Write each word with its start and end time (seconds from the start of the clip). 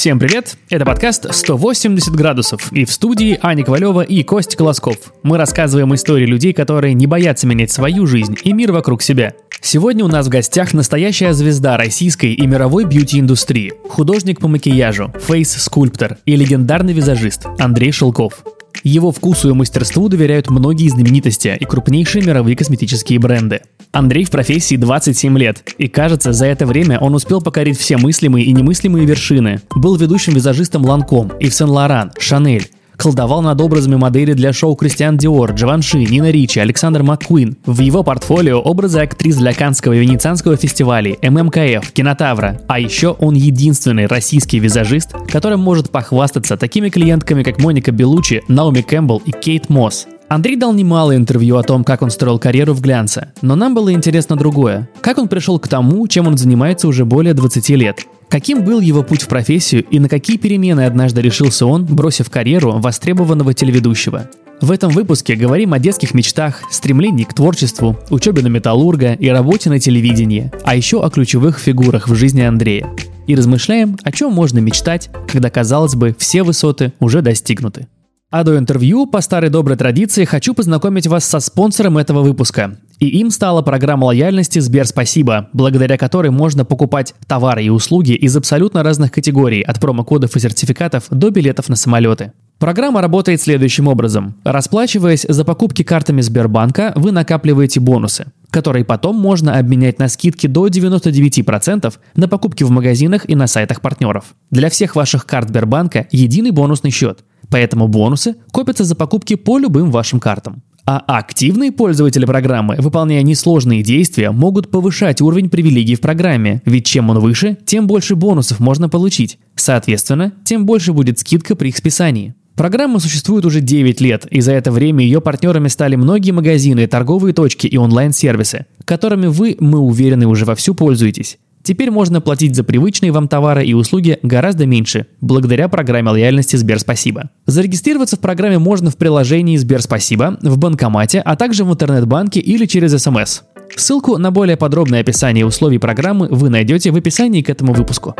Всем 0.00 0.18
привет! 0.18 0.56
Это 0.70 0.86
подкаст 0.86 1.26
«180 1.26 2.12
градусов» 2.12 2.72
и 2.72 2.86
в 2.86 2.90
студии 2.90 3.38
Аня 3.42 3.62
Ковалева 3.62 4.00
и 4.00 4.22
Костя 4.22 4.56
Колосков. 4.56 4.96
Мы 5.22 5.36
рассказываем 5.36 5.94
истории 5.94 6.24
людей, 6.24 6.54
которые 6.54 6.94
не 6.94 7.06
боятся 7.06 7.46
менять 7.46 7.70
свою 7.70 8.06
жизнь 8.06 8.34
и 8.42 8.54
мир 8.54 8.72
вокруг 8.72 9.02
себя. 9.02 9.34
Сегодня 9.60 10.02
у 10.02 10.08
нас 10.08 10.24
в 10.24 10.30
гостях 10.30 10.72
настоящая 10.72 11.34
звезда 11.34 11.76
российской 11.76 12.32
и 12.32 12.46
мировой 12.46 12.86
бьюти-индустрии, 12.86 13.74
художник 13.90 14.40
по 14.40 14.48
макияжу, 14.48 15.12
фейс-скульптор 15.20 16.16
и 16.24 16.34
легендарный 16.34 16.94
визажист 16.94 17.44
Андрей 17.58 17.92
Шелков. 17.92 18.42
Его 18.82 19.12
вкусу 19.12 19.50
и 19.50 19.52
мастерству 19.52 20.08
доверяют 20.08 20.50
многие 20.50 20.88
знаменитости 20.88 21.56
и 21.58 21.64
крупнейшие 21.64 22.24
мировые 22.24 22.56
косметические 22.56 23.18
бренды. 23.18 23.60
Андрей 23.92 24.24
в 24.24 24.30
профессии 24.30 24.76
27 24.76 25.36
лет, 25.38 25.64
и 25.78 25.88
кажется, 25.88 26.32
за 26.32 26.46
это 26.46 26.66
время 26.66 26.98
он 26.98 27.14
успел 27.14 27.40
покорить 27.40 27.78
все 27.78 27.96
мыслимые 27.96 28.44
и 28.46 28.52
немыслимые 28.52 29.04
вершины. 29.04 29.60
Был 29.74 29.96
ведущим 29.96 30.34
визажистом 30.34 30.84
Ланком, 30.84 31.32
Ив 31.40 31.52
Сен-Лоран, 31.52 32.12
Шанель, 32.18 32.70
колдовал 33.00 33.40
над 33.40 33.58
образами 33.62 33.96
модели 33.96 34.34
для 34.34 34.52
шоу 34.52 34.76
Кристиан 34.76 35.16
Диор, 35.16 35.52
Джованши, 35.52 35.98
Нина 35.98 36.30
Ричи, 36.30 36.58
Александр 36.60 37.02
Маккуин. 37.02 37.56
В 37.64 37.80
его 37.80 38.02
портфолио 38.02 38.60
образы 38.60 39.00
актрис 39.00 39.36
для 39.36 39.54
Канского 39.54 39.94
и 39.94 40.00
Венецианского 40.00 40.56
фестивалей, 40.58 41.18
ММКФ, 41.22 41.92
Кинотавра. 41.92 42.60
А 42.68 42.78
еще 42.78 43.08
он 43.08 43.34
единственный 43.36 44.06
российский 44.06 44.58
визажист, 44.58 45.14
который 45.32 45.56
может 45.56 45.90
похвастаться 45.90 46.58
такими 46.58 46.90
клиентками, 46.90 47.42
как 47.42 47.58
Моника 47.58 47.90
Белучи, 47.90 48.42
Наоми 48.48 48.82
Кэмпбелл 48.82 49.22
и 49.24 49.32
Кейт 49.32 49.70
Мосс. 49.70 50.06
Андрей 50.30 50.54
дал 50.54 50.72
немало 50.72 51.16
интервью 51.16 51.56
о 51.56 51.64
том, 51.64 51.82
как 51.82 52.02
он 52.02 52.10
строил 52.10 52.38
карьеру 52.38 52.72
в 52.72 52.80
глянце, 52.80 53.32
но 53.42 53.56
нам 53.56 53.74
было 53.74 53.92
интересно 53.92 54.36
другое. 54.36 54.88
Как 55.00 55.18
он 55.18 55.26
пришел 55.26 55.58
к 55.58 55.66
тому, 55.66 56.06
чем 56.06 56.28
он 56.28 56.38
занимается 56.38 56.86
уже 56.86 57.04
более 57.04 57.34
20 57.34 57.68
лет. 57.70 58.06
Каким 58.28 58.62
был 58.62 58.78
его 58.78 59.02
путь 59.02 59.22
в 59.22 59.26
профессию 59.26 59.84
и 59.90 59.98
на 59.98 60.08
какие 60.08 60.36
перемены 60.36 60.82
однажды 60.82 61.20
решился 61.20 61.66
он, 61.66 61.84
бросив 61.84 62.30
карьеру 62.30 62.78
востребованного 62.78 63.54
телеведущего? 63.54 64.30
В 64.60 64.70
этом 64.70 64.92
выпуске 64.92 65.34
говорим 65.34 65.72
о 65.72 65.80
детских 65.80 66.14
мечтах, 66.14 66.62
стремлении 66.70 67.24
к 67.24 67.34
творчеству, 67.34 67.98
учебе 68.08 68.42
на 68.42 68.48
металлурга 68.48 69.14
и 69.14 69.28
работе 69.30 69.68
на 69.68 69.80
телевидении, 69.80 70.52
а 70.62 70.76
еще 70.76 71.04
о 71.04 71.10
ключевых 71.10 71.58
фигурах 71.58 72.06
в 72.06 72.14
жизни 72.14 72.42
Андрея. 72.42 72.88
И 73.26 73.34
размышляем, 73.34 73.98
о 74.04 74.12
чем 74.12 74.32
можно 74.32 74.60
мечтать, 74.60 75.10
когда, 75.26 75.50
казалось 75.50 75.96
бы, 75.96 76.14
все 76.16 76.44
высоты 76.44 76.92
уже 77.00 77.20
достигнуты. 77.20 77.88
А 78.30 78.44
до 78.44 78.56
интервью, 78.56 79.06
по 79.06 79.20
старой 79.22 79.50
доброй 79.50 79.76
традиции, 79.76 80.24
хочу 80.24 80.54
познакомить 80.54 81.08
вас 81.08 81.24
со 81.24 81.40
спонсором 81.40 81.98
этого 81.98 82.22
выпуска. 82.22 82.76
И 83.00 83.08
им 83.08 83.30
стала 83.30 83.60
программа 83.62 84.04
лояльности 84.04 84.60
Сбер 84.60 84.86
Спасибо, 84.86 85.48
благодаря 85.52 85.98
которой 85.98 86.30
можно 86.30 86.64
покупать 86.64 87.12
товары 87.26 87.64
и 87.64 87.70
услуги 87.70 88.12
из 88.12 88.36
абсолютно 88.36 88.84
разных 88.84 89.10
категорий, 89.10 89.62
от 89.62 89.80
промокодов 89.80 90.36
и 90.36 90.38
сертификатов 90.38 91.06
до 91.10 91.30
билетов 91.30 91.68
на 91.68 91.74
самолеты. 91.74 92.30
Программа 92.60 93.00
работает 93.00 93.40
следующим 93.40 93.88
образом. 93.88 94.36
Расплачиваясь 94.44 95.26
за 95.28 95.44
покупки 95.44 95.82
картами 95.82 96.20
Сбербанка, 96.20 96.92
вы 96.94 97.10
накапливаете 97.10 97.80
бонусы, 97.80 98.26
которые 98.50 98.84
потом 98.84 99.16
можно 99.16 99.58
обменять 99.58 99.98
на 99.98 100.08
скидки 100.08 100.46
до 100.46 100.68
99% 100.68 101.92
на 102.14 102.28
покупки 102.28 102.62
в 102.62 102.70
магазинах 102.70 103.28
и 103.28 103.34
на 103.34 103.48
сайтах 103.48 103.80
партнеров. 103.80 104.36
Для 104.52 104.70
всех 104.70 104.94
ваших 104.94 105.26
карт 105.26 105.48
Сбербанка 105.48 106.06
единый 106.12 106.52
бонусный 106.52 106.92
счет– 106.92 107.24
Поэтому 107.50 107.88
бонусы 107.88 108.36
копятся 108.52 108.84
за 108.84 108.94
покупки 108.94 109.34
по 109.34 109.58
любым 109.58 109.90
вашим 109.90 110.20
картам. 110.20 110.62
А 110.86 110.98
активные 111.06 111.72
пользователи 111.72 112.24
программы, 112.24 112.76
выполняя 112.78 113.22
несложные 113.22 113.82
действия, 113.82 114.30
могут 114.30 114.70
повышать 114.70 115.20
уровень 115.20 115.50
привилегий 115.50 115.94
в 115.94 116.00
программе, 116.00 116.62
ведь 116.64 116.86
чем 116.86 117.10
он 117.10 117.18
выше, 117.18 117.58
тем 117.64 117.86
больше 117.86 118.16
бонусов 118.16 118.60
можно 118.60 118.88
получить. 118.88 119.38
Соответственно, 119.54 120.32
тем 120.44 120.66
больше 120.66 120.92
будет 120.92 121.18
скидка 121.18 121.54
при 121.54 121.68
их 121.68 121.76
списании. 121.76 122.34
Программа 122.56 122.98
существует 122.98 123.46
уже 123.46 123.60
9 123.60 124.00
лет, 124.00 124.26
и 124.26 124.40
за 124.40 124.52
это 124.52 124.72
время 124.72 125.04
ее 125.04 125.20
партнерами 125.20 125.68
стали 125.68 125.96
многие 125.96 126.32
магазины, 126.32 126.86
торговые 126.86 127.32
точки 127.32 127.66
и 127.66 127.76
онлайн-сервисы, 127.76 128.66
которыми 128.84 129.28
вы, 129.28 129.56
мы 129.60 129.78
уверены, 129.78 130.26
уже 130.26 130.44
вовсю 130.44 130.74
пользуетесь. 130.74 131.38
Теперь 131.62 131.90
можно 131.90 132.20
платить 132.20 132.56
за 132.56 132.64
привычные 132.64 133.12
вам 133.12 133.28
товары 133.28 133.64
и 133.66 133.74
услуги 133.74 134.18
гораздо 134.22 134.66
меньше, 134.66 135.06
благодаря 135.20 135.68
программе 135.68 136.10
лояльности 136.10 136.56
Сберспасибо. 136.56 137.30
Зарегистрироваться 137.46 138.16
в 138.16 138.20
программе 138.20 138.58
можно 138.58 138.90
в 138.90 138.96
приложении 138.96 139.56
Сберспасибо, 139.56 140.38
в 140.40 140.58
банкомате, 140.58 141.20
а 141.20 141.36
также 141.36 141.64
в 141.64 141.72
интернет-банке 141.72 142.40
или 142.40 142.64
через 142.66 142.92
СМС. 143.02 143.42
Ссылку 143.76 144.18
на 144.18 144.30
более 144.30 144.56
подробное 144.56 145.00
описание 145.00 145.46
условий 145.46 145.78
программы 145.78 146.28
вы 146.28 146.48
найдете 146.48 146.90
в 146.90 146.96
описании 146.96 147.42
к 147.42 147.50
этому 147.50 147.72
выпуску. 147.72 148.14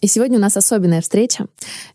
И 0.00 0.06
сегодня 0.06 0.38
у 0.38 0.40
нас 0.40 0.56
особенная 0.56 1.00
встреча. 1.00 1.46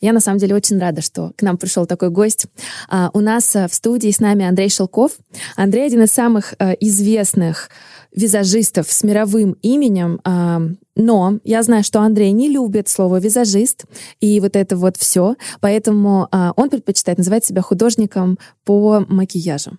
Я 0.01 0.13
на 0.13 0.19
самом 0.19 0.39
деле 0.39 0.55
очень 0.55 0.79
рада, 0.79 1.01
что 1.01 1.31
к 1.35 1.41
нам 1.41 1.57
пришел 1.57 1.85
такой 1.85 2.09
гость. 2.09 2.47
А, 2.89 3.09
у 3.13 3.19
нас 3.19 3.55
э, 3.55 3.67
в 3.67 3.73
студии 3.73 4.11
с 4.11 4.19
нами 4.19 4.45
Андрей 4.45 4.69
Шелков. 4.69 5.13
Андрей 5.55 5.87
один 5.87 6.03
из 6.03 6.11
самых 6.11 6.53
э, 6.59 6.75
известных 6.79 7.69
визажистов 8.15 8.91
с 8.91 9.03
мировым 9.03 9.57
именем, 9.61 10.21
а, 10.23 10.61
но 10.95 11.39
я 11.43 11.61
знаю, 11.63 11.83
что 11.83 12.01
Андрей 12.01 12.31
не 12.31 12.49
любит 12.49 12.87
слово 12.87 13.19
визажист 13.19 13.85
и 14.21 14.39
вот 14.39 14.55
это 14.55 14.77
вот 14.77 14.95
все, 14.97 15.35
поэтому 15.59 16.27
а, 16.31 16.53
он 16.55 16.69
предпочитает 16.69 17.17
называть 17.17 17.43
себя 17.43 17.61
художником 17.61 18.39
по 18.63 19.05
макияжу. 19.07 19.77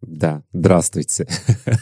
Да, 0.00 0.42
здравствуйте. 0.52 1.26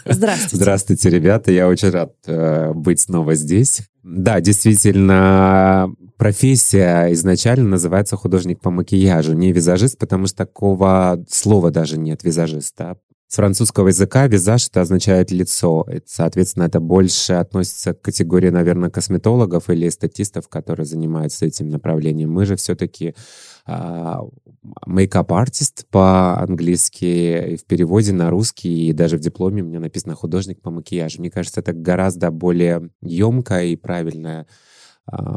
Здравствуйте. 0.04 0.56
Здравствуйте, 0.56 1.10
ребята. 1.10 1.53
Я 1.53 1.68
очень 1.68 1.91
рад 1.91 2.14
э, 2.26 2.72
быть 2.72 3.00
снова 3.00 3.34
здесь. 3.34 3.82
Да, 4.08 4.40
действительно, 4.40 5.92
профессия 6.16 7.12
изначально 7.12 7.70
называется 7.70 8.16
художник 8.16 8.60
по 8.60 8.70
макияжу, 8.70 9.32
не 9.32 9.50
визажист, 9.50 9.98
потому 9.98 10.28
что 10.28 10.36
такого 10.36 11.24
слова 11.28 11.72
даже 11.72 11.98
нет, 11.98 12.22
визажиста. 12.22 12.98
Французского 13.36 13.88
языка 13.88 14.26
визаж 14.26 14.69
это 14.69 14.80
означает 14.80 15.30
лицо. 15.30 15.86
Соответственно, 16.06 16.64
это 16.64 16.80
больше 16.80 17.34
относится 17.34 17.92
к 17.92 18.00
категории, 18.00 18.48
наверное, 18.48 18.91
косметологов 18.91 19.69
или 19.70 19.86
эстетистов, 19.88 20.48
которые 20.48 20.86
занимаются 20.86 21.47
этим 21.47 21.69
направлением. 21.69 22.32
Мы 22.32 22.47
же 22.47 22.56
все-таки 22.56 23.14
мейкап-артист 24.86 25.86
по-английски, 25.91 27.56
в 27.56 27.66
переводе 27.66 28.12
на 28.12 28.30
русский, 28.30 28.88
и 28.88 28.92
даже 28.92 29.19
в 29.19 29.20
дипломе 29.20 29.62
у 29.62 29.66
меня 29.66 29.80
написано 29.80 30.14
художник 30.14 30.62
по 30.62 30.70
макияжу. 30.70 31.20
Мне 31.20 31.30
кажется, 31.30 31.60
это 31.60 31.72
гораздо 31.72 32.30
более 32.30 32.91
емкое 33.03 33.66
и 33.66 33.76
правильное 33.76 34.42
а, 34.42 34.47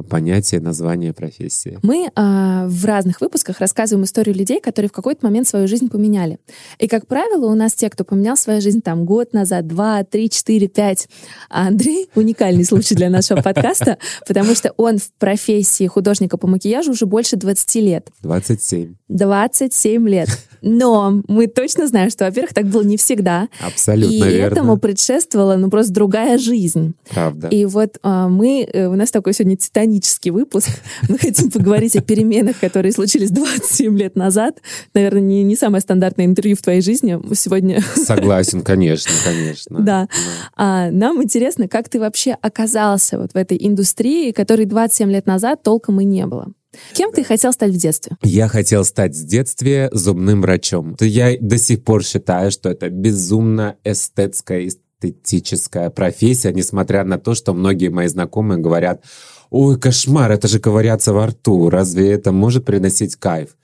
понятие, 0.09 0.61
название 0.61 1.13
профессии. 1.13 1.77
Мы 1.83 2.09
а, 2.15 2.65
в 2.67 2.85
разных 2.85 3.21
выпусках 3.21 3.59
рассказываем 3.59 4.05
историю 4.05 4.35
людей, 4.35 4.59
которые 4.59 4.89
в 4.89 4.91
какой-то 4.91 5.25
момент 5.25 5.47
свою 5.47 5.67
жизнь 5.67 5.89
поменяли. 5.89 6.39
И, 6.79 6.87
как 6.87 7.05
правило, 7.05 7.45
у 7.45 7.55
нас 7.55 7.73
те, 7.73 7.89
кто 7.89 8.03
поменял 8.03 8.35
свою 8.35 8.61
жизнь 8.61 8.81
там 8.81 9.05
год 9.05 9.33
назад, 9.33 9.67
два, 9.67 10.03
три, 10.03 10.29
четыре, 10.29 10.67
пять. 10.67 11.07
А 11.49 11.67
Андрей— 11.67 12.09
уникальный 12.15 12.65
случай 12.65 12.95
для 12.95 13.09
нашего 13.09 13.41
подкаста, 13.41 13.99
потому 14.27 14.55
что 14.55 14.73
он 14.77 14.97
в 14.97 15.11
профессии 15.19 15.85
художника 15.85 16.37
по 16.37 16.47
макияжу 16.47 16.91
уже 16.91 17.05
больше 17.05 17.35
20 17.35 17.75
лет. 17.75 18.09
27. 18.21 18.95
27 19.07 20.09
лет. 20.09 20.29
Но 20.61 21.21
мы 21.27 21.47
точно 21.47 21.87
знаем, 21.87 22.09
что, 22.09 22.25
во-первых, 22.25 22.53
так 22.53 22.65
было 22.65 22.83
не 22.83 22.97
всегда. 22.97 23.47
Абсолютно 23.65 24.13
и 24.13 24.19
верно. 24.19 24.53
этому 24.53 24.77
предшествовала, 24.77 25.55
ну, 25.55 25.69
просто 25.69 25.93
другая 25.93 26.37
жизнь. 26.37 26.93
Правда. 27.09 27.47
И 27.47 27.65
вот 27.65 27.97
а, 28.03 28.27
мы, 28.27 28.63
э, 28.63 28.87
у 28.87 28.95
нас 28.95 29.11
такой 29.11 29.33
сегодня 29.33 29.57
титанический 29.57 30.31
выпуск. 30.31 30.69
Мы 31.09 31.17
хотим 31.17 31.51
поговорить 31.51 31.95
о 31.95 32.01
переменах, 32.01 32.59
которые 32.59 32.91
случились 32.91 33.31
27 33.31 33.97
лет 33.97 34.15
назад. 34.15 34.57
Наверное, 34.93 35.21
не, 35.21 35.43
не 35.43 35.55
самое 35.55 35.81
стандартное 35.81 36.25
интервью 36.25 36.55
в 36.55 36.61
твоей 36.61 36.81
жизни 36.81 37.19
сегодня. 37.33 37.81
Согласен, 37.95 38.61
конечно, 38.61 39.11
конечно. 39.23 39.79
Да. 39.79 40.07
А, 40.55 40.91
нам 40.91 41.21
интересно, 41.23 41.67
как 41.67 41.89
ты 41.89 41.99
вообще 41.99 42.37
оказался 42.41 43.19
вот 43.19 43.31
в 43.33 43.35
этой 43.35 43.57
индустрии, 43.59 44.31
которой 44.31 44.65
27 44.65 45.11
лет 45.11 45.25
назад 45.25 45.63
толком 45.63 46.01
и 46.01 46.05
не 46.05 46.25
было. 46.25 46.51
Кем 46.93 47.11
ты 47.11 47.23
хотел 47.23 47.51
стать 47.51 47.71
в 47.71 47.77
детстве? 47.77 48.17
Я 48.21 48.47
хотел 48.47 48.85
стать 48.85 49.15
в 49.15 49.25
детстве 49.25 49.89
зубным 49.91 50.41
врачом. 50.41 50.95
Я 50.99 51.35
до 51.39 51.57
сих 51.57 51.83
пор 51.83 52.03
считаю, 52.03 52.51
что 52.51 52.69
это 52.69 52.89
безумно 52.89 53.77
эстетская, 53.83 54.67
эстетическая 54.67 55.89
профессия, 55.89 56.53
несмотря 56.53 57.03
на 57.03 57.17
то, 57.17 57.33
что 57.33 57.53
многие 57.53 57.89
мои 57.89 58.07
знакомые 58.07 58.59
говорят, 58.59 59.03
ой, 59.49 59.79
кошмар, 59.79 60.31
это 60.31 60.47
же 60.47 60.59
ковыряться 60.59 61.13
во 61.13 61.27
рту, 61.27 61.69
разве 61.69 62.11
это 62.11 62.31
может 62.31 62.65
приносить 62.65 63.15
кайф? 63.15 63.55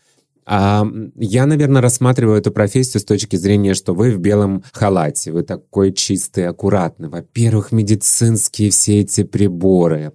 А 0.48 0.88
я, 1.16 1.48
наверное, 1.48 1.82
рассматриваю 1.82 2.38
эту 2.38 2.52
профессию 2.52 3.02
с 3.02 3.06
точки 3.06 3.36
зрения, 3.36 3.74
что 3.74 3.96
вы 3.96 4.12
в 4.12 4.20
белом 4.20 4.64
халате, 4.74 5.32
вы 5.32 5.42
такой 5.42 5.92
чистый, 5.92 6.48
аккуратный. 6.48 7.10
Во-первых, 7.10 7.72
медицинские 7.72 8.70
все 8.70 9.00
эти 9.00 9.24
приборы. 9.24 10.14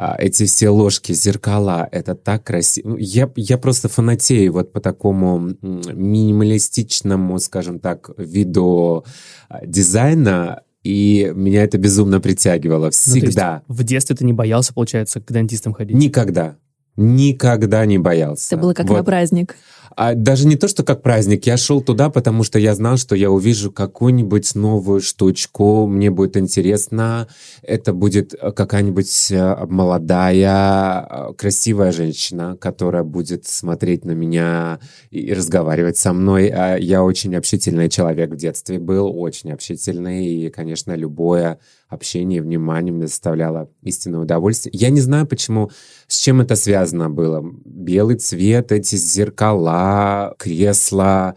А, 0.00 0.14
эти 0.16 0.46
все 0.46 0.68
ложки, 0.68 1.12
зеркала, 1.12 1.88
это 1.90 2.14
так 2.14 2.44
красиво. 2.44 2.96
Я, 2.98 3.28
я 3.34 3.58
просто 3.58 3.88
фанатею 3.88 4.52
вот 4.52 4.72
по 4.72 4.80
такому 4.80 5.50
минималистичному, 5.60 7.36
скажем 7.40 7.80
так, 7.80 8.10
виду 8.16 9.04
а, 9.48 9.66
дизайна. 9.66 10.62
И 10.84 11.32
меня 11.34 11.64
это 11.64 11.78
безумно 11.78 12.20
притягивало 12.20 12.84
Ну, 12.84 12.90
всегда. 12.92 13.62
в 13.66 13.82
детстве 13.82 14.14
ты 14.14 14.24
не 14.24 14.32
боялся, 14.32 14.72
получается, 14.72 15.20
к 15.20 15.32
дантистам 15.32 15.72
ходить? 15.72 15.96
Никогда. 15.96 16.56
Никогда 16.96 17.84
не 17.84 17.98
боялся. 17.98 18.54
Это 18.54 18.62
было 18.62 18.74
как 18.74 18.86
Вот. 18.88 18.98
на 18.98 19.04
праздник. 19.04 19.56
А 20.00 20.14
даже 20.14 20.46
не 20.46 20.54
то, 20.54 20.68
что 20.68 20.84
как 20.84 21.02
праздник. 21.02 21.46
Я 21.46 21.56
шел 21.56 21.80
туда, 21.80 22.08
потому 22.08 22.44
что 22.44 22.60
я 22.60 22.72
знал, 22.76 22.98
что 22.98 23.16
я 23.16 23.32
увижу 23.32 23.72
какую-нибудь 23.72 24.54
новую 24.54 25.00
штучку. 25.00 25.88
Мне 25.88 26.08
будет 26.08 26.36
интересно. 26.36 27.26
Это 27.62 27.92
будет 27.92 28.32
э, 28.32 28.52
какая-нибудь 28.52 29.32
э, 29.32 29.66
молодая, 29.66 31.04
э, 31.10 31.34
красивая 31.34 31.90
женщина, 31.90 32.56
которая 32.60 33.02
будет 33.02 33.48
смотреть 33.48 34.04
на 34.04 34.12
меня 34.12 34.78
и 35.10 35.34
разговаривать 35.34 35.96
со 35.96 36.12
мной. 36.12 36.46
А 36.46 36.76
Я 36.76 37.02
очень 37.02 37.34
общительный 37.34 37.88
человек 37.88 38.30
в 38.30 38.36
детстве 38.36 38.78
был, 38.78 39.20
очень 39.20 39.50
общительный. 39.50 40.26
И, 40.26 40.48
конечно, 40.50 40.94
любое 40.94 41.58
общение, 41.88 42.42
внимание 42.42 42.92
мне 42.92 43.02
доставляло 43.04 43.70
истинное 43.82 44.20
удовольствие. 44.20 44.70
Я 44.74 44.90
не 44.90 45.00
знаю, 45.00 45.26
почему, 45.26 45.70
с 46.06 46.18
чем 46.20 46.40
это 46.40 46.54
связано 46.56 47.08
было. 47.10 47.42
Белый 47.64 48.16
цвет, 48.16 48.72
эти 48.72 48.96
зеркала, 48.96 50.34
кресла. 50.38 51.34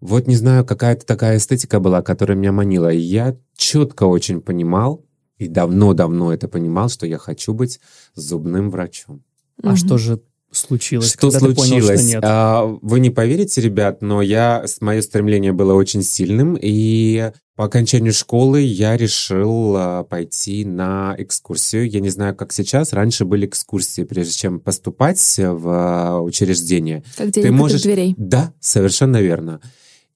Вот 0.00 0.26
не 0.26 0.36
знаю, 0.36 0.64
какая-то 0.64 1.04
такая 1.04 1.36
эстетика 1.36 1.80
была, 1.80 2.02
которая 2.02 2.36
меня 2.36 2.52
манила. 2.52 2.90
И 2.90 2.98
я 2.98 3.36
четко 3.56 4.04
очень 4.04 4.40
понимал, 4.40 5.04
и 5.36 5.48
давно-давно 5.48 6.32
это 6.32 6.48
понимал, 6.48 6.88
что 6.88 7.06
я 7.06 7.18
хочу 7.18 7.52
быть 7.52 7.80
зубным 8.14 8.70
врачом. 8.70 9.22
А 9.62 9.68
Мгм. 9.68 9.76
что 9.76 9.98
же 9.98 10.22
случилось? 10.52 11.12
Что 11.12 11.30
когда 11.30 11.38
ты 11.48 11.54
понял, 11.54 11.68
случилось? 11.80 12.00
что 12.00 12.08
нет? 12.08 12.20
А, 12.24 12.64
Вы 12.82 13.00
не 13.00 13.10
поверите, 13.10 13.60
ребят, 13.60 14.02
но 14.02 14.22
я, 14.22 14.64
мое 14.80 15.02
стремление 15.02 15.52
было 15.52 15.74
очень 15.74 16.02
сильным, 16.02 16.58
и 16.60 17.32
по 17.56 17.66
окончанию 17.66 18.12
школы 18.12 18.60
я 18.60 18.96
решил 18.96 19.74
а, 19.76 20.04
пойти 20.04 20.64
на 20.64 21.14
экскурсию. 21.18 21.88
Я 21.88 22.00
не 22.00 22.08
знаю, 22.08 22.34
как 22.34 22.52
сейчас. 22.52 22.92
Раньше 22.92 23.24
были 23.24 23.46
экскурсии, 23.46 24.04
прежде 24.04 24.32
чем 24.32 24.60
поступать 24.60 25.18
в 25.38 25.68
а, 25.68 26.20
учреждение. 26.20 27.04
Как 27.16 27.30
день 27.30 27.50
можешь- 27.50 27.82
дверей. 27.82 28.14
Да, 28.16 28.52
совершенно 28.60 29.18
верно. 29.20 29.60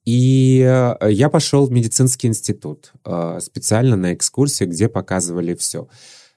И 0.05 0.61
э, 0.61 1.11
я 1.11 1.31
пошел 1.31 1.67
в 1.67 1.71
медицинский 1.71 2.27
институт 2.29 2.93
э, 3.07 3.39
специально 3.41 3.97
на 3.97 4.13
экскурсию, 4.13 4.69
где 4.69 4.89
показывали 4.89 5.55
все. 5.55 5.89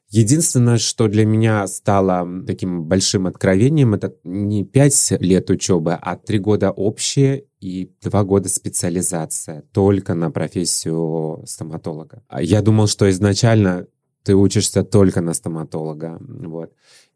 Единственное, 0.09 0.77
что 0.77 1.07
для 1.07 1.25
меня 1.25 1.67
стало 1.67 2.25
таким 2.45 2.85
большим 2.85 3.27
откровением, 3.27 3.93
это 3.93 4.13
не 4.23 4.63
пять 4.63 5.13
лет 5.19 5.49
учебы, 5.49 5.93
а 5.93 6.15
три 6.15 6.39
года 6.39 6.71
общие 6.71 7.45
и 7.59 7.91
два 8.01 8.23
года 8.23 8.47
специализация 8.47 9.63
только 9.73 10.13
на 10.13 10.31
профессию 10.31 11.43
стоматолога. 11.45 12.23
А 12.29 12.41
Я 12.41 12.61
думал, 12.61 12.87
что 12.87 13.09
изначально 13.09 13.87
ты 14.23 14.35
учишься 14.35 14.83
только 14.83 15.21
на 15.21 15.33
стоматолога. 15.33 16.19
Вот. 16.21 16.71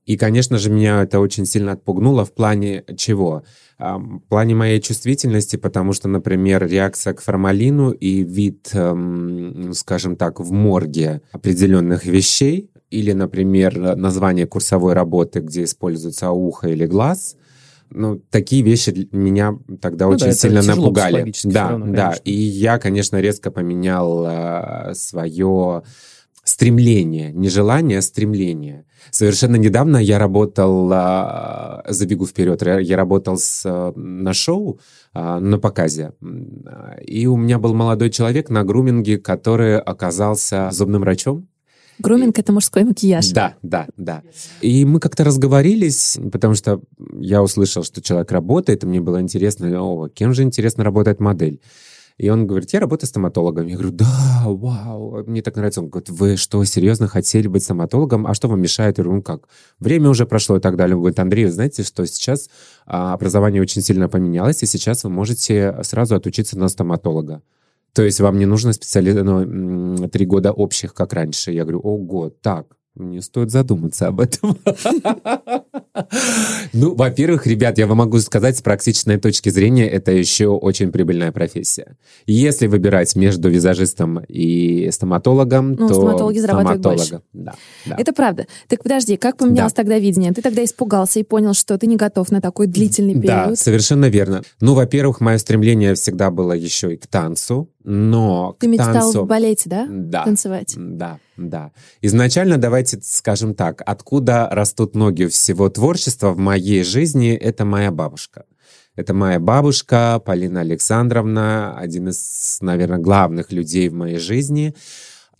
И, 0.05 0.17
конечно 0.17 0.57
же, 0.57 0.69
меня 0.69 1.03
это 1.03 1.19
очень 1.19 1.45
сильно 1.45 1.73
отпугнуло 1.73 2.25
в 2.25 2.33
плане 2.33 2.83
чего? 2.97 3.43
А, 3.77 3.97
В 3.97 4.19
плане 4.27 4.55
моей 4.55 4.81
чувствительности, 4.81 5.57
потому 5.57 5.93
что, 5.93 6.07
например, 6.07 6.67
реакция 6.67 7.13
к 7.13 7.21
формалину 7.21 7.91
и 7.91 8.23
вид, 8.23 8.71
эм, 8.73 9.67
ну, 9.67 9.73
скажем 9.73 10.15
так, 10.15 10.39
в 10.39 10.51
морге 10.51 11.21
определенных 11.31 12.05
вещей, 12.05 12.71
или, 12.91 13.13
например, 13.13 13.95
название 13.95 14.45
курсовой 14.45 14.93
работы, 14.93 15.39
где 15.39 15.63
используется 15.63 16.29
ухо 16.29 16.67
или 16.67 16.85
глаз, 16.85 17.37
ну, 17.89 18.21
такие 18.29 18.63
вещи 18.63 19.09
меня 19.11 19.57
тогда 19.81 20.05
Ну 20.05 20.11
да, 20.11 20.15
очень 20.15 20.27
это 20.27 20.37
сильно 20.37 20.61
напугали. 20.61 21.33
Да, 21.43 21.69
равно, 21.71 21.93
да. 21.93 22.03
конечно. 22.03 22.21
И 22.23 22.33
я, 22.33 22.77
конечно, 22.77 23.19
резко 23.19 23.51
поменял 23.51 24.25
э, 24.25 24.93
свое 24.93 25.83
стремление, 26.43 27.31
не 27.31 27.49
желание, 27.49 27.99
а 27.99 28.01
стремление. 28.01 28.85
Совершенно 29.11 29.57
недавно 29.57 29.97
я 29.97 30.19
работал, 30.19 30.89
а, 30.93 31.83
забегу 31.87 32.25
вперед, 32.25 32.61
я 32.63 32.97
работал 32.97 33.37
с, 33.37 33.63
а, 33.65 33.91
на 33.95 34.33
шоу, 34.33 34.79
а, 35.13 35.39
на 35.39 35.59
показе. 35.59 36.13
А, 36.65 36.97
И 37.01 37.27
у 37.27 37.35
меня 37.37 37.59
был 37.59 37.73
молодой 37.73 38.09
человек 38.09 38.49
на 38.49 38.63
груминге, 38.63 39.17
который 39.17 39.79
оказался 39.79 40.69
зубным 40.71 41.01
врачом. 41.01 41.47
Груминг— 42.01 42.37
это 42.39 42.51
мужской 42.51 42.83
макияж. 42.83 43.31
Да, 43.31 43.55
да, 43.61 43.87
да. 43.97 44.23
И 44.61 44.85
мы 44.85 44.99
как-то 44.99 45.23
разговорились, 45.23 46.17
потому 46.31 46.55
что 46.55 46.81
я 47.19 47.41
услышал, 47.41 47.83
что 47.83 48.01
человек 48.01 48.31
работает, 48.31 48.83
и 48.83 48.87
мне 48.87 48.99
было 48.99 49.21
интересно, 49.21 49.81
о, 49.81 50.09
кем 50.09 50.33
же, 50.33 50.43
интересно, 50.43 50.83
работает 50.83 51.19
модель. 51.19 51.61
И 52.17 52.29
он 52.29 52.45
говорит, 52.45 52.71
я 52.71 52.79
работаю 52.79 53.07
стоматологом. 53.07 53.65
Я 53.65 53.77
говорю, 53.77 53.91
да, 53.91 54.43
вау, 54.45 55.23
мне 55.25 55.41
так 55.41 55.55
нравится. 55.55 55.81
Он 55.81 55.89
говорит, 55.89 56.09
вы 56.09 56.37
что, 56.37 56.63
серьезно 56.65 57.07
хотели 57.07 57.47
быть 57.47 57.63
стоматологом? 57.63 58.27
А 58.27 58.35
что 58.35 58.47
вам 58.47 58.61
мешает? 58.61 58.99
Я 58.99 59.03
говорю, 59.03 59.17
ну 59.17 59.23
как, 59.23 59.47
время 59.79 60.09
уже 60.09 60.27
прошло 60.27 60.57
и 60.57 60.59
так 60.59 60.75
далее. 60.75 60.95
Он 60.95 61.01
говорит, 61.01 61.19
Андрей, 61.19 61.47
знаете, 61.47 61.81
что 61.81 62.05
сейчас 62.05 62.49
а, 62.85 63.13
образование 63.13 63.59
очень 63.59 63.81
сильно 63.81 64.07
поменялось, 64.07 64.61
и 64.61 64.67
сейчас 64.67 65.03
вы 65.03 65.09
можете 65.09 65.77
сразу 65.81 66.15
отучиться 66.15 66.59
на 66.59 66.67
стоматолога. 66.67 67.41
То 67.93 68.03
есть 68.03 68.19
вам 68.19 68.37
не 68.39 68.45
нужно 68.45 68.73
специали... 68.73 69.11
ну, 69.11 70.09
три 70.09 70.25
года 70.25 70.51
общих, 70.51 70.93
как 70.93 71.13
раньше. 71.13 71.51
Я 71.51 71.63
говорю, 71.63 71.79
ого, 71.79 72.29
так, 72.29 72.67
мне 72.95 73.21
стоит 73.21 73.51
задуматься 73.51 74.07
об 74.07 74.19
этом. 74.21 74.57
Ну, 76.73 76.95
во-первых, 76.95 77.45
ребят, 77.47 77.77
я 77.77 77.85
вам 77.85 77.97
могу 77.97 78.19
сказать, 78.19 78.57
с 78.57 78.61
практичной 78.61 79.17
точки 79.17 79.49
зрения, 79.49 79.87
это 79.87 80.11
еще 80.11 80.47
очень 80.47 80.91
прибыльная 80.91 81.31
профессия. 81.31 81.97
Если 82.25 82.67
выбирать 82.67 83.15
между 83.15 83.49
визажистом 83.49 84.19
и 84.19 84.89
стоматологом, 84.91 85.73
Ну, 85.73 85.87
то 85.89 85.93
стоматологи 85.93 86.39
зарабатывают 86.39 87.01
стоматолога. 87.01 87.23
Да, 87.33 87.53
да. 87.85 87.95
Это 87.99 88.13
правда. 88.13 88.47
Так 88.67 88.83
подожди, 88.83 89.17
как 89.17 89.37
поменялось 89.37 89.73
тогда 89.73 89.99
видение? 89.99 90.31
Ты 90.31 90.41
тогда 90.41 90.63
испугался 90.63 91.19
и 91.19 91.23
понял, 91.23 91.53
что 91.53 91.77
ты 91.77 91.87
не 91.87 91.97
готов 91.97 92.31
на 92.31 92.39
такой 92.41 92.67
длительный 92.67 93.15
Да, 93.15 93.43
период. 93.43 93.59
совершенно 93.59 94.05
верно. 94.05 94.43
Ну, 94.61 94.73
во-первых, 94.73 95.19
мое 95.19 95.37
стремление 95.37 95.93
всегда 95.95 96.31
было 96.31 96.53
еще 96.53 96.93
и 96.93 96.97
к 96.97 97.05
танцу, 97.07 97.69
но 97.83 98.55
Ты 98.59 98.67
мечтал 98.67 98.93
танцу... 98.93 99.23
в 99.23 99.27
балете, 99.27 99.69
да? 99.69 99.87
Да. 99.89 100.23
Танцевать. 100.25 100.75
Да, 100.77 101.19
да. 101.37 101.71
Изначально, 102.01 102.57
давайте 102.57 102.99
скажем 103.01 103.55
так, 103.55 103.81
откуда 103.85 104.47
растут 104.51 104.95
ноги 104.95 105.25
всего 105.25 105.69
творчества 105.69 106.31
в 106.31 106.37
моей 106.37 106.83
жизни, 106.83 107.33
это 107.33 107.65
моя 107.65 107.91
бабушка. 107.91 108.45
Это 108.95 109.13
моя 109.13 109.39
бабушка 109.39 110.21
Полина 110.23 110.61
Александровна, 110.61 111.77
один 111.77 112.09
из, 112.09 112.57
наверное, 112.61 112.99
главных 112.99 113.51
людей 113.51 113.87
в 113.87 113.93
моей 113.93 114.17
жизни. 114.17 114.75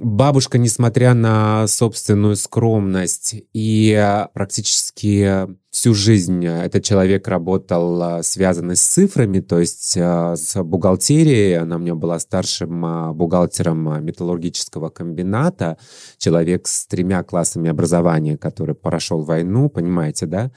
Бабушка, 0.04 0.58
несмотря 0.58 1.14
на 1.14 1.68
собственную 1.68 2.36
скромность 2.36 3.36
и 3.54 3.92
э, 3.96 4.30
практически 4.34 5.48
всю 5.70 5.94
жизнь 5.94 6.44
этот 6.44 6.84
человек 6.84 7.28
работал 7.28 8.18
э, 8.18 8.24
связанный 8.24 8.76
с 8.76 8.82
цифрами, 8.82 9.42
то 9.42 9.60
есть 9.60 9.96
э, 9.96 10.36
с 10.36 10.60
бухгалтерией. 10.64 11.60
Она 11.60 11.76
у 11.76 11.80
меня 11.80 11.94
была 11.94 12.18
старшим 12.18 13.14
бухгалтером 13.16 14.04
металлургического 14.04 14.90
комбината. 14.90 15.78
Человек 16.18 16.68
с 16.68 16.88
тремя 16.88 17.22
классами 17.22 17.70
образования, 17.70 18.40
который 18.40 18.74
прошел 18.74 19.22
войну, 19.22 19.70
понимаете, 19.70 20.26
да? 20.26 20.52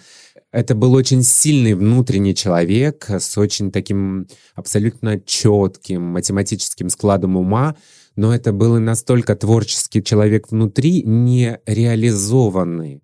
Это 0.52 0.74
был 0.74 0.94
очень 0.94 1.22
сильный 1.22 1.74
внутренний 1.74 2.34
человек 2.34 3.10
с 3.10 3.36
очень 3.36 3.70
таким 3.70 4.26
абсолютно 4.54 5.20
четким 5.20 6.00
математическим 6.00 6.88
складом 6.88 7.36
ума, 7.36 7.76
но 8.16 8.34
это 8.34 8.52
был 8.52 8.76
и 8.76 8.80
настолько 8.80 9.34
творческий 9.36 10.02
человек 10.02 10.50
внутри, 10.50 11.02
не 11.02 11.60
реализованный 11.66 13.02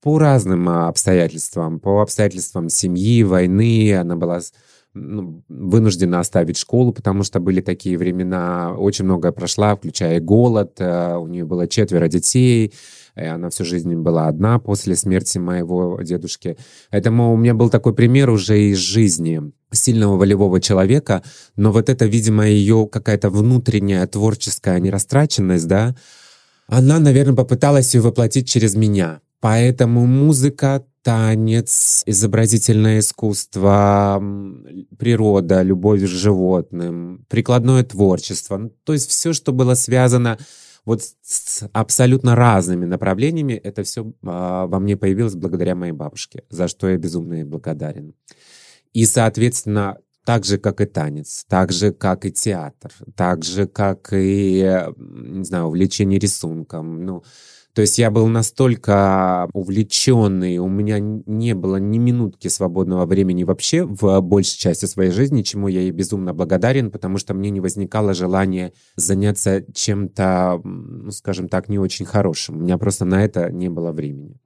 по 0.00 0.18
разным 0.18 0.68
а, 0.68 0.88
обстоятельствам, 0.88 1.80
по 1.80 2.02
обстоятельствам 2.02 2.68
семьи, 2.68 3.22
войны. 3.22 3.96
Она 3.96 4.16
была 4.16 4.40
вынуждена 4.94 6.20
оставить 6.20 6.56
школу, 6.56 6.92
потому 6.92 7.24
что 7.24 7.40
были 7.40 7.60
такие 7.60 7.98
времена. 7.98 8.74
Очень 8.76 9.06
многое 9.06 9.32
прошла, 9.32 9.74
включая 9.74 10.20
голод. 10.20 10.76
э, 10.78 11.16
У 11.16 11.26
нее 11.26 11.44
было 11.44 11.66
четверо 11.66 12.08
детей. 12.08 12.72
Она 13.16 13.50
всю 13.50 13.64
жизнь 13.64 13.94
была 13.94 14.28
одна 14.28 14.58
после 14.58 14.96
смерти 14.96 15.38
моего 15.38 16.00
дедушки. 16.02 16.56
Поэтому 16.90 17.32
у 17.32 17.36
меня 17.36 17.54
был 17.54 17.70
такой 17.70 17.94
пример 17.94 18.30
уже 18.30 18.60
из 18.60 18.78
жизни 18.78 19.52
сильного 19.72 20.16
волевого 20.16 20.60
человека, 20.60 21.22
но 21.56 21.72
вот 21.72 21.88
это, 21.88 22.06
видимо, 22.06 22.46
ее 22.46 22.88
какая-то 22.90 23.30
внутренняя 23.30 24.06
творческая 24.06 24.78
нерастраченность, 24.80 25.66
да, 25.66 25.96
она, 26.66 26.98
наверное, 26.98 27.34
попыталась 27.34 27.94
ее 27.94 28.00
воплотить 28.00 28.48
через 28.48 28.74
меня. 28.74 29.20
Поэтому 29.40 30.06
музыка, 30.06 30.84
танец, 31.04 32.02
изобразительное 32.06 32.98
искусство, 33.00 34.20
природа, 34.98 35.60
любовь 35.62 36.02
к 36.02 36.06
животным, 36.06 37.26
прикладное 37.28 37.84
творчество. 37.84 38.56
Ну, 38.56 38.70
то 38.84 38.94
есть 38.94 39.10
все, 39.10 39.34
что 39.34 39.52
было 39.52 39.74
связано 39.74 40.38
вот 40.86 41.02
с- 41.22 41.68
абсолютно 41.74 42.34
разными 42.34 42.86
направлениями, 42.86 43.52
это 43.52 43.82
все 43.82 44.12
во 44.22 44.80
мне 44.80 44.96
появилось 44.96 45.34
благодаря 45.34 45.74
моей 45.74 45.92
бабушке, 45.92 46.44
за 46.48 46.68
что 46.68 46.88
я 46.88 46.96
безумно 46.96 47.34
ей 47.34 47.44
благодарен. 47.44 48.14
И, 48.94 49.04
соответственно, 49.04 49.98
так 50.24 50.46
же, 50.46 50.56
как 50.56 50.80
и 50.80 50.86
танец, 50.86 51.44
так 51.48 51.70
же, 51.70 51.92
как 51.92 52.24
и 52.24 52.32
театр, 52.32 52.92
так 53.14 53.44
же, 53.44 53.66
как 53.66 54.08
и, 54.12 54.82
не 54.96 55.44
знаю, 55.44 55.66
увлечение 55.66 56.18
рисунком. 56.18 57.04
Ну, 57.04 57.24
то 57.74 57.80
есть 57.82 57.98
я 57.98 58.10
был 58.10 58.28
настолько 58.28 59.48
увлеченный, 59.52 60.58
у 60.58 60.68
меня 60.68 60.98
не 61.00 61.54
было 61.54 61.76
ни 61.76 61.98
минутки 61.98 62.46
свободного 62.46 63.04
времени 63.04 63.42
вообще 63.42 63.84
в 63.84 64.20
большей 64.20 64.58
части 64.58 64.86
своей 64.86 65.10
жизни, 65.10 65.42
чему 65.42 65.66
я 65.66 65.80
ей 65.80 65.90
безумно 65.90 66.32
благодарен, 66.32 66.92
потому 66.92 67.18
что 67.18 67.34
мне 67.34 67.50
не 67.50 67.60
возникало 67.60 68.14
желания 68.14 68.72
заняться 68.94 69.64
чем-то, 69.74 70.60
ну, 70.62 71.10
скажем 71.10 71.48
так, 71.48 71.68
не 71.68 71.80
очень 71.80 72.06
хорошим. 72.06 72.58
У 72.58 72.60
меня 72.60 72.78
просто 72.78 73.04
на 73.04 73.24
это 73.24 73.50
не 73.50 73.68
было 73.68 73.90
времени. 73.90 74.40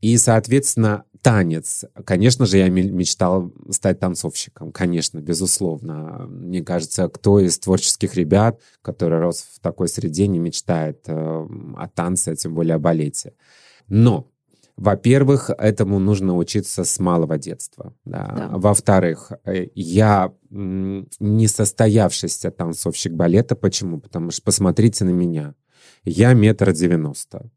И, 0.00 0.16
соответственно, 0.16 1.04
танец. 1.22 1.84
Конечно 2.04 2.46
же, 2.46 2.58
я 2.58 2.68
мечтал 2.68 3.52
стать 3.70 4.00
танцовщиком, 4.00 4.72
конечно, 4.72 5.18
безусловно. 5.18 6.26
Мне 6.28 6.62
кажется, 6.62 7.08
кто 7.08 7.40
из 7.40 7.58
творческих 7.58 8.14
ребят, 8.14 8.60
который 8.82 9.18
рос 9.18 9.46
в 9.54 9.60
такой 9.60 9.88
среде, 9.88 10.26
не 10.26 10.38
мечтает 10.38 11.02
э, 11.06 11.12
о 11.12 11.88
танце, 11.94 12.30
а 12.30 12.36
тем 12.36 12.54
более 12.54 12.76
о 12.76 12.78
балете. 12.78 13.34
Но 13.88 14.30
во-первых, 14.80 15.50
этому 15.50 15.98
нужно 15.98 16.34
учиться 16.38 16.84
с 16.84 16.98
малого 16.98 17.36
детства. 17.36 17.94
Да. 18.06 18.32
Да. 18.34 18.48
Во-вторых, 18.52 19.30
э, 19.44 19.66
я 19.74 20.32
не 20.48 21.48
состоявшийся 21.48 22.50
танцовщик 22.50 23.12
балета. 23.12 23.56
Почему? 23.56 24.00
Потому 24.00 24.30
что 24.30 24.42
посмотрите 24.42 25.04
на 25.04 25.10
меня. 25.10 25.54
Я 26.02 26.32
метр 26.32 26.72
девяносто. 26.72 27.50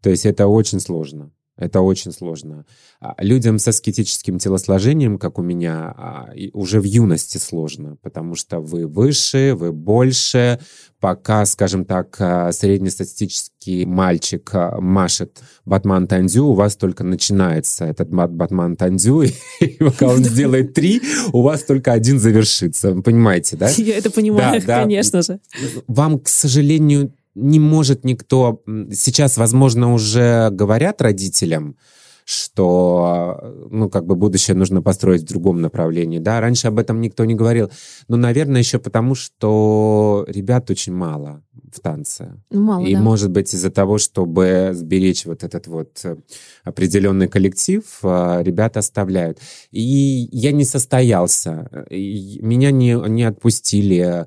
То 0.00 0.08
есть 0.08 0.24
это 0.24 0.46
очень 0.46 0.80
сложно. 0.80 1.32
Это 1.60 1.82
очень 1.82 2.10
сложно. 2.10 2.64
А, 3.00 3.14
людям 3.18 3.58
с 3.58 3.68
аскетическим 3.68 4.38
телосложением, 4.38 5.18
как 5.18 5.38
у 5.38 5.42
меня, 5.42 5.94
а, 5.96 6.30
уже 6.54 6.80
в 6.80 6.84
юности 6.84 7.36
сложно, 7.36 7.96
потому 8.02 8.34
что 8.34 8.60
вы 8.60 8.86
выше, 8.86 9.54
вы 9.54 9.72
больше. 9.72 10.58
Пока, 11.00 11.46
скажем 11.46 11.84
так, 11.84 12.16
а, 12.18 12.50
среднестатистический 12.50 13.84
мальчик 13.84 14.50
машет 14.78 15.40
батман 15.66 16.06
тандю, 16.06 16.46
у 16.46 16.54
вас 16.54 16.76
только 16.76 17.04
начинается 17.04 17.84
этот 17.84 18.08
батман 18.08 18.76
тандю, 18.76 19.22
и 19.60 19.66
пока 19.78 20.08
он 20.08 20.24
сделает 20.24 20.72
три, 20.72 21.02
у 21.32 21.42
вас 21.42 21.64
только 21.64 21.92
один 21.92 22.18
завершится. 22.18 22.94
Понимаете, 23.02 23.56
да? 23.56 23.68
Я 23.76 23.98
это 23.98 24.10
понимаю, 24.10 24.62
конечно 24.64 25.20
же. 25.22 25.40
Вам, 25.86 26.18
к 26.18 26.28
сожалению, 26.28 27.12
не 27.34 27.60
может 27.60 28.04
никто... 28.04 28.62
Сейчас, 28.92 29.36
возможно, 29.36 29.92
уже 29.92 30.50
говорят 30.50 31.00
родителям, 31.02 31.76
что, 32.24 33.40
ну, 33.70 33.90
как 33.90 34.06
бы 34.06 34.14
будущее 34.14 34.56
нужно 34.56 34.82
построить 34.82 35.22
в 35.22 35.26
другом 35.26 35.60
направлении, 35.60 36.18
да. 36.20 36.40
Раньше 36.40 36.68
об 36.68 36.78
этом 36.78 37.00
никто 37.00 37.24
не 37.24 37.34
говорил. 37.34 37.70
Но, 38.08 38.16
наверное, 38.16 38.60
еще 38.60 38.78
потому, 38.78 39.14
что 39.14 40.24
ребят 40.28 40.70
очень 40.70 40.92
мало 40.92 41.42
в 41.72 41.80
танце. 41.80 42.36
Ну, 42.50 42.62
мало, 42.62 42.86
И, 42.86 42.94
да. 42.94 43.00
может 43.00 43.30
быть, 43.30 43.52
из-за 43.52 43.70
того, 43.70 43.98
чтобы 43.98 44.70
сберечь 44.74 45.26
вот 45.26 45.42
этот 45.42 45.66
вот 45.66 46.00
э, 46.04 46.16
определенный 46.64 47.28
коллектив, 47.28 47.82
э, 48.02 48.42
ребята 48.42 48.78
оставляют. 48.80 49.38
И 49.70 50.28
я 50.30 50.52
не 50.52 50.64
состоялся. 50.64 51.68
Меня 51.90 52.70
не, 52.70 52.94
не 53.08 53.24
отпустили 53.24 54.26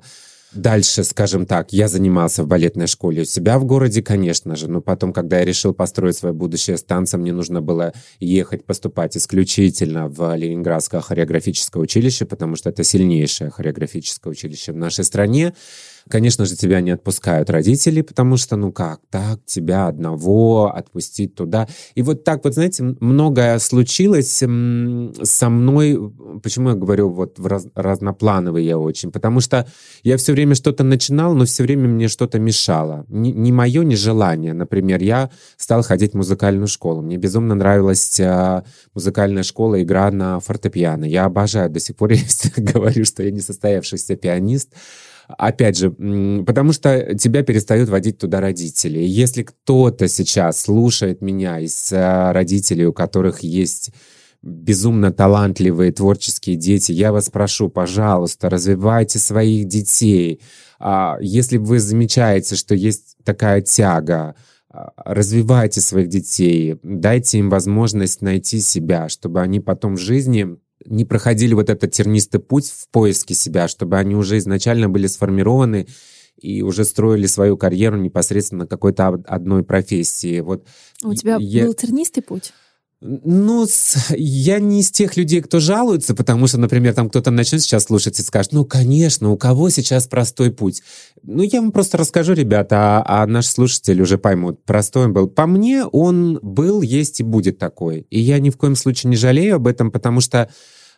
Дальше, 0.54 1.02
скажем 1.02 1.46
так, 1.46 1.72
я 1.72 1.88
занимался 1.88 2.44
в 2.44 2.46
балетной 2.46 2.86
школе 2.86 3.22
у 3.22 3.24
себя 3.24 3.58
в 3.58 3.64
городе, 3.64 4.02
конечно 4.02 4.54
же, 4.54 4.70
но 4.70 4.80
потом, 4.80 5.12
когда 5.12 5.40
я 5.40 5.44
решил 5.44 5.74
построить 5.74 6.16
свое 6.16 6.32
будущее 6.32 6.76
с 6.76 6.84
танцем, 6.84 7.22
мне 7.22 7.32
нужно 7.32 7.60
было 7.60 7.92
ехать 8.20 8.64
поступать 8.64 9.16
исключительно 9.16 10.08
в 10.08 10.36
Ленинградское 10.36 11.00
хореографическое 11.00 11.82
училище, 11.82 12.24
потому 12.24 12.54
что 12.54 12.70
это 12.70 12.84
сильнейшее 12.84 13.50
хореографическое 13.50 14.30
училище 14.30 14.72
в 14.72 14.76
нашей 14.76 15.04
стране. 15.04 15.54
Конечно 16.08 16.44
же, 16.44 16.54
тебя 16.54 16.80
не 16.80 16.90
отпускают 16.90 17.48
родители, 17.48 18.02
потому 18.02 18.36
что, 18.36 18.56
ну 18.56 18.72
как, 18.72 19.00
так, 19.10 19.40
тебя 19.46 19.86
одного 19.86 20.74
отпустить 20.74 21.34
туда. 21.34 21.66
И 21.94 22.02
вот 22.02 22.24
так 22.24 22.44
вот, 22.44 22.54
знаете, 22.54 22.82
многое 23.00 23.58
случилось 23.58 24.30
со 24.32 25.48
мной. 25.48 26.12
Почему 26.42 26.70
я 26.70 26.74
говорю 26.74 27.08
вот 27.08 27.38
в 27.38 27.46
раз, 27.46 27.66
разноплановый 27.74 28.64
я 28.64 28.78
очень? 28.78 29.10
Потому 29.10 29.40
что 29.40 29.66
я 30.02 30.16
все 30.18 30.32
время 30.32 30.54
что-то 30.54 30.84
начинал, 30.84 31.34
но 31.34 31.46
все 31.46 31.62
время 31.62 31.88
мне 31.88 32.08
что-то 32.08 32.38
мешало. 32.38 33.06
Не, 33.08 33.32
не 33.32 33.50
мое 33.52 33.82
нежелание. 33.82 34.52
Например, 34.52 35.02
я 35.02 35.30
стал 35.56 35.82
ходить 35.82 36.12
в 36.12 36.16
музыкальную 36.16 36.68
школу. 36.68 37.00
Мне 37.00 37.16
безумно 37.16 37.54
нравилась 37.54 38.20
а, 38.20 38.64
музыкальная 38.94 39.42
школа, 39.42 39.82
игра 39.82 40.10
на 40.10 40.38
фортепиано. 40.40 41.04
Я 41.06 41.24
обожаю, 41.24 41.70
до 41.70 41.80
сих 41.80 41.96
пор 41.96 42.12
я 42.12 42.22
говорю, 42.56 43.06
что 43.06 43.22
я 43.22 43.30
не 43.30 43.40
состоявшийся 43.40 44.16
пианист. 44.16 44.74
Опять 45.28 45.78
же, 45.78 45.90
потому 45.90 46.72
что 46.72 47.16
тебя 47.16 47.42
перестают 47.42 47.88
водить 47.88 48.18
туда 48.18 48.40
родители. 48.40 48.98
Если 48.98 49.42
кто-то 49.42 50.06
сейчас 50.08 50.60
слушает 50.60 51.22
меня 51.22 51.60
из 51.60 51.92
э, 51.92 52.32
родителей, 52.32 52.86
у 52.86 52.92
которых 52.92 53.40
есть 53.40 53.90
безумно 54.42 55.10
талантливые 55.10 55.92
творческие 55.92 56.56
дети, 56.56 56.92
я 56.92 57.12
вас 57.12 57.30
прошу, 57.30 57.70
пожалуйста, 57.70 58.50
развивайте 58.50 59.18
своих 59.18 59.66
детей. 59.66 60.42
А, 60.78 61.16
если 61.20 61.56
вы 61.56 61.80
замечаете, 61.80 62.54
что 62.54 62.74
есть 62.74 63.16
такая 63.24 63.62
тяга, 63.62 64.34
а, 64.68 64.92
развивайте 64.98 65.80
своих 65.80 66.08
детей, 66.08 66.78
дайте 66.82 67.38
им 67.38 67.48
возможность 67.48 68.20
найти 68.20 68.60
себя, 68.60 69.08
чтобы 69.08 69.40
они 69.40 69.60
потом 69.60 69.94
в 69.94 70.00
жизни 70.00 70.58
не 70.86 71.04
проходили 71.04 71.54
вот 71.54 71.70
этот 71.70 71.92
тернистый 71.92 72.40
путь 72.40 72.66
в 72.66 72.88
поиске 72.88 73.34
себя, 73.34 73.68
чтобы 73.68 73.98
они 73.98 74.14
уже 74.14 74.38
изначально 74.38 74.88
были 74.88 75.06
сформированы 75.06 75.86
и 76.40 76.62
уже 76.62 76.84
строили 76.84 77.26
свою 77.26 77.56
карьеру 77.56 77.96
непосредственно 77.96 78.66
какой-то 78.66 79.08
одной 79.26 79.62
профессии. 79.62 80.40
Вот 80.40 80.66
У 81.02 81.14
тебя 81.14 81.36
я... 81.40 81.64
был 81.64 81.74
тернистый 81.74 82.22
путь? 82.22 82.52
Ну, 83.06 83.66
я 84.16 84.60
не 84.60 84.80
из 84.80 84.90
тех 84.90 85.18
людей, 85.18 85.42
кто 85.42 85.60
жалуется, 85.60 86.14
потому 86.14 86.46
что, 86.46 86.56
например, 86.56 86.94
там 86.94 87.10
кто-то 87.10 87.30
начнет 87.30 87.60
сейчас 87.60 87.84
слушать 87.84 88.18
и 88.18 88.22
скажет, 88.22 88.52
ну, 88.52 88.64
конечно, 88.64 89.30
у 89.30 89.36
кого 89.36 89.68
сейчас 89.68 90.06
простой 90.06 90.50
путь? 90.50 90.82
Ну, 91.22 91.42
я 91.42 91.60
вам 91.60 91.70
просто 91.70 91.98
расскажу, 91.98 92.32
ребята, 92.32 93.02
а, 93.04 93.22
а 93.22 93.26
наши 93.26 93.50
слушатели 93.50 94.00
уже 94.00 94.16
поймут. 94.16 94.64
Простой 94.64 95.04
он 95.04 95.12
был. 95.12 95.28
По 95.28 95.46
мне, 95.46 95.84
он 95.84 96.38
был, 96.40 96.80
есть 96.80 97.20
и 97.20 97.24
будет 97.24 97.58
такой. 97.58 98.06
И 98.08 98.18
я 98.18 98.38
ни 98.38 98.48
в 98.48 98.56
коем 98.56 98.74
случае 98.74 99.10
не 99.10 99.16
жалею 99.16 99.56
об 99.56 99.66
этом, 99.66 99.90
потому 99.90 100.22
что 100.22 100.48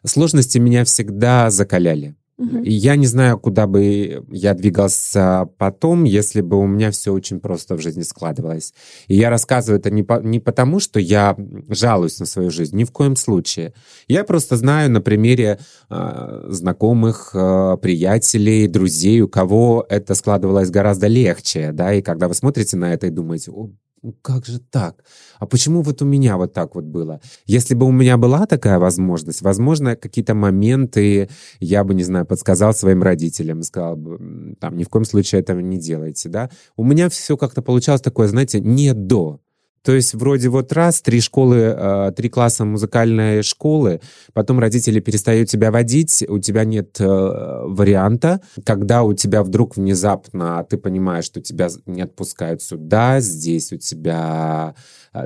сложности 0.04 0.58
меня 0.58 0.84
всегда 0.84 1.50
закаляли. 1.50 2.14
И 2.38 2.70
я 2.70 2.96
не 2.96 3.06
знаю, 3.06 3.38
куда 3.38 3.66
бы 3.66 4.22
я 4.28 4.52
двигался 4.52 5.48
потом, 5.56 6.04
если 6.04 6.42
бы 6.42 6.58
у 6.58 6.66
меня 6.66 6.90
все 6.90 7.12
очень 7.14 7.40
просто 7.40 7.76
в 7.76 7.80
жизни 7.80 8.02
складывалось. 8.02 8.74
И 9.08 9.16
я 9.16 9.30
рассказываю 9.30 9.80
это 9.80 9.90
не, 9.90 10.02
по, 10.02 10.20
не 10.20 10.38
потому, 10.38 10.78
что 10.78 11.00
я 11.00 11.34
жалуюсь 11.68 12.20
на 12.20 12.26
свою 12.26 12.50
жизнь, 12.50 12.76
ни 12.76 12.84
в 12.84 12.92
коем 12.92 13.16
случае. 13.16 13.72
Я 14.06 14.22
просто 14.22 14.56
знаю 14.56 14.90
на 14.90 15.00
примере 15.00 15.60
э, 15.88 16.46
знакомых, 16.48 17.30
э, 17.32 17.78
приятелей, 17.80 18.68
друзей, 18.68 19.22
у 19.22 19.28
кого 19.28 19.86
это 19.88 20.14
складывалось 20.14 20.68
гораздо 20.68 21.06
легче, 21.06 21.72
да, 21.72 21.94
и 21.94 22.02
когда 22.02 22.28
вы 22.28 22.34
смотрите 22.34 22.76
на 22.76 22.92
это 22.92 23.06
и 23.06 23.10
думаете, 23.10 23.50
о, 23.50 23.70
ну 24.02 24.12
как 24.22 24.46
же 24.46 24.60
так? 24.60 25.04
А 25.38 25.46
почему 25.46 25.82
вот 25.82 26.02
у 26.02 26.04
меня 26.04 26.36
вот 26.36 26.52
так 26.52 26.74
вот 26.74 26.84
было? 26.84 27.20
Если 27.46 27.74
бы 27.74 27.86
у 27.86 27.92
меня 27.92 28.16
была 28.16 28.46
такая 28.46 28.78
возможность, 28.78 29.42
возможно, 29.42 29.96
какие-то 29.96 30.34
моменты 30.34 31.28
я 31.60 31.84
бы, 31.84 31.94
не 31.94 32.04
знаю, 32.04 32.26
подсказал 32.26 32.74
своим 32.74 33.02
родителям, 33.02 33.62
сказал 33.62 33.96
бы, 33.96 34.56
там, 34.60 34.76
ни 34.76 34.84
в 34.84 34.88
коем 34.88 35.04
случае 35.04 35.40
этого 35.40 35.60
не 35.60 35.78
делайте, 35.78 36.28
да? 36.28 36.50
У 36.76 36.84
меня 36.84 37.08
все 37.08 37.36
как-то 37.36 37.62
получалось 37.62 38.02
такое, 38.02 38.28
знаете, 38.28 38.60
не 38.60 38.92
до. 38.94 39.40
То 39.86 39.94
есть 39.94 40.14
вроде 40.14 40.48
вот 40.48 40.72
раз, 40.72 41.00
три 41.00 41.20
школы, 41.20 41.58
э, 41.58 42.12
три 42.16 42.28
класса 42.28 42.64
музыкальной 42.64 43.44
школы, 43.44 44.00
потом 44.32 44.58
родители 44.58 44.98
перестают 44.98 45.48
тебя 45.48 45.70
водить, 45.70 46.24
у 46.28 46.40
тебя 46.40 46.64
нет 46.64 46.96
э, 46.98 47.04
варианта, 47.06 48.40
когда 48.64 49.04
у 49.04 49.14
тебя 49.14 49.44
вдруг 49.44 49.76
внезапно 49.76 50.66
ты 50.68 50.76
понимаешь, 50.76 51.26
что 51.26 51.40
тебя 51.40 51.68
не 51.86 52.02
отпускают 52.02 52.62
сюда, 52.62 53.20
здесь 53.20 53.72
у 53.72 53.76
тебя 53.76 54.16
а, 54.18 54.74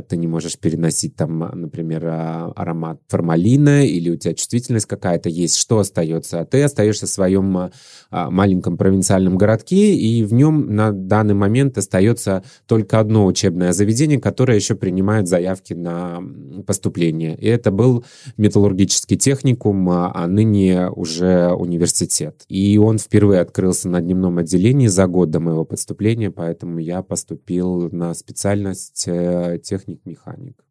ты 0.08 0.16
не 0.16 0.26
можешь 0.26 0.58
переносить 0.58 1.16
там, 1.16 1.42
а, 1.42 1.54
например, 1.54 2.04
а, 2.06 2.52
аромат 2.56 3.00
формалина, 3.08 3.86
или 3.86 4.10
у 4.10 4.16
тебя 4.16 4.34
чувствительность 4.34 4.86
какая-то 4.86 5.28
есть, 5.28 5.56
что 5.56 5.78
остается? 5.78 6.40
А 6.40 6.44
ты 6.44 6.62
остаешься 6.62 7.06
в 7.06 7.10
своем 7.10 7.70
маленьком 8.10 8.76
провинциальном 8.76 9.36
городке, 9.36 9.94
и 9.94 10.22
в 10.24 10.32
нем 10.32 10.74
на 10.74 10.92
данный 10.92 11.34
момент 11.34 11.78
остается 11.78 12.42
только 12.66 12.98
одно 12.98 13.26
учебное 13.26 13.72
заведение, 13.72 14.20
которое 14.20 14.56
еще 14.56 14.74
принимает 14.74 15.28
заявки 15.28 15.74
на 15.74 16.22
поступление. 16.66 17.36
И 17.36 17.46
это 17.46 17.70
был 17.70 18.04
металлургический 18.36 19.16
техникум, 19.16 19.88
а 19.90 20.26
ныне 20.26 20.88
уже 20.90 21.52
университет. 21.52 22.44
И 22.48 22.78
он 22.78 22.98
впервые 22.98 23.40
открылся 23.40 23.88
на 23.88 24.00
дневном 24.00 24.38
отделении 24.38 24.86
за 24.86 25.06
год 25.06 25.30
до 25.30 25.40
моего 25.40 25.64
поступления, 25.64 26.30
поэтому 26.30 26.78
я 26.78 27.02
поступил 27.02 27.90
на 27.90 28.14
специальность 28.14 29.04
э, 29.06 29.58
тех 29.62 29.79
техник-механик. 29.80 30.64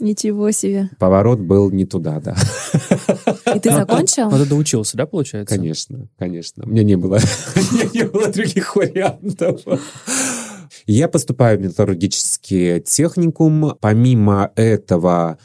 Ничего 0.00 0.50
себе. 0.50 0.90
Поворот 0.98 1.38
был 1.38 1.70
не 1.70 1.86
туда, 1.86 2.20
да. 2.20 2.34
И 3.54 3.60
ты 3.60 3.70
закончил? 3.70 4.28
Ну, 4.28 4.38
ты 4.38 4.46
доучился, 4.46 4.96
да, 4.96 5.06
получается? 5.06 5.54
Конечно, 5.54 6.08
конечно. 6.18 6.64
У 6.64 6.68
меня 6.68 6.82
не 6.82 6.96
было, 6.96 7.20
не 7.94 8.04
было 8.04 8.28
других 8.28 8.74
вариантов. 8.74 9.60
Я 10.86 11.08
поступаю 11.08 11.58
в 11.58 11.62
металлургический 11.62 12.80
техникум. 12.80 13.76
Помимо 13.80 14.50
этого 14.56 15.22
а, 15.22 15.38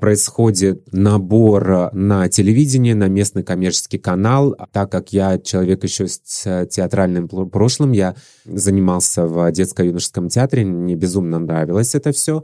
происходит 0.00 0.92
набор 0.92 1.90
на 1.92 2.28
телевидение, 2.28 2.94
на 2.94 3.08
местный 3.08 3.42
коммерческий 3.42 3.98
канал. 3.98 4.56
Так 4.72 4.92
как 4.92 5.12
я 5.12 5.38
человек 5.38 5.84
еще 5.84 6.06
с 6.08 6.66
театральным 6.66 7.28
прошлым, 7.28 7.92
я 7.92 8.14
занимался 8.44 9.26
в 9.26 9.50
детско-юношеском 9.50 10.28
театре, 10.28 10.64
мне 10.64 10.94
безумно 10.94 11.38
нравилось 11.38 11.94
это 11.94 12.12
все. 12.12 12.42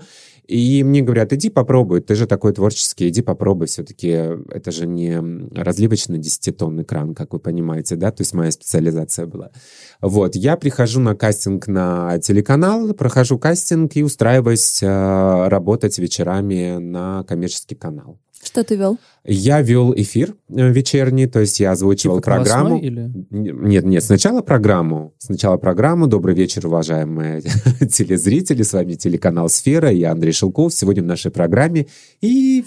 И 0.49 0.83
мне 0.83 1.03
говорят, 1.03 1.35
иди 1.35 1.51
попробуй, 1.51 2.01
ты 2.01 2.15
же 2.15 2.27
такой 2.27 2.55
творческий, 2.55 3.11
иди 3.11 3.21
попробуй, 3.21 3.67
все-таки 3.67 4.09
это 4.09 4.71
же 4.71 4.87
не 4.87 5.21
разливочный 5.55 6.19
десятитонный 6.19 6.85
кран, 6.85 7.15
как 7.15 7.35
вы 7.35 7.39
понимаете, 7.39 7.97
да, 7.97 8.11
то 8.11 8.23
есть 8.23 8.33
моя 8.33 8.51
специализация 8.51 9.27
была. 9.27 9.51
Вот, 10.01 10.37
я 10.37 10.57
прихожу 10.57 11.01
на 11.01 11.15
кастинг 11.15 11.67
на 11.67 12.19
телеканал, 12.21 12.95
прохожу 12.95 13.39
кастинг 13.39 13.95
и 13.97 14.03
устраиваюсь 14.03 14.83
э, 14.83 15.49
работать 15.49 15.99
вечерами 15.99 16.79
на 16.79 17.25
коммерческий 17.25 17.75
канал. 17.75 18.19
Что 18.43 18.63
ты 18.63 18.77
вел? 18.77 18.99
Я 19.25 19.61
вел 19.61 19.93
эфир 19.95 20.35
э, 20.49 20.71
вечерний, 20.71 21.27
то 21.27 21.41
есть 21.41 21.61
я 21.61 21.73
озвучивал 21.73 22.17
типа 22.17 22.25
программу. 22.25 22.79
Или? 22.79 23.11
Нет, 23.31 23.85
нет, 23.85 24.03
сначала 24.03 24.43
программу. 24.43 25.13
Сначала 25.19 25.57
программу. 25.57 26.07
Добрый 26.07 26.35
вечер, 26.35 26.67
уважаемые 26.67 27.43
телезрители. 27.91 28.63
С 28.63 28.73
вами 28.73 28.95
телеканал 28.95 29.49
«Сфера». 29.49 29.91
Я 29.91 30.13
Андрей 30.13 30.33
Шелков. 30.33 30.73
Сегодня 30.73 31.03
в 31.03 31.07
нашей 31.07 31.31
программе. 31.31 31.89
И 32.21 32.65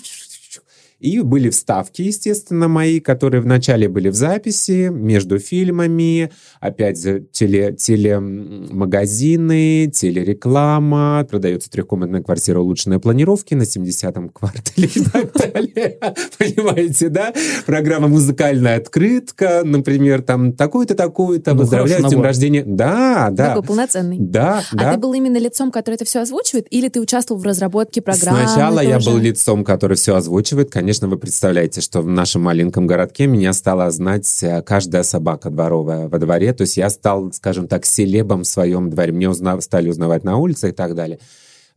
и 1.02 1.20
были 1.22 1.50
вставки, 1.50 2.04
естественно, 2.04 2.68
мои, 2.68 3.00
которые 3.00 3.42
вначале 3.42 3.90
были 3.90 4.10
в 4.10 4.14
записи, 4.14 4.90
между 4.90 5.40
фильмами, 5.40 6.32
опять 6.60 7.02
же, 7.02 7.26
теле, 7.32 7.74
телемагазины, 7.74 9.90
телереклама, 9.92 11.26
продается 11.28 11.72
трехкомнатная 11.72 12.22
квартира 12.22 12.60
улучшенной 12.60 13.00
планировки 13.00 13.56
на 13.56 13.64
70-м 13.64 14.30
квартале 14.30 14.88
и 14.94 15.04
так 15.04 15.34
далее. 15.54 15.98
Понимаете, 16.38 17.10
да? 17.10 17.34
Программа 17.66 18.08
«Музыкальная 18.08 18.78
открытка», 18.78 19.64
например, 19.66 20.22
там 20.22 20.54
такую-то, 20.54 20.94
такую-то, 20.94 21.56
ну, 21.56 21.62
поздравляю 21.62 22.04
с 22.04 22.10
днем 22.10 22.22
рождения. 22.22 22.64
Да, 22.64 23.30
да. 23.32 23.48
Такой 23.50 23.64
полноценный. 23.64 24.18
Да, 24.20 24.62
а 24.72 24.76
да. 24.76 24.94
ты 24.94 25.00
был 25.00 25.14
именно 25.14 25.38
лицом, 25.38 25.72
который 25.72 25.96
это 25.96 26.06
все 26.06 26.22
озвучивает, 26.22 26.68
или 26.70 26.90
ты 26.90 27.02
участвовал 27.02 27.42
в 27.42 27.44
разработке 27.44 28.04
программы? 28.04 28.48
Сначала 28.48 28.82
я 28.82 29.00
был 29.00 29.18
лицом, 29.18 29.64
который 29.64 29.98
все 29.98 30.16
озвучивает, 30.16 30.70
конечно, 30.70 30.91
конечно, 30.92 31.08
вы 31.08 31.18
представляете, 31.18 31.80
что 31.80 32.02
в 32.02 32.08
нашем 32.08 32.42
маленьком 32.42 32.86
городке 32.86 33.26
меня 33.26 33.54
стала 33.54 33.90
знать 33.92 34.44
э, 34.44 34.62
каждая 34.62 35.04
собака 35.04 35.50
дворовая 35.50 36.10
во 36.10 36.20
дворе. 36.20 36.52
То 36.52 36.64
есть 36.64 36.76
я 36.76 36.90
стал, 36.90 37.32
скажем 37.32 37.70
так, 37.70 37.86
селебом 37.86 38.42
в 38.42 38.48
своем 38.48 38.90
дворе. 38.90 39.14
Мне 39.14 39.30
узнав, 39.30 39.64
стали 39.64 39.88
узнавать 39.90 40.26
на 40.26 40.36
улице 40.36 40.68
и 40.68 40.72
так 40.74 40.94
далее. 40.94 41.20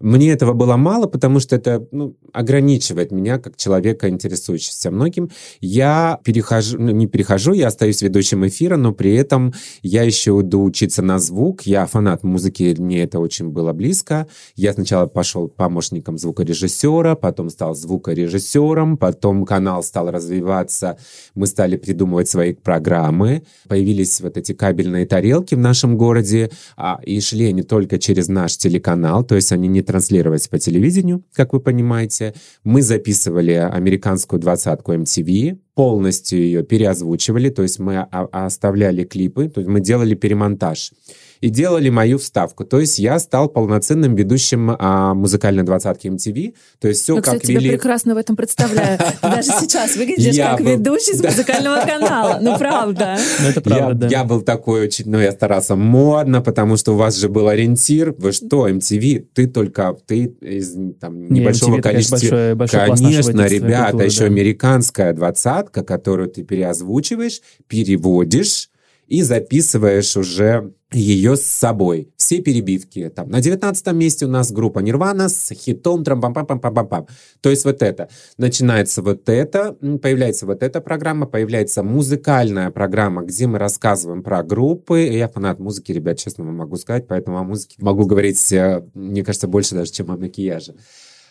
Мне 0.00 0.32
этого 0.32 0.52
было 0.52 0.76
мало, 0.76 1.06
потому 1.06 1.40
что 1.40 1.56
это 1.56 1.86
ну, 1.92 2.16
ограничивает 2.32 3.12
меня 3.12 3.38
как 3.38 3.56
человека, 3.56 4.08
интересующегося 4.08 4.90
многим. 4.90 5.30
Я 5.60 6.18
перехожу, 6.24 6.78
ну, 6.78 6.90
не 6.90 7.06
перехожу, 7.06 7.52
я 7.52 7.68
остаюсь 7.68 8.02
ведущим 8.02 8.46
эфира, 8.46 8.76
но 8.76 8.92
при 8.92 9.14
этом 9.14 9.54
я 9.82 10.02
еще 10.02 10.40
иду 10.40 10.64
учиться 10.64 11.02
на 11.02 11.18
звук. 11.18 11.62
Я 11.62 11.86
фанат 11.86 12.24
музыки, 12.24 12.74
мне 12.78 13.04
это 13.04 13.20
очень 13.20 13.50
было 13.50 13.72
близко. 13.72 14.26
Я 14.56 14.72
сначала 14.72 15.06
пошел 15.06 15.48
помощником 15.48 16.18
звукорежиссера, 16.18 17.14
потом 17.14 17.50
стал 17.50 17.74
звукорежиссером, 17.74 18.96
потом 18.96 19.44
канал 19.44 19.82
стал 19.82 20.10
развиваться, 20.10 20.98
мы 21.34 21.46
стали 21.46 21.76
придумывать 21.76 22.28
свои 22.28 22.52
программы. 22.52 23.44
Появились 23.68 24.20
вот 24.20 24.36
эти 24.36 24.52
кабельные 24.52 25.06
тарелки 25.06 25.54
в 25.54 25.58
нашем 25.58 25.96
городе, 25.96 26.50
а, 26.76 26.98
и 27.04 27.20
шли 27.20 27.46
они 27.46 27.62
только 27.62 27.98
через 27.98 28.28
наш 28.28 28.56
телеканал, 28.56 29.24
то 29.24 29.34
есть 29.34 29.52
они 29.52 29.68
не 29.68 29.82
транслировать 29.84 30.48
по 30.50 30.58
телевидению, 30.58 31.24
как 31.32 31.52
вы 31.52 31.60
понимаете. 31.60 32.34
Мы 32.64 32.82
записывали 32.82 33.52
американскую 33.52 34.40
двадцатку 34.40 34.92
MTV, 34.92 35.58
полностью 35.74 36.40
ее 36.40 36.62
переозвучивали, 36.64 37.50
то 37.50 37.62
есть 37.62 37.78
мы 37.78 38.00
оставляли 38.00 39.04
клипы, 39.04 39.48
то 39.48 39.60
есть 39.60 39.70
мы 39.70 39.80
делали 39.80 40.14
перемонтаж 40.14 40.92
и 41.40 41.48
делали 41.48 41.90
мою 41.90 42.18
вставку. 42.18 42.64
То 42.64 42.80
есть 42.80 42.98
я 42.98 43.18
стал 43.18 43.48
полноценным 43.48 44.14
ведущим 44.14 44.76
а, 44.78 45.14
музыкальной 45.14 45.62
двадцатки 45.62 46.06
MTV. 46.06 46.54
То 46.80 46.88
есть 46.88 47.02
все 47.02 47.16
ну, 47.16 47.22
как 47.22 47.34
кстати, 47.34 47.52
вели... 47.52 47.60
тебя 47.60 47.72
прекрасно 47.72 48.14
в 48.14 48.18
этом 48.18 48.36
представляю. 48.36 48.98
Даже 49.22 49.50
сейчас 49.60 49.96
выглядишь 49.96 50.36
как 50.36 50.60
ведущий 50.60 51.14
с 51.14 51.22
музыкального 51.22 51.80
канала. 51.84 52.38
Ну, 52.40 52.58
правда. 52.58 53.18
Ну, 53.40 53.48
это 53.48 53.60
правда, 53.60 53.94
да. 53.94 54.08
Я 54.08 54.24
был 54.24 54.42
такой 54.42 54.82
очень, 54.82 55.10
ну, 55.10 55.18
я 55.18 55.32
старался 55.32 55.76
модно, 55.76 56.40
потому 56.40 56.76
что 56.76 56.92
у 56.92 56.96
вас 56.96 57.16
же 57.16 57.28
был 57.28 57.48
ориентир. 57.48 58.14
Вы 58.18 58.32
что, 58.32 58.68
MTV? 58.68 59.26
Ты 59.32 59.46
только, 59.46 59.96
ты 60.06 60.24
из 60.40 60.74
там, 61.00 61.28
небольшого 61.28 61.80
количества... 61.80 62.56
Конечно, 62.66 63.46
ребята, 63.46 64.04
еще 64.04 64.24
американская 64.24 65.12
двадцатка, 65.12 65.82
которую 65.82 66.28
ты 66.28 66.42
переозвучиваешь, 66.42 67.40
переводишь, 67.68 68.70
и 69.06 69.22
записываешь 69.22 70.16
уже 70.16 70.72
ее 70.92 71.36
с 71.36 71.42
собой. 71.42 72.12
Все 72.16 72.40
перебивки. 72.40 73.10
Там, 73.14 73.28
на 73.28 73.40
девятнадцатом 73.40 73.98
месте 73.98 74.26
у 74.26 74.28
нас 74.28 74.52
группа 74.52 74.78
Нирвана 74.78 75.28
с 75.28 75.52
хитом 75.52 76.04
трам 76.04 76.20
пам 76.20 76.32
пам 76.32 76.46
пам 76.46 76.60
пам 76.60 76.88
пам 76.88 77.06
То 77.40 77.50
есть 77.50 77.64
вот 77.64 77.82
это. 77.82 78.08
Начинается 78.38 79.02
вот 79.02 79.28
это, 79.28 79.72
появляется 79.72 80.46
вот 80.46 80.62
эта 80.62 80.80
программа, 80.80 81.26
появляется 81.26 81.82
музыкальная 81.82 82.70
программа, 82.70 83.22
где 83.22 83.46
мы 83.46 83.58
рассказываем 83.58 84.22
про 84.22 84.42
группы. 84.42 85.00
Я 85.00 85.28
фанат 85.28 85.58
музыки, 85.58 85.92
ребят, 85.92 86.18
честно 86.18 86.44
вам 86.44 86.56
могу 86.56 86.76
сказать, 86.76 87.06
поэтому 87.08 87.38
о 87.38 87.42
музыке 87.42 87.76
могу 87.80 88.06
говорить, 88.06 88.52
э, 88.52 88.84
мне 88.94 89.24
кажется, 89.24 89.48
больше 89.48 89.74
даже, 89.74 89.90
чем 89.90 90.10
о 90.10 90.16
макияже. 90.16 90.74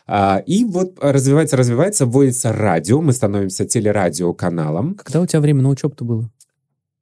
А, 0.05 0.43
и 0.45 0.65
вот 0.65 0.97
развивается, 0.99 1.55
развивается, 1.55 2.05
вводится 2.05 2.51
радио, 2.51 3.01
мы 3.01 3.13
становимся 3.13 3.65
телерадиоканалом. 3.65 4.95
Когда 4.95 5.21
у 5.21 5.25
тебя 5.25 5.39
время 5.39 5.61
на 5.61 5.69
учебу-то 5.69 6.03
было? 6.03 6.29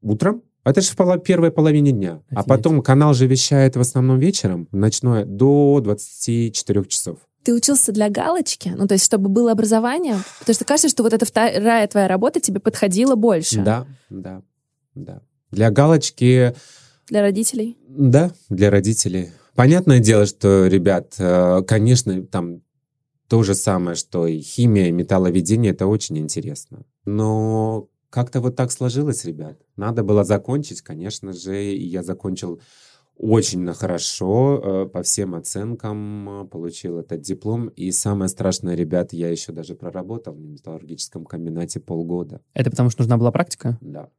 Утром. 0.01 0.43
Это 0.63 0.81
же 0.81 0.91
в 0.95 1.19
первой 1.19 1.51
половине 1.51 1.91
дня. 1.91 2.21
Офигеть. 2.29 2.37
А 2.37 2.43
потом 2.43 2.81
канал 2.81 3.13
же 3.13 3.27
вещает 3.27 3.75
в 3.75 3.79
основном 3.79 4.19
вечером, 4.19 4.67
ночное, 4.71 5.25
до 5.25 5.79
24 5.81 6.85
часов. 6.85 7.19
Ты 7.43 7.55
учился 7.55 7.91
для 7.91 8.09
галочки? 8.09 8.71
Ну, 8.75 8.87
то 8.87 8.93
есть, 8.93 9.05
чтобы 9.05 9.29
было 9.29 9.51
образование? 9.51 10.17
Потому 10.39 10.53
что 10.53 10.65
кажется, 10.65 10.89
что 10.89 11.01
вот 11.01 11.13
эта 11.13 11.25
вторая 11.25 11.87
твоя 11.87 12.07
работа 12.07 12.39
тебе 12.39 12.59
подходила 12.59 13.15
больше. 13.15 13.61
Да, 13.61 13.87
да, 14.09 14.43
да. 14.93 15.21
Для 15.49 15.71
галочки... 15.71 16.53
Для 17.07 17.21
родителей? 17.21 17.77
Да, 17.87 18.31
для 18.49 18.69
родителей. 18.69 19.31
Понятное 19.55 19.99
дело, 19.99 20.25
что, 20.27 20.67
ребят, 20.67 21.15
э, 21.17 21.63
конечно, 21.67 22.23
там 22.23 22.61
то 23.27 23.43
же 23.43 23.55
самое, 23.55 23.95
что 23.95 24.27
и 24.27 24.39
химия, 24.39 24.87
и 24.87 24.91
металловедение, 24.91 25.71
это 25.71 25.87
очень 25.87 26.17
интересно. 26.19 26.85
Но 27.05 27.87
как-то 28.11 28.41
вот 28.41 28.55
так 28.55 28.71
сложилось, 28.71 29.25
ребят. 29.25 29.57
Надо 29.77 30.03
было 30.03 30.23
закончить, 30.23 30.81
конечно 30.81 31.33
же, 31.33 31.63
и 31.63 31.83
я 31.83 32.03
закончил 32.03 32.61
очень 33.17 33.65
хорошо, 33.73 34.61
э, 34.63 34.89
по 34.89 35.01
всем 35.01 35.33
оценкам 35.35 36.47
получил 36.51 36.99
этот 36.99 37.21
диплом. 37.21 37.69
И 37.69 37.91
самое 37.91 38.29
страшное, 38.29 38.75
ребят, 38.75 39.13
я 39.13 39.29
еще 39.29 39.53
даже 39.53 39.75
проработал 39.75 40.33
в 40.33 40.39
металлургическом 40.39 41.25
комбинате 41.25 41.79
полгода. 41.79 42.41
Это 42.53 42.69
потому 42.69 42.89
что 42.89 43.01
нужна 43.01 43.17
была 43.17 43.31
практика? 43.31 43.77
Да. 43.79 44.09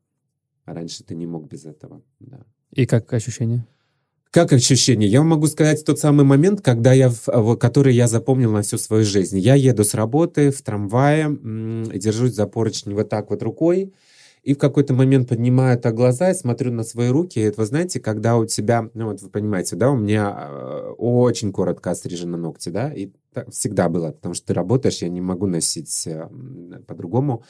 А 0.64 0.74
раньше 0.74 1.04
ты 1.04 1.14
не 1.14 1.26
мог 1.26 1.48
без 1.48 1.64
этого, 1.66 2.02
да. 2.20 2.46
И 2.72 2.86
как 2.86 3.12
ощущение? 3.12 3.66
Как 4.32 4.50
ощущение? 4.54 5.10
Я 5.10 5.22
могу 5.22 5.46
сказать 5.46 5.84
тот 5.84 5.98
самый 5.98 6.24
момент, 6.24 6.62
когда 6.62 6.94
я, 6.94 7.12
который 7.60 7.94
я 7.94 8.08
запомнил 8.08 8.50
на 8.50 8.62
всю 8.62 8.78
свою 8.78 9.04
жизнь. 9.04 9.38
Я 9.38 9.56
еду 9.56 9.84
с 9.84 9.92
работы 9.92 10.50
в 10.50 10.62
трамвае, 10.62 11.38
держусь 11.94 12.32
за 12.32 12.46
поручень 12.46 12.94
вот 12.94 13.10
так 13.10 13.28
вот 13.28 13.42
рукой, 13.42 13.92
и 14.42 14.54
в 14.54 14.58
какой-то 14.58 14.94
момент 14.94 15.28
поднимаю 15.28 15.78
так 15.78 15.94
глаза 15.94 16.30
и 16.30 16.34
смотрю 16.34 16.72
на 16.72 16.82
свои 16.82 17.10
руки. 17.10 17.40
И 17.40 17.42
это, 17.42 17.60
вы 17.60 17.66
знаете, 17.66 18.00
когда 18.00 18.38
у 18.38 18.46
тебя, 18.46 18.88
ну 18.94 19.08
вот 19.08 19.20
вы 19.20 19.28
понимаете, 19.28 19.76
да, 19.76 19.90
у 19.90 19.96
меня 19.96 20.34
э, 20.34 20.94
очень 20.96 21.52
коротко 21.52 21.90
острижены 21.90 22.38
ногти, 22.38 22.70
да, 22.70 22.90
и 22.90 23.10
так 23.34 23.50
всегда 23.50 23.90
было, 23.90 24.12
потому 24.12 24.32
что 24.32 24.46
ты 24.46 24.54
работаешь, 24.54 25.02
я 25.02 25.10
не 25.10 25.20
могу 25.20 25.46
носить 25.46 26.06
э, 26.06 26.26
по-другому. 26.86 27.44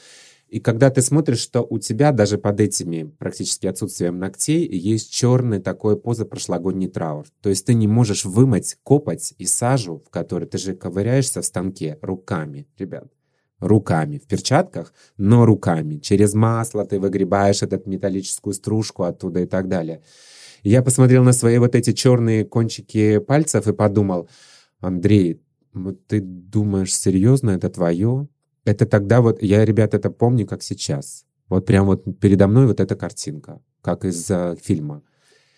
И 0.53 0.59
когда 0.59 0.91
ты 0.91 1.01
смотришь, 1.01 1.39
что 1.39 1.65
у 1.67 1.79
тебя 1.79 2.11
даже 2.11 2.37
под 2.37 2.59
этими 2.59 3.11
практически 3.17 3.65
отсутствием 3.65 4.19
ногтей 4.19 4.67
есть 4.67 5.11
черный 5.11 5.59
такой 5.59 5.99
позапрошлогодний 5.99 6.87
траур. 6.87 7.25
То 7.41 7.49
есть 7.49 7.65
ты 7.65 7.73
не 7.73 7.87
можешь 7.87 8.23
вымыть 8.23 8.77
копоть 8.83 9.33
и 9.39 9.47
сажу, 9.47 10.03
в 10.05 10.11
которой 10.11 10.45
ты 10.45 10.59
же 10.59 10.75
ковыряешься 10.75 11.41
в 11.41 11.45
станке 11.45 11.97
руками, 12.03 12.67
ребят. 12.77 13.05
Руками, 13.57 14.19
в 14.19 14.27
перчатках, 14.27 14.93
но 15.17 15.47
руками. 15.47 15.97
Через 15.97 16.35
масло 16.35 16.85
ты 16.85 16.99
выгребаешь 16.99 17.63
эту 17.63 17.81
металлическую 17.89 18.53
стружку 18.53 19.05
оттуда 19.05 19.39
и 19.39 19.47
так 19.47 19.67
далее. 19.67 20.03
я 20.61 20.83
посмотрел 20.83 21.23
на 21.23 21.33
свои 21.33 21.57
вот 21.57 21.73
эти 21.73 21.93
черные 21.93 22.45
кончики 22.45 23.17
пальцев 23.17 23.67
и 23.67 23.73
подумал, 23.73 24.29
Андрей, 24.79 25.41
ты 26.05 26.21
думаешь, 26.21 26.95
серьезно, 26.95 27.49
это 27.49 27.71
твое? 27.71 28.27
Это 28.65 28.85
тогда 28.85 29.21
вот, 29.21 29.41
я, 29.41 29.65
ребят, 29.65 29.93
это 29.93 30.09
помню, 30.09 30.47
как 30.47 30.63
сейчас. 30.63 31.25
Вот 31.49 31.65
прям 31.65 31.85
вот 31.85 32.03
передо 32.19 32.47
мной 32.47 32.67
вот 32.67 32.79
эта 32.79 32.95
картинка, 32.95 33.61
как 33.81 34.05
из 34.05 34.29
uh, 34.29 34.57
фильма. 34.61 35.03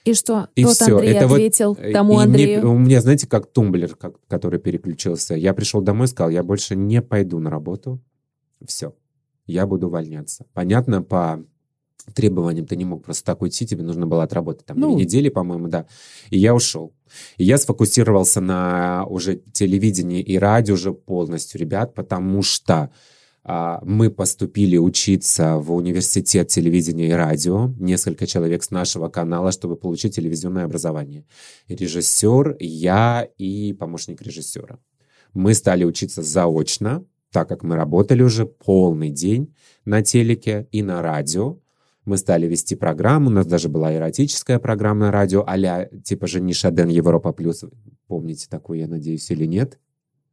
И 0.05 0.13
что? 0.13 0.49
И 0.55 0.63
Тот 0.63 0.73
все. 0.73 0.97
Андрей 0.97 1.13
это 1.13 1.25
ответил 1.25 1.73
вот, 1.73 1.91
тому 1.91 2.19
Андрею? 2.19 2.61
Мне, 2.61 2.69
у 2.69 2.77
меня, 2.77 3.01
знаете, 3.01 3.27
как 3.27 3.51
тумблер, 3.51 3.95
как, 3.95 4.15
который 4.27 4.59
переключился. 4.59 5.35
Я 5.35 5.53
пришел 5.53 5.81
домой 5.81 6.05
и 6.05 6.09
сказал, 6.09 6.29
я 6.29 6.43
больше 6.43 6.75
не 6.75 7.01
пойду 7.01 7.39
на 7.39 7.49
работу. 7.49 8.01
Все. 8.65 8.95
Я 9.47 9.65
буду 9.65 9.87
увольняться. 9.87 10.45
Понятно, 10.53 11.01
по 11.01 11.43
требованиям 12.13 12.65
ты 12.65 12.75
не 12.75 12.85
мог 12.85 13.03
просто 13.03 13.25
так 13.25 13.41
уйти, 13.41 13.65
тебе 13.65 13.83
нужно 13.83 14.07
было 14.07 14.23
отработать 14.23 14.65
там 14.65 14.79
ну, 14.79 14.95
недели, 14.95 15.29
по-моему, 15.29 15.67
да. 15.67 15.85
И 16.29 16.37
я 16.37 16.53
ушел. 16.53 16.93
И 17.37 17.43
я 17.43 17.57
сфокусировался 17.57 18.41
на 18.41 19.05
уже 19.07 19.35
телевидении 19.35 20.21
и 20.21 20.37
радио 20.37 20.75
уже 20.75 20.93
полностью, 20.93 21.59
ребят, 21.59 21.93
потому 21.93 22.41
что 22.41 22.91
а, 23.47 23.79
мы 23.83 24.09
поступили 24.09 24.77
учиться 24.77 25.57
в 25.57 25.71
университет 25.71 26.47
телевидения 26.47 27.09
и 27.09 27.11
радио, 27.11 27.71
несколько 27.79 28.25
человек 28.25 28.63
с 28.63 28.71
нашего 28.71 29.07
канала, 29.07 29.51
чтобы 29.51 29.75
получить 29.75 30.15
телевизионное 30.15 30.65
образование. 30.65 31.25
Режиссер, 31.67 32.57
я 32.59 33.27
и 33.37 33.73
помощник 33.73 34.21
режиссера. 34.23 34.79
Мы 35.35 35.53
стали 35.53 35.83
учиться 35.83 36.23
заочно, 36.23 37.05
так 37.31 37.47
как 37.47 37.61
мы 37.61 37.75
работали 37.75 38.23
уже 38.23 38.47
полный 38.47 39.11
день 39.11 39.53
на 39.83 40.01
телеке 40.01 40.67
и 40.71 40.81
на 40.81 41.03
радио. 41.03 41.59
Мы 42.05 42.17
стали 42.17 42.45
вести 42.47 42.75
программу, 42.75 43.27
у 43.27 43.33
нас 43.33 43.47
даже 43.47 43.67
была 43.67 43.93
эротическая 43.93 44.59
программа 44.59 45.07
на 45.07 45.11
радио, 45.11 45.43
а 45.45 45.85
типа 46.03 46.27
же 46.27 46.39
Нишаден 46.39 46.87
Европа 46.87 47.33
Плюс. 47.33 47.65
Помните 48.07 48.47
такую, 48.49 48.79
я 48.79 48.87
надеюсь, 48.87 49.29
или 49.31 49.45
нет? 49.45 49.79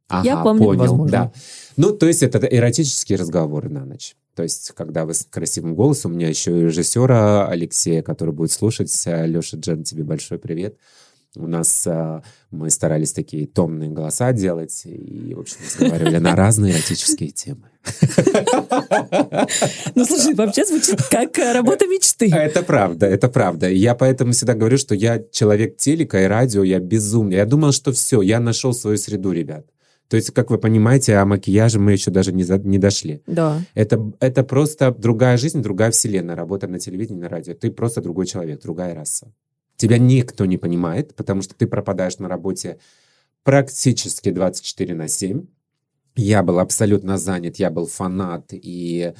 Ага, 0.07 0.27
я 0.27 0.43
помню, 0.43 0.65
понял, 0.65 0.79
возможно. 0.79 1.11
да. 1.11 1.33
Ну, 1.75 1.91
то 1.91 2.07
есть 2.07 2.21
это 2.21 2.37
эротические 2.45 3.17
разговоры 3.17 3.69
на 3.69 3.85
ночь. 3.85 4.15
То 4.35 4.43
есть, 4.43 4.71
когда 4.75 5.05
вы 5.05 5.13
с 5.13 5.25
красивым 5.25 5.75
голосом, 5.75 6.11
у 6.11 6.15
меня 6.15 6.27
еще 6.27 6.57
и 6.59 6.63
режиссера 6.63 7.47
Алексея, 7.47 8.01
который 8.01 8.33
будет 8.33 8.51
слушать. 8.51 8.91
Леша 9.05 9.57
Джен, 9.57 9.83
тебе 9.83 10.03
большой 10.03 10.39
привет. 10.39 10.77
У 11.35 11.47
нас 11.47 11.87
э, 11.87 12.21
мы 12.51 12.69
старались 12.69 13.11
такие 13.11 13.47
томные 13.47 13.89
голоса 13.89 14.31
делать 14.33 14.83
и, 14.85 15.33
в 15.33 15.39
общем, 15.39 15.57
разговаривали 15.65 16.17
на 16.17 16.35
разные 16.35 16.73
эротические 16.73 17.31
темы. 17.31 17.69
Ну, 19.95 20.05
слушай, 20.05 20.35
вообще 20.35 20.63
звучит 20.65 21.01
как 21.09 21.39
э, 21.39 21.51
работа 21.51 21.87
мечты. 21.87 22.29
Это 22.31 22.61
правда, 22.61 23.07
это 23.07 23.29
правда. 23.29 23.67
Я 23.67 23.95
поэтому 23.95 24.31
всегда 24.33 24.53
говорю, 24.53 24.77
что 24.77 24.93
я 24.93 25.23
человек 25.31 25.77
телека 25.77 26.21
и 26.21 26.25
радио, 26.25 26.63
я 26.63 26.79
безумный. 26.79 27.37
Я 27.37 27.45
думал, 27.45 27.71
что 27.71 27.91
все, 27.91 28.21
я 28.21 28.39
нашел 28.39 28.73
свою 28.73 28.97
среду, 28.97 29.31
ребят. 29.31 29.65
То 30.09 30.17
есть, 30.17 30.31
как 30.31 30.51
вы 30.51 30.59
понимаете, 30.59 31.15
о 31.15 31.25
макияже 31.25 31.79
мы 31.79 31.93
еще 31.93 32.11
даже 32.11 32.31
не, 32.31 32.43
за, 32.43 32.59
не 32.59 32.77
дошли. 32.77 33.23
Да. 33.25 33.59
Это, 33.73 34.13
это 34.19 34.43
просто 34.43 34.91
другая 34.91 35.37
жизнь, 35.37 35.63
другая 35.63 35.89
вселенная, 35.89 36.35
работа 36.35 36.67
на 36.67 36.77
телевидении, 36.77 37.21
на 37.21 37.29
радио. 37.29 37.55
Ты 37.55 37.71
просто 37.71 38.01
другой 38.01 38.27
человек, 38.27 38.61
другая 38.61 38.93
раса. 38.93 39.33
Тебя 39.83 39.97
никто 39.97 40.45
не 40.45 40.55
понимает, 40.55 41.13
потому 41.13 41.41
что 41.41 41.55
ты 41.55 41.67
пропадаешь 41.67 42.17
на 42.17 42.29
работе 42.29 42.77
практически 43.43 44.31
24 44.31 44.95
на 44.95 45.09
7. 45.09 45.45
Я 46.15 46.41
был 46.41 46.59
абсолютно 46.59 47.17
занят, 47.17 47.57
я 47.57 47.69
был 47.69 47.87
фанат, 47.87 48.51
и 48.53 49.13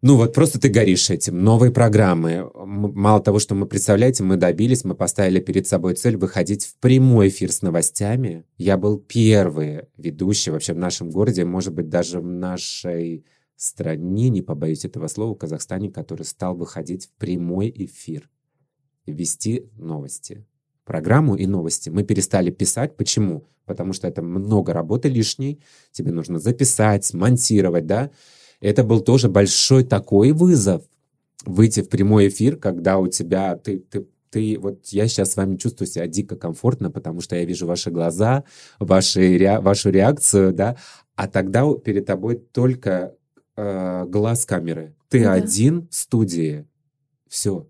ну 0.00 0.16
вот 0.16 0.34
просто 0.34 0.58
ты 0.58 0.68
горишь 0.68 1.10
этим. 1.10 1.44
Новые 1.44 1.70
программы. 1.70 2.50
Мало 2.56 3.22
того, 3.22 3.38
что 3.38 3.54
мы, 3.54 3.66
представляете, 3.66 4.24
мы 4.24 4.36
добились, 4.36 4.82
мы 4.82 4.96
поставили 4.96 5.38
перед 5.38 5.68
собой 5.68 5.94
цель 5.94 6.16
выходить 6.16 6.66
в 6.66 6.74
прямой 6.78 7.28
эфир 7.28 7.52
с 7.52 7.62
новостями. 7.62 8.44
Я 8.58 8.76
был 8.76 8.98
первый 8.98 9.82
ведущий 9.96 10.50
вообще 10.50 10.72
в 10.72 10.78
нашем 10.78 11.08
городе, 11.08 11.44
может 11.44 11.72
быть, 11.72 11.88
даже 11.88 12.18
в 12.18 12.26
нашей 12.26 13.24
стране, 13.54 14.28
не 14.28 14.42
побоюсь 14.42 14.84
этого 14.84 15.06
слова, 15.06 15.36
в 15.36 15.38
Казахстане, 15.38 15.88
который 15.88 16.24
стал 16.24 16.56
выходить 16.56 17.06
в 17.06 17.10
прямой 17.10 17.72
эфир, 17.72 18.28
вести 19.06 19.68
новости. 19.76 20.44
Программу 20.84 21.36
и 21.36 21.46
новости. 21.46 21.90
Мы 21.90 22.02
перестали 22.02 22.50
писать. 22.50 22.96
Почему? 22.96 23.44
Потому 23.66 23.92
что 23.92 24.08
это 24.08 24.22
много 24.22 24.72
работы 24.72 25.08
лишней. 25.08 25.60
Тебе 25.92 26.12
нужно 26.12 26.38
записать, 26.38 27.12
монтировать, 27.14 27.86
да? 27.86 28.10
Это 28.60 28.84
был 28.84 29.00
тоже 29.00 29.28
большой 29.28 29.84
такой 29.84 30.32
вызов. 30.32 30.82
Выйти 31.44 31.82
в 31.82 31.88
прямой 31.88 32.28
эфир, 32.28 32.56
когда 32.56 32.98
у 32.98 33.08
тебя 33.08 33.56
ты, 33.56 33.78
ты 33.78 34.06
ты, 34.32 34.58
вот 34.58 34.86
я 34.86 35.08
сейчас 35.08 35.32
с 35.32 35.36
вами 35.36 35.56
чувствую 35.56 35.86
себя 35.86 36.06
дико 36.06 36.36
комфортно, 36.36 36.90
потому 36.90 37.20
что 37.20 37.36
я 37.36 37.44
вижу 37.44 37.66
ваши 37.66 37.90
глаза, 37.90 38.44
ваши, 38.78 39.36
ре, 39.36 39.60
вашу 39.60 39.90
реакцию, 39.90 40.54
да, 40.54 40.78
а 41.16 41.28
тогда 41.28 41.70
перед 41.74 42.06
тобой 42.06 42.36
только 42.36 43.14
э, 43.56 44.04
глаз 44.06 44.46
камеры. 44.46 44.96
Ты 45.10 45.24
ну, 45.24 45.32
один 45.32 45.88
в 45.88 45.94
студии. 45.94 46.66
Все. 47.28 47.66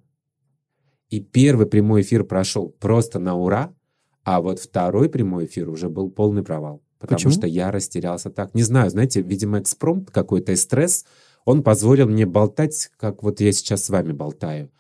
И 1.13 1.21
первый 1.21 1.67
прямой 1.67 2.01
эфир 2.01 2.25
прошел 2.25 2.75
просто 2.81 3.19
на 3.19 3.37
ура, 3.37 3.73
а 4.25 4.41
вот 4.41 4.59
второй 4.59 5.09
прямой 5.09 5.47
эфир 5.47 5.69
уже 5.69 5.89
был 5.89 6.11
полный 6.11 6.43
провал 6.43 6.83
потому 7.03 7.17
Почему? 7.17 7.33
что 7.33 7.47
я 7.49 7.73
растерялся 7.73 8.31
так. 8.31 8.55
Не 8.55 8.63
знаю, 8.63 8.89
знаете, 8.89 9.23
видимо, 9.23 9.59
экспромт 9.59 10.13
какой-то 10.13 10.53
и 10.53 10.57
стресс, 10.57 11.05
он 11.45 11.65
позволил 11.65 12.07
мне 12.07 12.27
болтать, 12.27 12.91
как 12.97 13.25
вот 13.25 13.41
я 13.41 13.51
сейчас 13.51 13.85
с 13.85 13.91
вами 13.91 14.13
болтаю. 14.13 14.71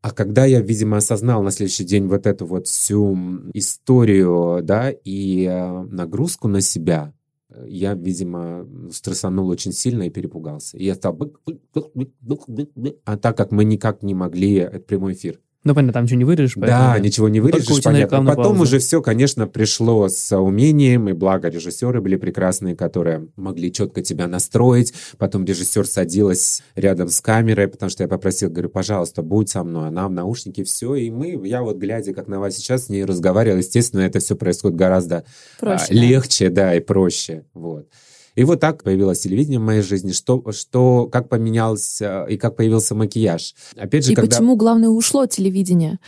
А 0.00 0.12
когда 0.12 0.46
я, 0.46 0.62
видимо, 0.62 0.96
осознал 0.96 1.42
на 1.42 1.50
следующий 1.50 1.84
день 1.84 2.06
вот 2.06 2.26
эту 2.26 2.46
вот 2.46 2.66
всю 2.68 3.14
историю, 3.52 4.60
да, 4.62 4.90
и 4.90 5.44
э, 5.44 5.82
нагрузку 5.90 6.48
на 6.48 6.62
себя, 6.62 7.12
я, 7.66 7.94
видимо, 7.94 8.66
стрессанул 8.90 9.48
очень 9.48 9.72
сильно 9.72 10.04
и 10.04 10.10
перепугался. 10.10 10.76
И 10.76 10.84
я 10.84 10.94
стал... 10.94 11.18
А 13.04 13.16
так 13.16 13.36
как 13.36 13.52
мы 13.52 13.64
никак 13.64 14.02
не 14.02 14.14
могли... 14.14 14.54
Это 14.54 14.80
прямой 14.80 15.14
эфир. 15.14 15.40
Ну, 15.66 15.74
понятно, 15.74 15.94
там 15.94 16.04
ничего 16.04 16.18
не 16.18 16.24
вырежешь. 16.24 16.54
Да, 16.54 16.96
ничего 17.00 17.28
не 17.28 17.40
вырежешь, 17.40 17.82
понятно. 17.82 18.24
Потом 18.24 18.44
пауза. 18.44 18.62
уже 18.62 18.78
все, 18.78 19.02
конечно, 19.02 19.48
пришло 19.48 20.08
с 20.08 20.36
умением, 20.38 21.08
и 21.08 21.12
благо 21.12 21.48
режиссеры 21.48 22.00
были 22.00 22.14
прекрасные, 22.14 22.76
которые 22.76 23.26
могли 23.34 23.72
четко 23.72 24.00
тебя 24.00 24.28
настроить. 24.28 24.94
Потом 25.18 25.44
режиссер 25.44 25.84
садилась 25.84 26.62
рядом 26.76 27.08
с 27.08 27.20
камерой, 27.20 27.66
потому 27.66 27.90
что 27.90 28.04
я 28.04 28.08
попросил, 28.08 28.48
говорю, 28.48 28.68
пожалуйста, 28.68 29.22
будь 29.22 29.48
со 29.48 29.64
мной. 29.64 29.88
Она 29.88 30.06
в 30.06 30.12
наушнике, 30.12 30.62
все. 30.62 30.94
И 30.94 31.10
мы, 31.10 31.40
я 31.44 31.62
вот 31.62 31.78
глядя, 31.78 32.14
как 32.14 32.28
на 32.28 32.38
вас 32.38 32.54
сейчас, 32.54 32.84
с 32.84 32.88
ней 32.88 33.04
разговаривал, 33.04 33.58
естественно, 33.58 34.02
это 34.02 34.20
все 34.20 34.36
происходит 34.36 34.76
гораздо 34.76 35.24
проще, 35.58 35.86
а, 35.90 35.94
легче, 35.94 36.48
да, 36.48 36.76
и 36.76 36.80
проще. 36.80 37.44
Вот. 37.54 37.88
И 38.36 38.44
вот 38.44 38.60
так 38.60 38.84
появилось 38.84 39.20
телевидение 39.20 39.58
в 39.58 39.62
моей 39.62 39.82
жизни, 39.82 40.12
что, 40.12 40.44
что 40.52 41.08
как 41.10 41.28
поменялся 41.28 42.24
и 42.28 42.36
как 42.36 42.54
появился 42.54 42.94
макияж. 42.94 43.54
Опять 43.76 44.04
же, 44.04 44.12
и 44.12 44.14
когда... 44.14 44.36
почему, 44.36 44.56
главное, 44.56 44.90
ушло 44.90 45.26
телевидение? 45.26 45.98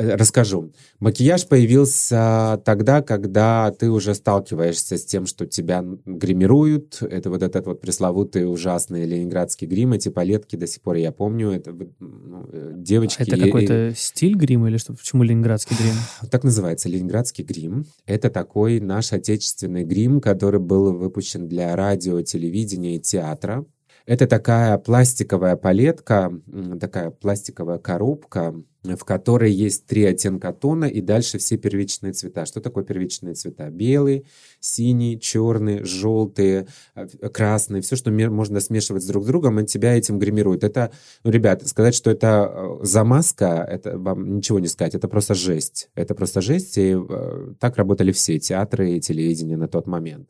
Э, 0.00 0.14
расскажу. 0.16 0.72
Макияж 0.98 1.46
появился 1.46 2.60
тогда, 2.64 3.02
когда 3.02 3.70
ты 3.70 3.90
уже 3.90 4.14
сталкиваешься 4.14 4.96
с 4.96 5.04
тем, 5.04 5.26
что 5.26 5.46
тебя 5.46 5.84
гримируют. 6.06 7.02
Это 7.02 7.28
вот 7.28 7.42
этот 7.42 7.66
вот 7.66 7.80
пресловутый 7.82 8.50
ужасный 8.50 9.04
ленинградский 9.04 9.66
грим, 9.66 9.92
эти 9.92 10.08
палетки 10.08 10.56
до 10.56 10.66
сих 10.66 10.80
пор 10.80 10.96
я 10.96 11.12
помню. 11.12 11.50
Это 11.50 11.72
ну, 11.98 12.48
э, 12.50 12.72
девочки... 12.76 13.22
Это 13.22 13.38
какой-то 13.38 13.88
и... 13.88 13.94
стиль 13.94 14.36
грима 14.36 14.70
или 14.70 14.78
что? 14.78 14.94
Почему 14.94 15.22
ленинградский 15.22 15.76
грим? 15.76 15.94
Так 16.30 16.44
называется, 16.44 16.88
ленинградский 16.88 17.44
грим. 17.44 17.84
Это 18.06 18.30
такой 18.30 18.80
наш 18.80 19.12
отечественный 19.12 19.84
грим, 19.84 20.20
который 20.20 20.60
был 20.60 20.96
выпущен 20.96 21.46
для 21.46 21.76
радио, 21.76 22.22
телевидения 22.22 22.96
и 22.96 23.00
театра. 23.00 23.66
Это 24.06 24.26
такая 24.26 24.78
пластиковая 24.78 25.56
палетка, 25.56 26.32
такая 26.80 27.10
пластиковая 27.10 27.78
коробка, 27.78 28.54
в 28.82 29.04
которой 29.04 29.52
есть 29.52 29.86
три 29.86 30.04
оттенка 30.04 30.52
тона 30.52 30.86
и 30.86 31.00
дальше 31.00 31.38
все 31.38 31.58
первичные 31.58 32.12
цвета. 32.12 32.46
Что 32.46 32.60
такое 32.60 32.82
первичные 32.82 33.34
цвета? 33.34 33.68
Белый, 33.68 34.26
синий, 34.58 35.20
черный, 35.20 35.84
желтый, 35.84 36.66
э, 36.94 37.06
красный. 37.32 37.82
Все, 37.82 37.96
что 37.96 38.10
можно 38.10 38.60
смешивать 38.60 39.02
с 39.02 39.06
друг 39.06 39.24
с 39.24 39.26
другом, 39.26 39.60
и 39.60 39.66
тебя 39.66 39.96
этим 39.96 40.18
гримируют. 40.18 40.64
Это, 40.64 40.92
ну, 41.24 41.30
ребят, 41.30 41.66
сказать, 41.68 41.94
что 41.94 42.10
это 42.10 42.50
э, 42.52 42.84
замазка, 42.84 43.66
это 43.68 43.98
вам 43.98 44.36
ничего 44.36 44.58
не 44.60 44.68
сказать. 44.68 44.94
Это 44.94 45.08
просто 45.08 45.34
жесть. 45.34 45.90
Это 45.94 46.14
просто 46.14 46.40
жесть. 46.40 46.78
И 46.78 46.96
э, 46.96 47.54
так 47.58 47.76
работали 47.76 48.12
все 48.12 48.38
театры 48.38 48.92
и 48.92 49.00
телевидение 49.00 49.58
на 49.58 49.68
тот 49.68 49.86
момент. 49.86 50.28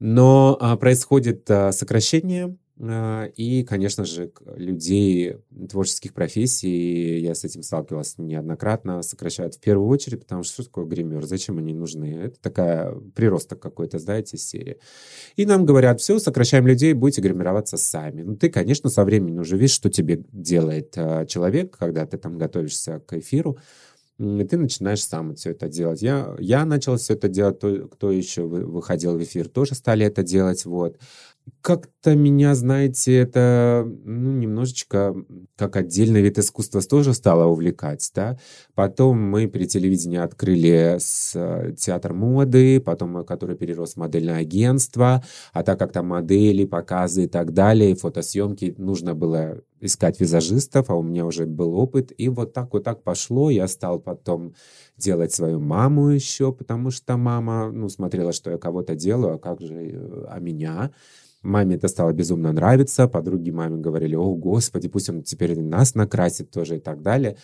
Но 0.00 0.56
а, 0.60 0.76
происходит 0.76 1.46
сокращение 1.46 2.56
и, 2.82 3.62
конечно 3.68 4.06
же, 4.06 4.32
людей 4.56 5.36
творческих 5.68 6.14
профессий, 6.14 7.18
я 7.18 7.34
с 7.34 7.44
этим 7.44 7.62
сталкивался 7.62 8.22
неоднократно, 8.22 9.02
сокращают 9.02 9.56
в 9.56 9.60
первую 9.60 9.86
очередь, 9.88 10.20
потому 10.20 10.44
что 10.44 10.54
что 10.54 10.64
такое 10.64 10.86
гример, 10.86 11.26
зачем 11.26 11.58
они 11.58 11.74
нужны? 11.74 12.14
Это 12.14 12.40
такая 12.40 12.94
приросток 13.14 13.60
какой-то, 13.60 13.98
знаете, 13.98 14.38
серии. 14.38 14.78
И 15.36 15.44
нам 15.44 15.66
говорят, 15.66 16.00
все, 16.00 16.18
сокращаем 16.18 16.66
людей, 16.66 16.94
будете 16.94 17.20
гримироваться 17.20 17.76
сами. 17.76 18.22
Ну, 18.22 18.36
ты, 18.36 18.48
конечно, 18.48 18.88
со 18.88 19.04
временем 19.04 19.40
уже 19.40 19.58
видишь, 19.58 19.74
что 19.74 19.90
тебе 19.90 20.24
делает 20.32 20.94
а, 20.96 21.26
человек, 21.26 21.76
когда 21.76 22.06
ты 22.06 22.16
там 22.16 22.38
готовишься 22.38 23.00
к 23.00 23.12
эфиру, 23.12 23.58
и 24.20 24.44
ты 24.44 24.58
начинаешь 24.58 25.02
сам 25.02 25.34
все 25.34 25.52
это 25.52 25.68
делать. 25.68 26.02
Я, 26.02 26.36
я 26.38 26.66
начал 26.66 26.96
все 26.98 27.14
это 27.14 27.28
делать, 27.28 27.58
то, 27.58 27.88
кто 27.88 28.10
еще 28.10 28.42
выходил 28.42 29.16
в 29.16 29.22
эфир, 29.22 29.48
тоже 29.48 29.74
стали 29.74 30.04
это 30.04 30.22
делать, 30.22 30.66
вот. 30.66 30.98
Как-то 31.60 32.14
меня, 32.14 32.54
знаете, 32.54 33.16
это 33.16 33.84
ну, 33.86 34.32
немножечко 34.32 35.14
как 35.56 35.76
отдельный 35.76 36.22
вид 36.22 36.38
искусства 36.38 36.80
тоже 36.82 37.14
стало 37.14 37.46
увлекать, 37.46 38.10
да. 38.14 38.38
Потом 38.74 39.20
мы 39.20 39.48
при 39.48 39.66
телевидении 39.66 40.18
открыли 40.18 40.96
с 40.98 41.32
э, 41.34 41.74
театр 41.78 42.14
моды, 42.14 42.80
потом, 42.80 43.24
который 43.24 43.56
перерос 43.56 43.94
в 43.94 43.96
модельное 43.98 44.38
агентство, 44.38 45.22
а 45.52 45.62
так 45.62 45.78
как 45.78 45.92
там 45.92 46.08
модели, 46.08 46.64
показы 46.64 47.24
и 47.24 47.28
так 47.28 47.52
далее, 47.52 47.94
фотосъемки, 47.94 48.74
нужно 48.78 49.14
было 49.14 49.62
искать 49.80 50.20
визажистов, 50.20 50.90
а 50.90 50.94
у 50.94 51.02
меня 51.02 51.24
уже 51.26 51.46
был 51.46 51.74
опыт, 51.74 52.12
и 52.16 52.28
вот 52.28 52.52
так 52.52 52.72
вот 52.72 52.84
так 52.84 53.02
пошло, 53.02 53.50
я 53.50 53.66
стал 53.66 53.98
потом 53.98 54.54
делать 55.00 55.32
свою 55.32 55.58
маму 55.58 56.10
еще, 56.10 56.52
потому 56.52 56.90
что 56.90 57.16
мама, 57.16 57.72
ну, 57.72 57.88
смотрела, 57.88 58.32
что 58.32 58.50
я 58.50 58.58
кого-то 58.58 58.94
делаю, 58.94 59.34
а 59.34 59.38
как 59.38 59.60
же, 59.60 59.74
э, 59.74 60.24
а 60.28 60.38
меня? 60.38 60.90
Маме 61.42 61.76
это 61.76 61.88
стало 61.88 62.12
безумно 62.12 62.52
нравиться, 62.52 63.08
подруги 63.08 63.50
маме 63.50 63.80
говорили, 63.80 64.14
о, 64.14 64.34
господи, 64.34 64.88
пусть 64.88 65.08
он 65.08 65.22
теперь 65.22 65.58
нас 65.58 65.94
накрасит 65.94 66.50
тоже 66.50 66.76
и 66.76 66.80
так 66.80 67.02
далее. 67.02 67.36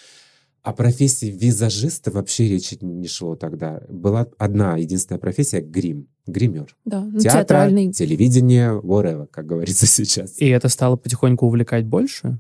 О 0.63 0.73
профессии 0.73 1.27
визажиста 1.27 2.11
вообще 2.11 2.49
речи 2.49 2.77
не 2.81 3.09
шло 3.09 3.37
тогда. 3.37 3.83
Была 3.89 4.27
одна 4.37 4.77
единственная 4.77 5.21
профессия— 5.21 5.61
грим, 5.63 6.09
гример. 6.27 6.77
Да, 6.85 7.01
ну, 7.05 7.21
Театр, 7.21 7.41
театральный. 7.41 7.93
телевидение, 7.93 8.79
whatever, 8.81 9.29
как 9.29 9.47
говорится 9.47 9.87
сейчас. 9.87 10.35
И 10.39 10.47
это 10.49 10.69
стало 10.69 10.97
потихоньку 10.97 11.47
увлекать 11.47 11.87
больше? 11.87 12.39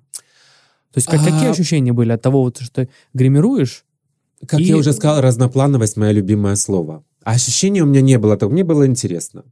То 0.93 0.99
есть 0.99 1.09
как, 1.09 1.21
а... 1.21 1.25
какие 1.25 1.51
ощущения 1.51 1.93
были 1.93 2.13
от 2.13 2.21
того, 2.21 2.43
вот, 2.43 2.59
что 2.59 2.83
ты 2.83 2.89
гримируешь? 3.15 3.86
Как 4.47 4.61
и... 4.61 4.65
я 4.65 4.77
уже 4.77 4.93
сказал, 4.93 5.21
разноплановость— 5.21 5.97
мое 5.97 6.13
любимое 6.13 6.57
слово. 6.57 7.05
А 7.25 7.33
ощущения 7.33 7.83
у 7.83 7.87
меня 7.87 8.01
не 8.01 8.19
было 8.19 8.37
того, 8.37 8.53
мне 8.53 8.65
было 8.65 8.87
интересно. 8.87 9.45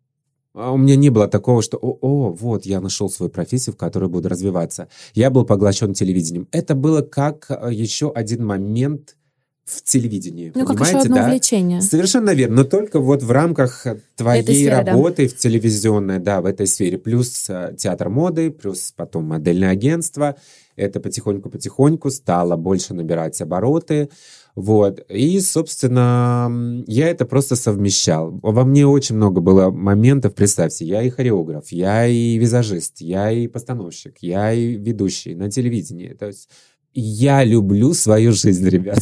А 0.55 0.73
у 0.73 0.77
меня 0.77 0.95
не 0.95 1.11
было 1.11 1.27
такого, 1.27 1.63
что 1.63 1.77
«О, 1.79 1.99
о, 2.01 2.33
вот, 2.33 2.65
я 2.65 2.81
нашел 2.81 3.11
свою 3.11 3.29
профессию, 3.29 3.75
в 3.75 3.77
которой 3.77 4.09
буду 4.09 4.29
развиваться». 4.29 4.89
Я 5.15 5.31
был 5.31 5.45
поглощен 5.45 5.95
телевидением. 5.95 6.47
Это 6.53 6.77
было 6.77 7.03
как 7.03 7.47
э, 7.49 7.71
еще 7.73 8.13
один 8.13 8.47
момент 8.47 9.17
в 9.65 9.83
телевидении. 9.83 10.53
Ну, 10.55 10.67
как 10.67 10.81
еще 10.81 10.99
одно 10.99 11.17
да? 11.17 11.25
увлечение. 11.25 11.81
Совершенно 11.81 12.31
верно. 12.31 12.57
Но 12.57 12.65
только 12.65 13.01
вот 13.01 13.23
в 13.23 13.31
рамках 13.31 13.87
твоей 14.15 14.45
сферы, 14.45 14.77
работы 14.85 15.27
да. 15.27 15.35
в 15.35 15.37
телевизионной, 15.37 16.19
да, 16.21 16.41
в 16.41 16.47
этой 16.47 16.67
сфере. 16.67 16.99
Плюс 16.99 17.47
э, 17.49 17.75
театр 17.77 18.09
моды, 18.09 18.51
плюс 18.51 18.93
потом 18.95 19.25
модельное 19.25 19.71
агентство. 19.71 20.37
Это 20.77 21.01
потихоньку-потихоньку 21.01 22.11
стало 22.11 22.57
больше 22.57 22.95
набирать 22.95 23.41
обороты. 23.41 24.09
Вот. 24.55 25.01
И, 25.09 25.41
собственно, 25.41 26.85
я 26.87 27.09
это 27.09 27.25
просто 27.27 27.57
совмещал. 27.57 28.39
Во 28.43 28.65
мне 28.65 28.87
очень 28.87 29.17
много 29.17 29.41
было 29.41 29.71
моментов. 29.71 30.35
Представьте, 30.35 30.85
я 30.85 31.03
и 31.03 31.11
хореограф, 31.11 31.73
я 31.73 32.07
и 32.07 32.37
визажист, 32.39 33.01
я 33.01 33.31
и 33.31 33.47
постановщик, 33.49 34.19
я 34.21 34.53
и 34.53 34.77
ведущий 34.77 35.35
на 35.35 35.51
телевидении. 35.51 36.15
То 36.15 36.27
есть 36.27 36.49
я 36.93 37.43
люблю 37.45 37.93
свою 37.95 38.33
жизнь, 38.33 38.69
ребят. 38.69 38.99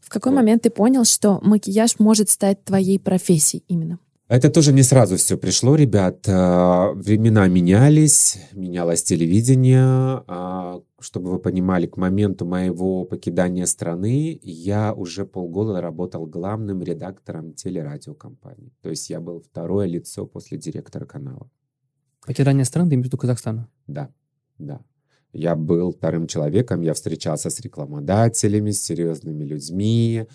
В 0.00 0.08
какой 0.10 0.32
момент 0.32 0.62
ты 0.62 0.70
понял, 0.70 1.04
что 1.04 1.40
макияж 1.42 1.98
может 1.98 2.28
стать 2.28 2.62
твоей 2.64 2.98
профессией 2.98 3.64
именно? 3.68 3.98
Это 4.26 4.48
тоже 4.50 4.72
не 4.72 4.82
сразу 4.82 5.16
все 5.16 5.36
пришло, 5.36 5.76
ребят. 5.76 6.26
А, 6.28 6.92
времена 6.94 7.46
менялись, 7.46 8.38
менялось 8.52 9.02
телевидение. 9.02 9.84
А, 10.26 10.80
чтобы 10.98 11.30
вы 11.30 11.38
понимали, 11.38 11.86
к 11.86 11.98
моменту 11.98 12.46
моего 12.46 13.04
покидания 13.04 13.66
страны 13.66 14.40
я 14.42 14.94
уже 14.94 15.26
полгода 15.26 15.82
работал 15.82 16.24
главным 16.24 16.82
редактором 16.82 17.52
телерадиокомпании. 17.52 18.72
То 18.80 18.88
есть 18.88 19.10
я 19.10 19.20
был 19.20 19.40
второе 19.40 19.86
лицо 19.86 20.26
после 20.26 20.56
директора 20.56 21.04
канала. 21.04 21.50
Покидание 22.26 22.64
страны, 22.64 22.88
ты 22.88 22.94
имеешь 22.94 23.04
в 23.04 23.08
виду 23.08 23.18
Казахстана? 23.18 23.68
Да, 23.86 24.08
да. 24.58 24.80
Я 25.34 25.54
был 25.54 25.92
вторым 25.92 26.28
человеком, 26.28 26.80
я 26.80 26.94
встречался 26.94 27.50
с 27.50 27.60
рекламодателями, 27.60 28.70
с 28.70 28.82
серьезными 28.82 29.44
людьми, 29.44 30.26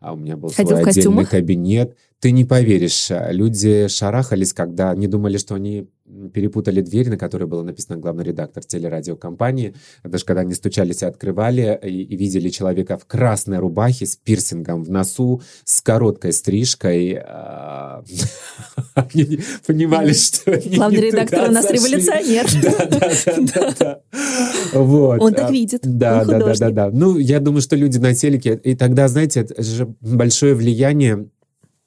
а 0.00 0.12
у 0.12 0.16
меня 0.16 0.36
был 0.36 0.50
Ходил 0.50 0.76
свой 0.76 0.90
отдельный 0.90 1.26
кабинет. 1.26 1.96
Ты 2.24 2.30
не 2.30 2.46
поверишь, 2.46 3.10
а, 3.10 3.30
люди 3.32 3.86
шарахались, 3.88 4.54
когда 4.54 4.94
не 4.94 5.06
думали, 5.08 5.36
что 5.36 5.56
они 5.56 5.90
перепутали 6.32 6.80
дверь, 6.80 7.10
на 7.10 7.18
которой 7.18 7.44
было 7.44 7.62
написано 7.62 7.98
главный 7.98 8.24
редактор 8.24 8.64
телерадиокомпании. 8.64 9.74
Даже 10.02 10.24
когда 10.24 10.40
они 10.40 10.54
стучались 10.54 11.02
и 11.02 11.06
открывали, 11.06 11.78
и, 11.82 12.02
и 12.02 12.16
видели 12.16 12.48
человека 12.48 12.96
в 12.96 13.04
красной 13.06 13.58
рубахе 13.58 14.06
с 14.06 14.16
пирсингом 14.16 14.84
в 14.84 14.90
носу, 14.90 15.42
с 15.64 15.82
короткой 15.82 16.32
стрижкой, 16.32 17.18
а, 17.22 18.02
они 18.94 19.40
понимали, 19.66 20.14
что 20.14 20.58
Главный 20.74 21.00
редактор 21.00 21.50
у 21.50 21.52
нас 21.52 21.70
революционер. 21.70 22.46
Да, 23.54 23.70
да, 23.74 23.74
да. 23.78 24.00
Вот. 24.72 25.20
Он 25.20 25.34
так 25.34 25.50
видит. 25.50 25.80
Да, 25.82 26.24
да, 26.24 26.38
да, 26.38 26.54
да, 26.54 26.70
да. 26.70 26.90
Ну, 26.90 27.18
я 27.18 27.40
думаю, 27.40 27.60
что 27.60 27.76
люди 27.76 27.98
на 27.98 28.14
телеке, 28.14 28.58
и 28.62 28.74
тогда, 28.74 29.08
знаете, 29.08 29.40
это 29.40 29.62
же 29.62 29.94
большое 30.00 30.54
влияние 30.54 31.28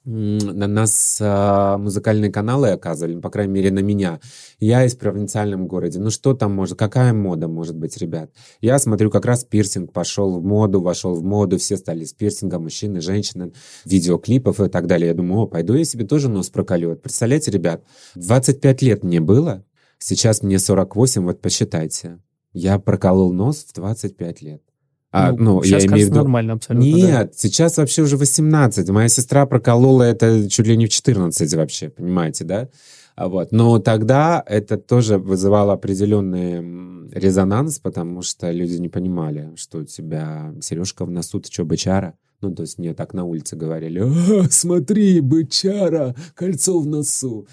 на 0.08 0.66
нас 0.66 1.18
э, 1.20 1.76
музыкальные 1.76 2.32
каналы 2.32 2.70
оказывали, 2.70 3.14
ну, 3.14 3.20
по 3.20 3.28
крайней 3.28 3.52
мере, 3.52 3.70
на 3.70 3.80
меня. 3.80 4.20
Я 4.58 4.86
из 4.86 4.94
провинциальном 4.94 5.66
городе. 5.66 5.98
Ну 5.98 6.08
что 6.08 6.32
там 6.32 6.54
может, 6.54 6.78
какая 6.78 7.12
мода 7.12 7.46
может 7.46 7.76
быть, 7.76 7.98
ребят? 7.98 8.30
Я 8.62 8.78
смотрю, 8.78 9.10
как 9.10 9.26
раз 9.26 9.44
пирсинг 9.44 9.92
пошел 9.92 10.40
в 10.40 10.42
моду, 10.42 10.80
вошел 10.80 11.14
в 11.14 11.22
моду, 11.22 11.58
все 11.58 11.76
стали 11.76 12.04
с 12.04 12.14
пирсингом, 12.14 12.62
мужчины, 12.62 13.02
женщины, 13.02 13.52
видеоклипов 13.84 14.60
и 14.60 14.68
так 14.70 14.86
далее. 14.86 15.08
Я 15.08 15.14
думаю, 15.14 15.42
о, 15.42 15.46
пойду 15.46 15.74
я 15.74 15.84
себе 15.84 16.06
тоже 16.06 16.30
нос 16.30 16.48
проколю. 16.48 16.96
Представляете, 16.96 17.50
ребят, 17.50 17.84
25 18.14 18.80
лет 18.80 19.04
мне 19.04 19.20
было, 19.20 19.62
сейчас 19.98 20.42
мне 20.42 20.58
48, 20.58 21.22
вот 21.22 21.42
посчитайте. 21.42 22.18
Я 22.54 22.78
проколол 22.78 23.34
нос 23.34 23.66
в 23.68 23.74
25 23.74 24.40
лет. 24.40 24.62
А, 25.10 25.32
ну, 25.32 25.54
ну 25.54 25.62
сейчас 25.62 25.84
я 25.84 25.88
имею 25.88 26.06
в 26.06 26.10
виду... 26.10 26.18
нормально 26.20 26.52
абсолютно. 26.54 26.86
Нет, 26.86 27.28
да. 27.28 27.32
сейчас 27.34 27.78
вообще 27.78 28.02
уже 28.02 28.16
18. 28.16 28.88
Моя 28.90 29.08
сестра 29.08 29.46
проколола 29.46 30.02
это 30.02 30.48
чуть 30.50 30.66
ли 30.66 30.76
не 30.76 30.86
в 30.86 30.90
14 30.90 31.54
вообще, 31.54 31.88
понимаете, 31.88 32.44
да? 32.44 32.68
А 33.16 33.28
вот. 33.28 33.50
Но 33.50 33.78
тогда 33.78 34.42
это 34.46 34.76
тоже 34.76 35.18
вызывало 35.18 35.72
определенный 35.72 37.08
резонанс, 37.12 37.78
потому 37.78 38.22
что 38.22 38.50
люди 38.50 38.74
не 38.74 38.88
понимали, 38.88 39.52
что 39.56 39.78
у 39.78 39.84
тебя 39.84 40.54
сережка 40.60 41.04
в 41.04 41.10
носу, 41.10 41.40
ты 41.40 41.50
что, 41.50 41.64
бычара? 41.64 42.14
Ну, 42.40 42.54
то 42.54 42.62
есть 42.62 42.78
мне 42.78 42.94
так 42.94 43.14
на 43.14 43.24
улице 43.24 43.56
говорили, 43.56 44.00
а, 44.00 44.44
смотри, 44.50 45.20
бычара, 45.20 46.14
кольцо 46.34 46.78
в 46.78 46.86
носу. 46.86 47.48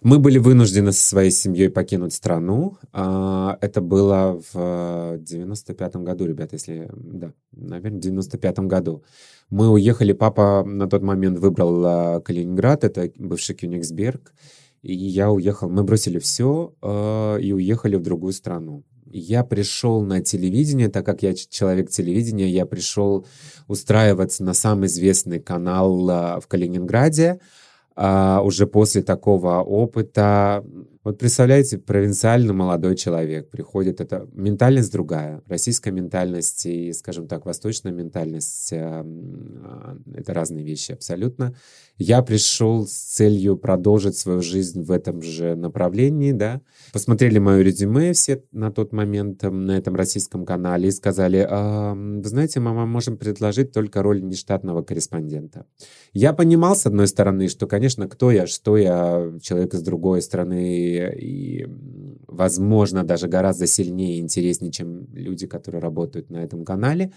Мы 0.00 0.20
были 0.20 0.38
вынуждены 0.38 0.92
со 0.92 1.08
своей 1.08 1.32
семьей 1.32 1.70
покинуть 1.70 2.14
страну. 2.14 2.78
А, 2.92 3.58
это 3.60 3.80
было 3.80 4.40
в 4.52 5.16
95-м 5.16 6.04
году, 6.04 6.26
ребята, 6.26 6.54
если... 6.54 6.88
Да, 6.94 7.32
наверное, 7.50 8.00
в 8.00 8.04
95-м 8.04 8.68
году. 8.68 9.02
Мы 9.50 9.68
уехали, 9.68 10.12
папа 10.12 10.62
на 10.64 10.88
тот 10.88 11.02
момент 11.02 11.40
выбрал 11.40 11.84
а, 11.84 12.20
Калининград, 12.20 12.84
это 12.84 13.10
бывший 13.16 13.56
Кёнигсберг. 13.56 14.32
И 14.82 14.94
я 14.94 15.32
уехал, 15.32 15.68
мы 15.68 15.82
бросили 15.82 16.20
все 16.20 16.74
а, 16.80 17.36
и 17.36 17.52
уехали 17.52 17.96
в 17.96 18.02
другую 18.02 18.32
страну. 18.34 18.84
Я 19.10 19.42
пришел 19.42 20.02
на 20.02 20.20
телевидение, 20.20 20.88
так 20.90 21.04
как 21.04 21.22
я 21.22 21.34
человек 21.34 21.90
телевидения, 21.90 22.48
я 22.48 22.66
пришел 22.66 23.26
устраиваться 23.66 24.44
на 24.44 24.54
самый 24.54 24.86
известный 24.86 25.40
канал 25.40 26.06
в 26.40 26.46
Калининграде 26.46 27.40
а, 28.00 28.40
уже 28.42 28.66
после 28.68 29.02
такого 29.02 29.60
опыта. 29.60 30.64
Вот 31.04 31.18
представляете, 31.18 31.78
провинциальный 31.78 32.52
молодой 32.52 32.96
человек 32.96 33.50
приходит, 33.50 34.00
это 34.00 34.28
ментальность 34.32 34.92
другая, 34.92 35.42
российская 35.46 35.92
ментальность 35.92 36.66
и, 36.66 36.92
скажем 36.92 37.28
так, 37.28 37.46
восточная 37.46 37.92
ментальность, 37.92 38.72
а, 38.72 39.06
это 40.14 40.34
разные 40.34 40.64
вещи 40.64 40.92
абсолютно. 40.92 41.54
Я 41.98 42.22
пришел 42.22 42.86
с 42.86 42.92
целью 42.92 43.56
продолжить 43.56 44.16
свою 44.16 44.42
жизнь 44.42 44.82
в 44.82 44.90
этом 44.90 45.22
же 45.22 45.54
направлении, 45.54 46.32
да. 46.32 46.60
Посмотрели 46.92 47.38
мое 47.38 47.62
резюме 47.62 48.12
все 48.12 48.42
на 48.52 48.72
тот 48.72 48.92
момент 48.92 49.42
на 49.42 49.78
этом 49.78 49.94
российском 49.94 50.44
канале 50.44 50.88
и 50.88 50.92
сказали, 50.92 51.46
а, 51.48 51.94
вы 51.94 52.28
знаете, 52.28 52.60
мы 52.60 52.74
вам 52.74 52.88
можем 52.88 53.16
предложить 53.16 53.72
только 53.72 54.02
роль 54.02 54.22
нештатного 54.22 54.82
корреспондента. 54.82 55.64
Я 56.12 56.32
понимал, 56.32 56.74
с 56.74 56.86
одной 56.86 57.06
стороны, 57.06 57.48
что, 57.48 57.66
конечно, 57.66 58.08
кто 58.08 58.30
я, 58.30 58.46
что 58.46 58.76
я, 58.76 59.32
человек 59.40 59.74
из 59.74 59.82
другой 59.82 60.22
страны, 60.22 60.87
и, 60.88 61.66
возможно, 62.26 63.04
даже 63.04 63.28
гораздо 63.28 63.66
сильнее 63.66 64.18
и 64.18 64.20
интереснее, 64.20 64.72
чем 64.72 65.06
люди, 65.12 65.46
которые 65.46 65.80
работают 65.80 66.30
на 66.30 66.38
этом 66.38 66.64
канале. 66.64 67.12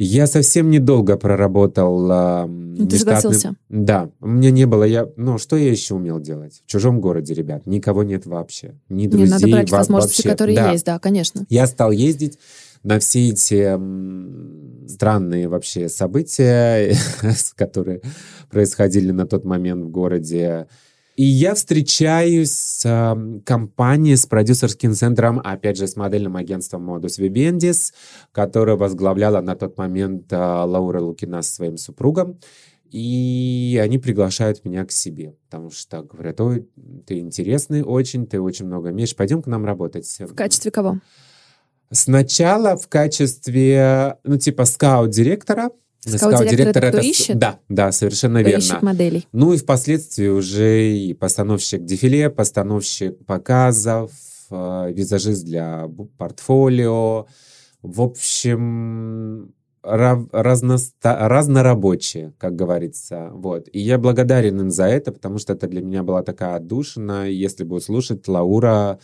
Я 0.00 0.28
совсем 0.28 0.70
недолго 0.70 1.16
проработал. 1.16 2.08
Э, 2.08 2.46
Ты 2.46 2.84
нештатным... 2.84 2.98
согласился? 2.98 3.56
Да, 3.68 4.10
у 4.20 4.28
меня 4.28 4.52
не 4.52 4.64
было. 4.64 4.84
Я, 4.84 5.08
ну, 5.16 5.38
что 5.38 5.56
я 5.56 5.72
еще 5.72 5.96
умел 5.96 6.20
делать? 6.20 6.62
В 6.64 6.70
чужом 6.70 7.00
городе, 7.00 7.34
ребят, 7.34 7.66
никого 7.66 8.04
нет 8.04 8.24
вообще. 8.24 8.78
Ни 8.88 9.08
друзей. 9.08 9.26
Не, 9.26 9.32
надо 9.32 9.48
брать 9.48 9.70
возможности, 9.72 10.18
вообще. 10.18 10.28
которые 10.28 10.56
да. 10.56 10.70
есть, 10.70 10.86
да, 10.86 11.00
конечно. 11.00 11.46
Я 11.48 11.66
стал 11.66 11.90
ездить 11.90 12.38
на 12.84 13.00
все 13.00 13.30
эти 13.30 13.76
странные 14.88 15.48
вообще 15.48 15.88
события, 15.88 16.94
которые 17.56 18.00
происходили 18.50 19.10
на 19.10 19.26
тот 19.26 19.44
момент 19.44 19.84
в 19.84 19.88
городе. 19.88 20.68
И 21.18 21.24
я 21.24 21.56
встречаюсь 21.56 22.52
с 22.52 22.86
э, 22.86 23.40
компанией, 23.44 24.14
с 24.14 24.24
продюсерским 24.24 24.94
центром, 24.94 25.40
опять 25.42 25.76
же, 25.76 25.88
с 25.88 25.96
модельным 25.96 26.36
агентством 26.36 26.88
Modus 26.88 27.18
Vivendi, 27.18 27.72
которое 28.30 28.76
возглавляла 28.76 29.40
на 29.40 29.56
тот 29.56 29.76
момент 29.76 30.32
э, 30.32 30.36
Лаура 30.36 31.00
Лукина 31.00 31.42
со 31.42 31.52
своим 31.52 31.76
супругом. 31.76 32.38
И 32.92 33.80
они 33.82 33.98
приглашают 33.98 34.64
меня 34.64 34.84
к 34.84 34.92
себе, 34.92 35.34
потому 35.50 35.72
что 35.72 36.04
говорят, 36.04 36.40
ой, 36.40 36.68
ты 37.04 37.18
интересный 37.18 37.82
очень, 37.82 38.24
ты 38.24 38.40
очень 38.40 38.66
много 38.66 38.90
умеешь, 38.90 39.16
пойдем 39.16 39.42
к 39.42 39.48
нам 39.48 39.64
работать. 39.64 40.20
В 40.20 40.36
качестве 40.36 40.70
кого? 40.70 41.00
Сначала 41.90 42.76
в 42.76 42.86
качестве, 42.86 44.18
ну, 44.22 44.38
типа 44.38 44.66
скаут-директора, 44.66 45.70
Скаут-директор 46.00 46.84
это, 46.84 46.98
ищет? 46.98 47.38
Да, 47.38 47.58
да, 47.68 47.92
совершенно 47.92 48.38
верно. 48.38 48.58
ищет 48.58 48.82
моделей. 48.82 49.26
Ну 49.32 49.52
и 49.52 49.56
впоследствии 49.56 50.28
уже 50.28 50.92
и 50.92 51.14
постановщик 51.14 51.84
дефиле, 51.84 52.30
постановщик 52.30 53.24
показов, 53.26 54.12
э, 54.50 54.92
визажист 54.92 55.44
для 55.44 55.88
портфолио. 56.16 57.26
В 57.82 58.00
общем, 58.02 59.52
разноста- 59.82 61.28
разнорабочие, 61.28 62.32
как 62.38 62.56
говорится. 62.56 63.30
Вот. 63.32 63.68
И 63.72 63.80
я 63.80 63.98
благодарен 63.98 64.60
им 64.60 64.70
за 64.70 64.84
это, 64.84 65.12
потому 65.12 65.38
что 65.38 65.52
это 65.54 65.66
для 65.66 65.80
меня 65.82 66.02
была 66.02 66.22
такая 66.22 66.56
отдушина. 66.56 67.28
Если 67.28 67.64
будут 67.64 67.84
слушать, 67.84 68.26
Лаура, 68.28 68.98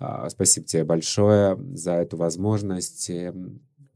а, 0.00 0.28
спасибо 0.30 0.66
тебе 0.66 0.84
большое 0.84 1.58
за 1.74 1.92
эту 1.92 2.16
возможность. 2.16 3.10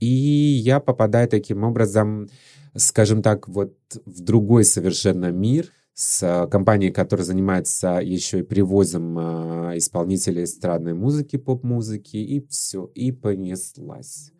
И 0.02 0.60
я 0.64 0.80
попадаю 0.80 1.28
таким 1.28 1.62
образом, 1.62 2.28
скажем 2.74 3.22
так, 3.22 3.46
вот 3.46 3.76
в 4.04 4.20
другой 4.20 4.64
совершенно 4.64 5.30
мир 5.30 5.66
с 5.94 6.48
компанией, 6.50 6.90
которая 6.90 7.24
занимается 7.24 8.00
еще 8.02 8.40
и 8.40 8.42
привозом 8.42 9.16
а, 9.16 9.72
исполнителей 9.76 10.42
эстрадной 10.42 10.94
музыки, 10.94 11.36
поп-музыки, 11.36 12.16
и 12.16 12.44
все, 12.48 12.90
и 12.96 13.12
понеслась. 13.12 14.32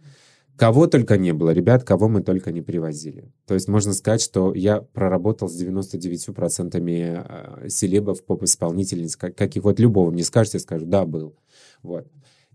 Кого 0.57 0.89
только 0.89 1.17
не 1.17 1.33
было, 1.33 1.51
ребят, 1.51 1.85
кого 1.85 2.09
мы 2.09 2.25
только 2.25 2.51
не 2.51 2.61
привозили. 2.61 3.33
То 3.47 3.55
есть 3.55 3.69
можно 3.69 3.93
сказать, 3.93 4.21
что 4.21 4.53
я 4.55 4.81
проработал 4.81 5.49
с 5.49 5.63
99% 5.63 7.25
а, 7.25 7.69
селебов, 7.69 8.25
поп-исполнительниц, 8.25 9.15
как, 9.15 9.37
каких 9.37 9.63
вот 9.63 9.79
любого 9.79 10.11
мне 10.11 10.25
скажете, 10.25 10.59
скажу, 10.59 10.87
да, 10.87 11.07
был. 11.07 11.37
Вот. 11.85 12.09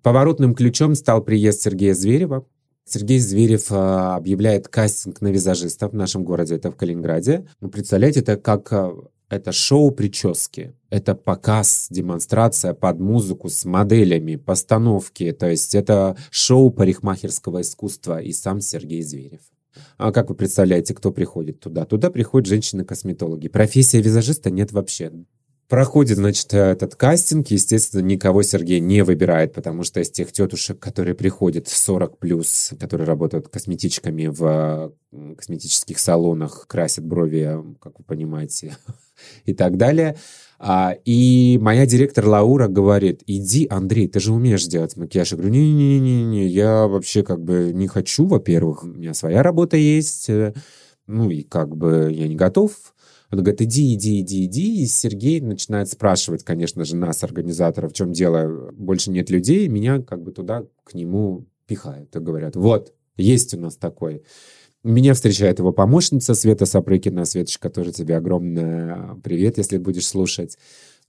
Поворотным 0.03 0.53
ключом 0.53 0.93
стал 0.93 1.23
приезд 1.23 1.61
Сергея 1.61 1.93
Зверева. 1.93 2.45
Сергей 2.87 3.19
Зверев 3.19 3.67
а, 3.69 4.15
объявляет 4.15 4.69
кастинг 4.69 5.21
на 5.21 5.27
визажистов 5.27 5.91
в 5.91 5.95
нашем 5.95 6.23
городе, 6.23 6.55
это 6.55 6.71
в 6.71 6.75
Калининграде. 6.75 7.45
Ну, 7.59 7.69
представляете, 7.69 8.21
это 8.21 8.37
как 8.37 8.71
а, 8.71 8.93
это 9.29 9.51
шоу 9.51 9.91
прически, 9.91 10.73
это 10.89 11.13
показ, 11.13 11.87
демонстрация 11.89 12.73
под 12.73 12.99
музыку 12.99 13.49
с 13.49 13.65
моделями, 13.65 14.37
постановки, 14.37 15.33
то 15.33 15.49
есть 15.49 15.75
это 15.75 16.15
шоу 16.31 16.71
парикмахерского 16.71 17.61
искусства 17.61 18.21
и 18.21 18.31
сам 18.31 18.61
Сергей 18.61 19.01
Зверев. 19.01 19.41
А 19.97 20.11
как 20.11 20.29
вы 20.29 20.35
представляете, 20.35 20.93
кто 20.93 21.11
приходит 21.11 21.59
туда? 21.59 21.85
Туда 21.85 22.09
приходят 22.09 22.47
женщины-косметологи. 22.47 23.47
Профессия 23.47 24.01
визажиста 24.01 24.49
нет 24.49 24.71
вообще. 24.71 25.11
Проходит, 25.67 26.17
значит, 26.17 26.53
этот 26.53 26.95
кастинг. 26.95 27.47
Естественно, 27.47 28.01
никого 28.01 28.41
Сергей 28.41 28.79
не 28.79 29.03
выбирает, 29.03 29.53
потому 29.53 29.83
что 29.83 29.99
из 29.99 30.09
тех 30.09 30.31
тетушек, 30.31 30.79
которые 30.79 31.13
приходят 31.13 31.67
40 31.67 32.19
плюс, 32.19 32.71
которые 32.79 33.05
работают 33.05 33.49
косметичками 33.49 34.27
в 34.27 34.93
косметических 35.35 35.99
салонах, 35.99 36.67
красят 36.67 37.05
брови, 37.05 37.49
как 37.81 37.99
вы 37.99 38.05
понимаете, 38.05 38.77
и 39.45 39.53
так 39.53 39.75
далее. 39.75 40.15
А, 40.57 40.95
и 41.03 41.59
моя 41.61 41.85
директор 41.85 42.25
Лаура 42.25 42.69
говорит, 42.69 43.21
иди, 43.27 43.67
Андрей, 43.69 44.07
ты 44.07 44.21
же 44.21 44.31
умеешь 44.31 44.65
делать 44.65 44.95
макияж. 44.95 45.31
Я 45.31 45.37
говорю, 45.37 45.51
не-не-не, 45.51 46.47
я 46.47 46.87
вообще 46.87 47.23
как 47.23 47.43
бы 47.43 47.71
не 47.73 47.87
хочу, 47.87 48.25
во-первых, 48.25 48.83
у 48.83 48.87
меня 48.87 49.13
своя 49.13 49.43
работа 49.43 49.75
есть, 49.75 50.29
э, 50.29 50.53
ну 51.07 51.29
и 51.29 51.43
как 51.43 51.75
бы 51.75 52.09
я 52.11 52.27
не 52.29 52.35
готов 52.35 52.71
он 53.29 53.39
говорит, 53.39 53.61
иди, 53.61 53.93
иди, 53.93 54.21
иди, 54.21 54.45
иди. 54.45 54.83
И 54.83 54.85
Сергей 54.87 55.41
начинает 55.41 55.89
спрашивать, 55.89 56.43
конечно 56.43 56.85
же, 56.85 56.95
нас, 56.95 57.23
организаторов, 57.23 57.91
в 57.91 57.95
чем 57.95 58.13
дело, 58.13 58.71
больше 58.71 59.11
нет 59.11 59.29
людей. 59.29 59.67
Меня 59.67 60.01
как 60.01 60.23
бы 60.23 60.31
туда 60.31 60.63
к 60.83 60.93
нему 60.93 61.45
пихают 61.65 62.15
и 62.15 62.19
говорят, 62.19 62.55
вот, 62.55 62.93
есть 63.17 63.53
у 63.53 63.59
нас 63.59 63.75
такой. 63.75 64.23
Меня 64.83 65.13
встречает 65.13 65.59
его 65.59 65.73
помощница 65.73 66.33
Света 66.33 66.65
Сапрыкина. 66.65 67.25
Светочка, 67.25 67.69
тоже 67.69 67.91
тебе 67.91 68.15
огромное 68.15 69.15
привет, 69.23 69.57
если 69.57 69.77
будешь 69.77 70.07
слушать. 70.07 70.57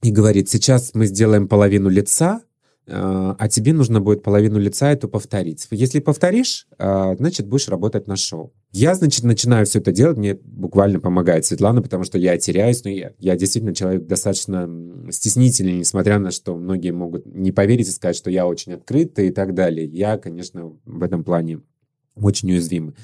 И 0.02 0.11
говорит, 0.11 0.48
сейчас 0.48 0.94
мы 0.94 1.07
сделаем 1.07 1.48
половину 1.48 1.88
лица, 1.88 2.42
а, 2.88 3.37
а 3.38 3.48
тебе 3.48 3.72
нужно 3.72 4.01
будет 4.01 4.22
половину 4.22 4.59
лица 4.59 4.90
эту 4.90 5.09
повторить. 5.09 5.66
Если 5.70 6.01
повторишь, 6.01 6.66
а, 6.79 7.14
значит, 7.16 7.46
будешь 7.46 7.68
работать 7.68 8.07
на 8.07 8.16
шоу. 8.16 8.53
Я, 8.72 8.94
значит, 8.94 9.24
начинаю 9.24 9.66
все 9.66 9.79
это 9.79 9.92
делать, 9.92 10.16
мне 10.16 10.35
буквально 10.35 11.01
помогает 11.01 11.44
Светлана, 11.46 11.83
потому 11.83 12.05
что 12.05 12.18
я 12.18 12.37
теряюсь, 12.38 12.85
но 12.85 12.90
я, 12.90 13.12
я 13.18 13.37
действительно 13.37 13.74
человек 13.74 14.07
достаточно 14.07 14.68
стеснительный, 15.11 15.79
несмотря 15.79 16.18
на 16.18 16.31
что 16.31 16.57
многие 16.57 16.90
могут 16.90 17.27
не 17.27 17.53
поверить 17.53 17.88
и 17.88 17.92
сказать, 17.92 18.16
что 18.16 18.31
я 18.31 18.46
очень 18.46 18.74
открытый 18.74 19.29
и 19.29 19.31
так 19.31 19.55
далее. 19.55 19.87
Я, 19.87 20.18
конечно, 20.18 20.77
в 20.85 21.03
этом 21.03 21.24
плане 21.24 21.61
очень 22.14 22.51
уязвимый. 22.51 22.94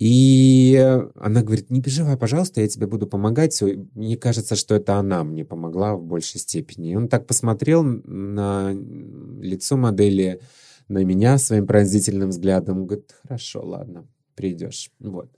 И 0.00 0.76
она 1.14 1.42
говорит, 1.42 1.68
не 1.68 1.82
переживай, 1.82 2.16
пожалуйста, 2.16 2.62
я 2.62 2.68
тебе 2.68 2.86
буду 2.86 3.06
помогать. 3.06 3.62
Мне 3.94 4.16
кажется, 4.16 4.56
что 4.56 4.74
это 4.74 4.94
она 4.94 5.22
мне 5.24 5.44
помогла 5.44 5.94
в 5.94 6.02
большей 6.02 6.40
степени. 6.40 6.92
И 6.92 6.96
он 6.96 7.06
так 7.06 7.26
посмотрел 7.26 7.82
на 7.82 8.72
лицо 8.72 9.76
модели, 9.76 10.40
на 10.88 11.04
меня 11.04 11.36
своим 11.36 11.66
пронзительным 11.66 12.30
взглядом. 12.30 12.86
Говорит, 12.86 13.14
хорошо, 13.22 13.62
ладно, 13.62 14.08
придешь. 14.40 14.90
Вот. 15.00 15.28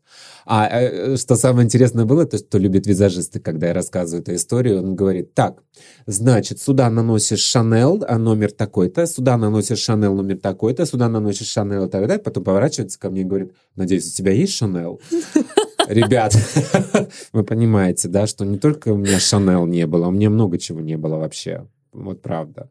А 0.46 0.68
э, 0.70 1.16
что 1.16 1.36
самое 1.36 1.64
интересное 1.64 2.04
было, 2.04 2.24
то, 2.24 2.38
что 2.38 2.58
любят 2.58 2.86
визажисты, 2.86 3.40
когда 3.40 3.68
я 3.68 3.74
рассказываю 3.74 4.22
эту 4.22 4.34
историю, 4.34 4.78
он 4.78 4.94
говорит, 4.94 5.34
так, 5.34 5.62
значит, 6.06 6.60
сюда 6.60 6.88
наносишь 6.90 7.40
Шанел, 7.40 8.04
а 8.06 8.18
номер 8.18 8.52
такой-то, 8.52 9.06
сюда 9.06 9.36
наносишь 9.36 9.80
Шанел, 9.80 10.14
номер 10.14 10.38
такой-то, 10.38 10.86
сюда 10.86 11.08
наносишь 11.08 11.48
Шанел 11.48 11.86
и 11.86 11.90
так 11.90 12.06
далее, 12.06 12.22
потом 12.22 12.44
поворачивается 12.44 12.98
ко 12.98 13.10
мне 13.10 13.22
и 13.22 13.24
говорит, 13.24 13.52
надеюсь, 13.74 14.06
у 14.06 14.16
тебя 14.16 14.32
есть 14.32 14.52
Шанел? 14.52 15.00
Ребят, 15.88 16.36
вы 17.32 17.42
понимаете, 17.42 18.08
да, 18.08 18.28
что 18.28 18.44
не 18.44 18.58
только 18.58 18.90
у 18.90 18.96
меня 18.96 19.18
Шанел 19.18 19.66
не 19.66 19.86
было, 19.86 20.06
у 20.06 20.12
меня 20.12 20.30
много 20.30 20.58
чего 20.58 20.80
не 20.80 20.96
было 20.96 21.16
вообще. 21.16 21.66
Вот 21.92 22.22
правда 22.22 22.70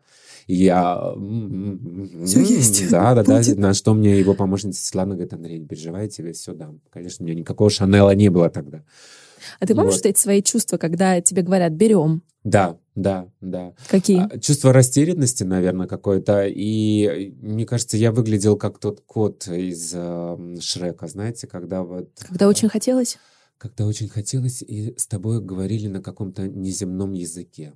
я... 0.52 1.14
Все 2.26 2.42
есть. 2.42 2.90
Да, 2.90 3.16
да, 3.16 3.24
да. 3.24 3.42
На 3.56 3.74
что 3.74 3.94
мне 3.94 4.20
его 4.20 4.34
помощница 4.34 4.82
Светлана 4.84 5.14
говорит, 5.14 5.34
Андрей, 5.34 5.60
не 5.60 5.68
переживай, 5.68 6.10
тебе 6.10 6.34
все 6.34 6.54
дам. 6.54 6.82
Конечно, 6.90 7.24
у 7.24 7.28
меня 7.28 7.40
никакого 7.40 7.70
Шанела 7.70 8.14
не 8.16 8.30
было 8.30 8.50
тогда. 8.50 8.84
А 9.60 9.66
ты 9.66 9.76
помнишь 9.76 9.96
вот. 9.96 10.06
эти 10.06 10.20
свои 10.20 10.42
чувства, 10.44 10.78
когда 10.78 11.22
тебе 11.22 11.42
говорят 11.42 11.74
«берем»? 11.74 12.24
Да, 12.44 12.78
да, 12.96 13.28
да. 13.40 13.74
Какие? 13.88 14.28
А, 14.32 14.40
чувство 14.40 14.74
растерянности, 14.74 15.44
наверное, 15.44 15.88
какое-то. 15.88 16.46
И 16.48 17.34
мне 17.42 17.66
кажется, 17.66 17.98
я 17.98 18.12
выглядел 18.12 18.58
как 18.58 18.80
тот 18.80 19.02
кот 19.06 19.48
из 19.48 19.92
э, 19.94 20.58
Шрека, 20.60 21.08
знаете, 21.08 21.48
когда 21.48 21.84
вот... 21.84 22.10
Когда 22.28 22.48
очень 22.48 22.70
хотелось? 22.70 23.18
Когда 23.58 23.86
очень 23.86 24.10
хотелось, 24.10 24.64
и 24.64 24.96
с 24.98 25.06
тобой 25.06 25.40
говорили 25.40 25.88
на 25.88 26.02
каком-то 26.02 26.48
неземном 26.48 27.14
языке. 27.14 27.74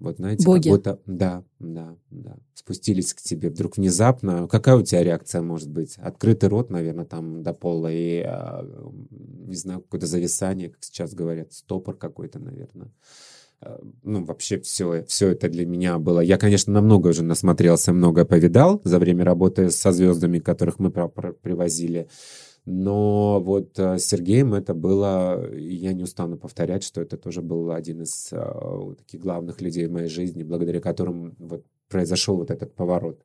Вот 0.00 0.16
знаете, 0.16 0.44
Боги. 0.44 0.68
как 0.68 0.78
будто, 0.78 1.00
да, 1.06 1.44
да, 1.60 1.96
да, 2.10 2.36
спустились 2.54 3.14
к 3.14 3.20
тебе 3.20 3.48
вдруг 3.48 3.76
внезапно. 3.76 4.48
Какая 4.48 4.76
у 4.76 4.82
тебя 4.82 5.04
реакция 5.04 5.40
может 5.40 5.70
быть? 5.70 5.96
Открытый 5.98 6.48
рот, 6.48 6.70
наверное, 6.70 7.04
там 7.04 7.42
до 7.42 7.54
пола 7.54 7.92
и, 7.92 8.20
а, 8.20 8.66
не 9.10 9.56
знаю, 9.56 9.80
какое-то 9.82 10.06
зависание, 10.06 10.70
как 10.70 10.82
сейчас 10.82 11.14
говорят, 11.14 11.52
стопор 11.52 11.96
какой-то, 11.96 12.40
наверное. 12.40 12.92
А, 13.60 13.80
ну, 14.02 14.24
вообще 14.24 14.58
все, 14.60 15.04
все 15.04 15.28
это 15.28 15.48
для 15.48 15.64
меня 15.64 15.98
было. 15.98 16.20
Я, 16.20 16.38
конечно, 16.38 16.72
намного 16.72 17.08
уже 17.08 17.22
насмотрелся, 17.22 17.92
много 17.92 18.24
повидал 18.24 18.80
за 18.84 18.98
время 18.98 19.24
работы 19.24 19.70
со 19.70 19.92
звездами, 19.92 20.40
которых 20.40 20.80
мы 20.80 20.90
привозили. 20.90 22.08
Но 22.66 23.40
вот 23.40 23.78
э, 23.78 23.98
с 23.98 24.06
Сергеем 24.06 24.54
это 24.54 24.72
было, 24.72 25.54
я 25.54 25.92
не 25.92 26.02
устану 26.02 26.38
повторять, 26.38 26.82
что 26.82 27.02
это 27.02 27.18
тоже 27.18 27.42
был 27.42 27.70
один 27.70 28.02
из 28.02 28.32
uh, 28.32 28.94
таких 28.94 29.20
главных 29.20 29.60
людей 29.60 29.86
в 29.86 29.92
моей 29.92 30.08
жизни, 30.08 30.44
благодаря 30.44 30.80
которым 30.80 31.36
вот 31.38 31.64
произошел 31.88 32.36
вот 32.36 32.50
этот 32.50 32.74
поворот. 32.74 33.20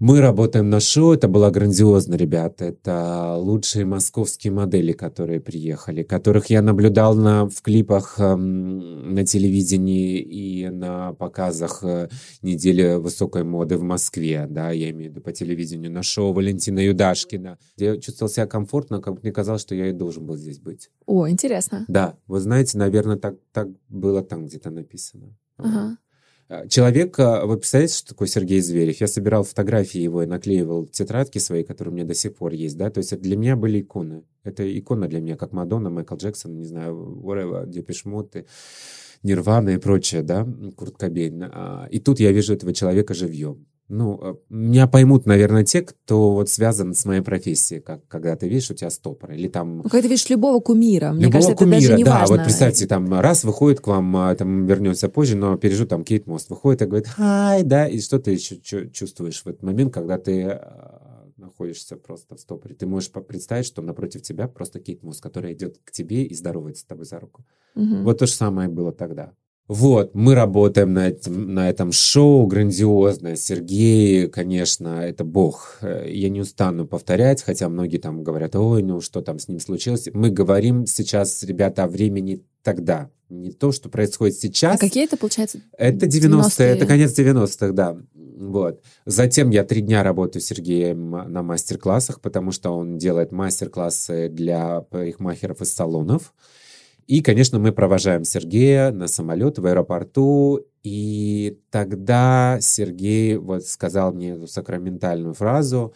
Мы 0.00 0.22
работаем 0.22 0.70
на 0.70 0.80
шоу, 0.80 1.12
это 1.12 1.28
было 1.28 1.50
грандиозно, 1.50 2.14
ребята. 2.14 2.64
Это 2.64 3.34
лучшие 3.36 3.84
московские 3.84 4.50
модели, 4.50 4.92
которые 4.92 5.40
приехали, 5.40 6.02
которых 6.02 6.46
я 6.46 6.62
наблюдал 6.62 7.14
на, 7.14 7.46
в 7.46 7.60
клипах 7.60 8.14
э, 8.18 8.34
на 8.34 9.26
телевидении 9.26 10.18
и 10.18 10.70
на 10.70 11.12
показах 11.12 11.84
э, 11.84 12.08
недели 12.40 12.94
высокой 12.94 13.44
моды 13.44 13.76
в 13.76 13.82
Москве, 13.82 14.46
да, 14.48 14.70
я 14.70 14.88
имею 14.88 15.10
в 15.10 15.12
виду 15.12 15.20
по 15.20 15.32
телевидению, 15.32 15.92
на 15.92 16.02
шоу 16.02 16.32
Валентина 16.32 16.78
Юдашкина. 16.78 17.58
Я 17.76 17.98
чувствовал 17.98 18.32
себя 18.32 18.46
комфортно, 18.46 19.02
как 19.02 19.22
мне 19.22 19.32
казалось, 19.32 19.60
что 19.60 19.74
я 19.74 19.90
и 19.90 19.92
должен 19.92 20.24
был 20.24 20.36
здесь 20.38 20.60
быть. 20.60 20.88
О, 21.04 21.28
интересно. 21.28 21.84
Да, 21.88 22.16
вы 22.26 22.40
знаете, 22.40 22.78
наверное, 22.78 23.18
так, 23.18 23.34
так 23.52 23.68
было 23.90 24.22
там 24.22 24.46
где-то 24.46 24.70
написано. 24.70 25.36
Ага. 25.58 25.98
А, 26.50 26.66
человек, 26.66 27.16
вы 27.16 27.56
представляете, 27.56 27.94
что 27.94 28.08
такое 28.08 28.26
Сергей 28.26 28.60
Зверев? 28.60 29.00
Я 29.00 29.06
собирал 29.06 29.44
фотографии 29.44 30.00
его 30.00 30.24
и 30.24 30.26
наклеивал 30.26 30.84
тетрадки 30.86 31.38
свои, 31.38 31.62
которые 31.62 31.92
у 31.92 31.94
меня 31.94 32.04
до 32.04 32.14
сих 32.14 32.34
пор 32.34 32.54
есть, 32.54 32.76
да, 32.76 32.90
то 32.90 32.98
есть 32.98 33.16
для 33.20 33.36
меня 33.36 33.54
были 33.54 33.80
иконы. 33.80 34.24
Это 34.42 34.66
икона 34.76 35.06
для 35.06 35.20
меня, 35.20 35.36
как 35.36 35.52
Мадонна, 35.52 35.90
Майкл 35.90 36.16
Джексон, 36.16 36.56
не 36.56 36.64
знаю, 36.64 37.20
whatever, 37.22 37.68
Депешмоты, 37.68 38.46
Нирвана 39.22 39.70
и 39.70 39.76
прочее, 39.76 40.22
да, 40.22 40.44
Курт 40.74 40.96
Кобейн. 40.96 41.44
А, 41.44 41.86
и 41.88 42.00
тут 42.00 42.18
я 42.18 42.32
вижу 42.32 42.52
этого 42.52 42.74
человека 42.74 43.14
живьем. 43.14 43.66
Ну, 43.90 44.20
э, 44.22 44.34
меня 44.48 44.86
поймут, 44.86 45.26
наверное, 45.26 45.64
те, 45.64 45.82
кто 45.82 46.32
вот 46.32 46.48
связан 46.48 46.94
с 46.94 47.04
моей 47.04 47.22
профессией, 47.22 47.80
как 47.80 48.06
когда 48.06 48.36
ты 48.36 48.48
видишь, 48.48 48.70
у 48.70 48.74
тебя 48.74 48.88
стопор, 48.88 49.32
или 49.32 49.48
там... 49.48 49.78
Ну, 49.78 49.82
когда 49.82 50.02
ты 50.02 50.08
видишь 50.08 50.30
любого 50.30 50.60
кумира, 50.60 51.12
мне 51.12 51.24
любого 51.24 51.32
кажется, 51.32 51.56
кумира, 51.56 51.76
это 51.76 51.88
даже 51.88 51.98
не 51.98 52.04
да, 52.04 52.18
важно. 52.20 52.36
вот 52.36 52.44
представьте, 52.44 52.86
там 52.86 53.12
раз 53.20 53.42
выходит 53.42 53.80
к 53.80 53.88
вам, 53.88 54.16
а, 54.16 54.34
там 54.36 54.64
вернется 54.66 55.08
позже, 55.08 55.36
но 55.36 55.56
пережу 55.56 55.86
там 55.86 56.04
Кейт 56.04 56.28
Мост, 56.28 56.50
выходит 56.50 56.82
и 56.82 56.86
говорит, 56.86 57.08
хай, 57.08 57.64
да, 57.64 57.88
и 57.88 58.00
что 58.00 58.20
ты 58.20 58.30
еще 58.30 58.60
чувствуешь 58.90 59.42
в 59.42 59.48
этот 59.48 59.64
момент, 59.64 59.92
когда 59.92 60.18
ты 60.18 60.44
а, 60.44 61.26
находишься 61.36 61.96
просто 61.96 62.36
в 62.36 62.40
стопоре. 62.40 62.76
Ты 62.76 62.86
можешь 62.86 63.10
представить, 63.10 63.66
что 63.66 63.82
напротив 63.82 64.22
тебя 64.22 64.46
просто 64.46 64.78
Кейт 64.78 65.02
Мост, 65.02 65.20
которая 65.20 65.52
идет 65.52 65.80
к 65.82 65.90
тебе 65.90 66.24
и 66.24 66.34
здоровается 66.34 66.82
с 66.82 66.86
тобой 66.86 67.06
за 67.06 67.18
руку. 67.18 67.44
Мгм. 67.74 68.04
Вот 68.04 68.18
то 68.18 68.26
же 68.26 68.32
самое 68.32 68.68
было 68.68 68.92
тогда. 68.92 69.32
Вот, 69.72 70.16
мы 70.16 70.34
работаем 70.34 70.92
на 70.94 71.06
этом, 71.06 71.54
на 71.54 71.70
этом 71.70 71.92
шоу 71.92 72.44
грандиозное. 72.48 73.36
Сергей, 73.36 74.26
конечно, 74.26 74.88
это 75.00 75.22
бог. 75.22 75.78
Э, 75.80 76.10
Я 76.10 76.28
не 76.28 76.40
устану 76.40 76.88
повторять, 76.88 77.40
хотя 77.44 77.68
многие 77.68 77.98
там 77.98 78.24
говорят, 78.24 78.56
ой, 78.56 78.82
ну 78.82 79.00
что 79.00 79.20
там 79.22 79.38
с 79.38 79.46
ним 79.46 79.60
случилось. 79.60 80.08
Мы 80.12 80.30
говорим 80.30 80.86
сейчас, 80.86 81.44
ребята, 81.44 81.84
о 81.84 81.86
времени 81.86 82.42
тогда. 82.64 83.10
Не 83.28 83.52
то, 83.52 83.70
что 83.70 83.88
происходит 83.88 84.38
А 84.38 84.40
сейчас. 84.40 84.80
какие 84.80 85.04
это, 85.04 85.16
получается? 85.16 85.60
Это 85.78 86.06
90-е, 86.06 86.66
это 86.66 86.84
конец 86.84 87.16
90-х, 87.16 87.70
да. 87.70 87.96
Вот. 88.12 88.82
Затем 89.06 89.50
я 89.50 89.62
три 89.62 89.82
дня 89.82 90.02
работаю 90.02 90.42
с 90.42 90.46
Сергеем 90.46 91.10
на 91.12 91.44
мастер-классах, 91.44 92.20
потому 92.20 92.50
что 92.50 92.70
он 92.70 92.98
делает 92.98 93.30
мастер-классы 93.30 94.28
для 94.30 94.80
парикмахеров 94.80 95.60
из 95.62 95.72
салонов. 95.72 96.34
И, 97.10 97.22
конечно, 97.22 97.58
мы 97.58 97.72
провожаем 97.72 98.22
Сергея 98.22 98.92
на 98.92 99.08
самолет 99.08 99.58
в 99.58 99.66
аэропорту. 99.66 100.64
И 100.84 101.58
тогда 101.72 102.58
Сергей 102.60 103.36
вот 103.36 103.66
сказал 103.66 104.12
мне 104.12 104.30
эту 104.30 104.46
сакраментальную 104.46 105.34
фразу, 105.34 105.92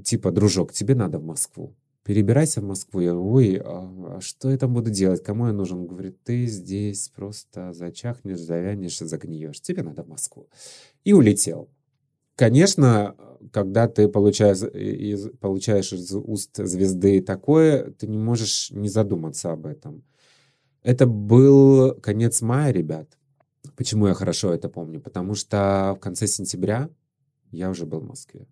типа, 0.00 0.30
дружок, 0.30 0.72
тебе 0.72 0.94
надо 0.94 1.18
в 1.18 1.24
Москву. 1.24 1.74
Перебирайся 2.04 2.60
в 2.60 2.64
Москву. 2.64 3.00
Я, 3.00 3.16
ой, 3.16 3.60
а, 3.64 4.18
а 4.18 4.20
что 4.20 4.52
я 4.52 4.58
там 4.58 4.74
буду 4.74 4.90
делать? 4.90 5.24
Кому 5.24 5.48
я 5.48 5.52
нужен? 5.52 5.80
Он 5.80 5.86
говорит, 5.88 6.22
ты 6.22 6.46
здесь 6.46 7.08
просто 7.08 7.72
зачахнешь, 7.72 8.38
завянешь 8.38 9.00
загниешь. 9.00 9.60
Тебе 9.60 9.82
надо 9.82 10.04
в 10.04 10.08
Москву. 10.08 10.46
И 11.02 11.12
улетел. 11.12 11.68
Конечно, 12.36 13.16
когда 13.50 13.88
ты 13.88 14.06
получаешь 14.06 14.62
из, 14.62 15.30
получаешь 15.40 15.92
из 15.92 16.14
уст 16.14 16.58
звезды 16.58 17.20
такое, 17.20 17.90
ты 17.90 18.06
не 18.06 18.18
можешь 18.18 18.70
не 18.70 18.88
задуматься 18.88 19.50
об 19.50 19.66
этом. 19.66 20.04
Это 20.82 21.06
был 21.06 21.94
конец 21.94 22.40
мая, 22.42 22.72
ребят. 22.72 23.08
Почему 23.76 24.08
я 24.08 24.14
хорошо 24.14 24.52
это 24.52 24.68
помню? 24.68 25.00
Потому 25.00 25.34
что 25.34 25.94
в 25.96 26.00
конце 26.00 26.26
сентября 26.26 26.88
я 27.50 27.70
уже 27.70 27.86
был 27.86 28.00
в 28.00 28.06
Москве. 28.06 28.46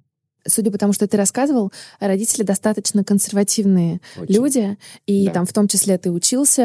Судя 0.46 0.70
по 0.70 0.78
тому, 0.78 0.94
что 0.94 1.06
ты 1.06 1.18
рассказывал, 1.18 1.70
родители 1.98 2.44
достаточно 2.44 3.04
консервативные 3.04 4.00
Очень. 4.16 4.34
люди, 4.34 4.78
и 5.06 5.26
Да. 5.26 5.32
там 5.32 5.46
в 5.46 5.52
том 5.52 5.68
числе 5.68 5.98
ты 5.98 6.10
учился 6.10 6.62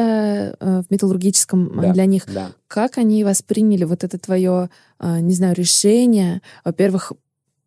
э, 0.58 0.82
в 0.82 0.86
металлургическом 0.88 1.78
э, 1.78 1.82
Да, 1.82 1.92
для 1.92 2.06
них. 2.06 2.24
Да. 2.32 2.52
Как 2.68 2.96
они 2.96 3.22
восприняли 3.22 3.84
вот 3.84 4.02
это 4.02 4.18
твое, 4.18 4.70
э, 4.98 5.20
не 5.20 5.34
знаю, 5.34 5.54
решение, 5.54 6.40
во-первых, 6.64 7.12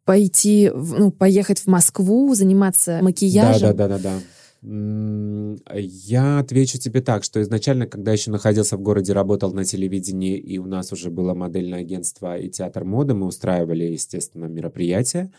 пойти, 0.04 0.72
ну, 0.74 1.12
поехать 1.12 1.60
в 1.60 1.68
Москву, 1.68 2.34
заниматься 2.34 3.00
макияжем? 3.04 3.62
Да, 3.62 3.74
да, 3.74 3.88
да, 3.88 3.98
да, 4.00 4.04
да. 4.04 4.20
Я 4.62 6.40
отвечу 6.40 6.78
тебе 6.78 7.02
так, 7.02 7.24
что 7.24 7.42
изначально, 7.42 7.88
когда 7.88 8.12
еще 8.12 8.30
находился 8.30 8.76
в 8.76 8.82
городе, 8.82 9.14
работал 9.14 9.54
на 9.54 9.64
телевидении, 9.64 10.38
и 10.38 10.58
у 10.58 10.66
нас 10.66 10.92
уже 10.92 11.10
было 11.10 11.34
модельное 11.34 11.80
агентство 11.80 12.38
и 12.38 12.50
театр 12.50 12.84
моды, 12.84 13.14
мы 13.14 13.28
устраивали, 13.28 13.86
естественно, 13.86 14.46
мероприятия, 14.46 15.32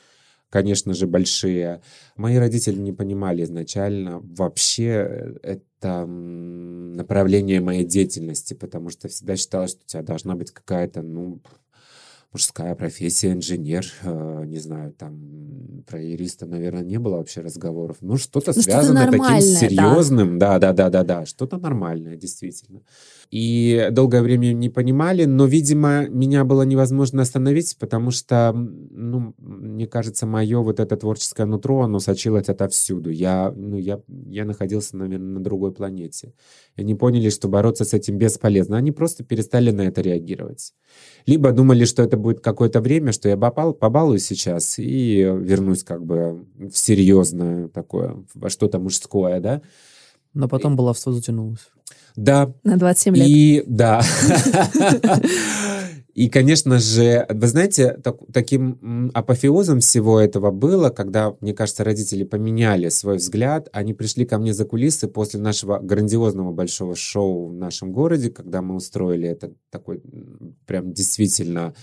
конечно 0.50 0.94
же, 0.94 1.06
большие. 1.06 1.82
Мои 2.16 2.36
родители 2.36 2.78
не 2.78 2.92
понимали 2.92 3.44
изначально 3.44 4.20
вообще 4.20 5.36
это 5.42 6.04
м, 6.04 6.94
направление 6.94 7.60
моей 7.60 7.84
деятельности, 7.84 8.54
потому 8.54 8.90
что 8.90 9.08
всегда 9.08 9.36
считалось, 9.36 9.72
что 9.72 9.82
у 9.84 9.86
тебя 9.86 10.02
должна 10.02 10.34
быть 10.36 10.50
какая-то, 10.52 11.02
ну, 11.02 11.40
мужская 12.33 12.74
профессия, 12.74 13.33
инженер, 13.33 13.85
э, 14.03 14.45
не 14.47 14.59
знаю, 14.59 14.93
там 14.93 15.83
про 15.87 16.01
юриста, 16.01 16.47
наверное, 16.47 16.83
не 16.85 16.99
было 16.99 17.16
вообще 17.16 17.41
разговоров. 17.41 17.97
Ну, 18.01 18.16
что-то 18.16 18.51
Ну, 18.51 18.53
что-то 18.53 18.62
связанное 18.62 19.07
таким 19.07 19.18
нормальное, 19.20 19.53
да. 19.55 19.59
серьезным. 19.59 20.39
Да, 20.39 20.59
да, 20.59 20.72
да, 20.72 20.91
да, 20.91 21.03
да, 21.03 21.26
что-то 21.26 21.59
нормальное, 21.59 22.16
действительно. 22.16 22.83
И 23.31 23.89
долгое 23.93 24.22
время 24.22 24.53
не 24.53 24.68
понимали, 24.68 25.24
но, 25.24 25.47
видимо, 25.47 26.09
меня 26.09 26.45
было 26.45 26.62
невозможно 26.62 27.22
остановить, 27.22 27.76
потому 27.78 28.11
что, 28.11 28.53
ну, 28.53 29.35
мне 29.39 29.87
кажется, 29.87 30.26
мое 30.26 30.59
вот 30.59 30.81
это 30.81 30.97
творческое 30.97 31.47
нутро, 31.47 31.83
оно 31.83 32.01
сочилось 32.01 32.49
отовсюду. 32.49 33.11
Я, 33.11 33.53
ну, 33.55 33.76
я, 33.76 34.01
я 34.26 34.45
находился, 34.45 34.97
наверное, 34.97 35.35
на 35.35 35.41
другой 35.41 35.70
планете. 35.72 36.35
И 36.74 36.81
они 36.81 36.97
поняли, 36.97 37.31
что 37.31 37.47
бороться 37.47 37.85
с 37.85 37.95
этим 37.95 38.18
бесполезно. 38.18 38.76
Они 38.76 38.91
просто 38.91 39.22
перестали 39.22 39.70
на 39.70 39.83
это 39.83 40.01
реагировать. 40.01 40.74
Либо 41.24 41.53
думали, 41.53 41.85
что 41.85 42.03
это 42.03 42.16
будет 42.16 42.41
какое-то 42.41 42.81
время, 42.81 43.12
что 43.12 43.28
я 43.28 43.37
попал, 43.37 43.74
побалуюсь 43.74 44.26
сейчас 44.26 44.76
и 44.76 45.20
вернусь 45.20 45.85
как 45.85 46.05
бы 46.05 46.47
в 46.59 46.76
серьезное 46.76 47.68
такое, 47.68 48.24
во 48.35 48.51
что-то 48.51 48.81
мужское, 48.81 49.39
да? 49.39 49.62
Но 50.35 50.49
потом 50.49 50.74
баловство 50.74 51.12
затянулось. 51.12 51.70
Да, 52.16 52.52
На 52.64 52.76
27 52.76 53.16
лет. 53.16 53.26
и 53.28 53.64
да. 53.66 54.02
И, 56.14 56.28
конечно 56.28 56.78
же, 56.80 57.24
вы 57.30 57.46
знаете, 57.46 57.92
так- 58.02 58.18
таким 58.32 59.11
апофеозом 59.14 59.78
всего 59.80 60.20
этого 60.20 60.50
было, 60.50 60.90
когда, 60.90 61.34
мне 61.40 61.54
кажется, 61.54 61.84
родители 61.84 62.24
поменяли 62.24 62.88
свой 62.88 63.16
взгляд. 63.16 63.68
Они 63.72 63.94
пришли 63.94 64.26
ко 64.26 64.38
мне 64.38 64.52
за 64.52 64.64
кулисы 64.64 65.06
после 65.08 65.40
нашего 65.40 65.78
грандиозного 65.78 66.52
большого 66.52 66.94
шоу 66.96 67.46
в 67.46 67.54
нашем 67.54 67.92
городе, 67.92 68.28
когда 68.30 68.61
мы 68.61 68.74
устроили 68.74 69.28
это 69.28 69.52
такой 69.70 70.02
прям 70.66 70.92
действительно 70.92 71.74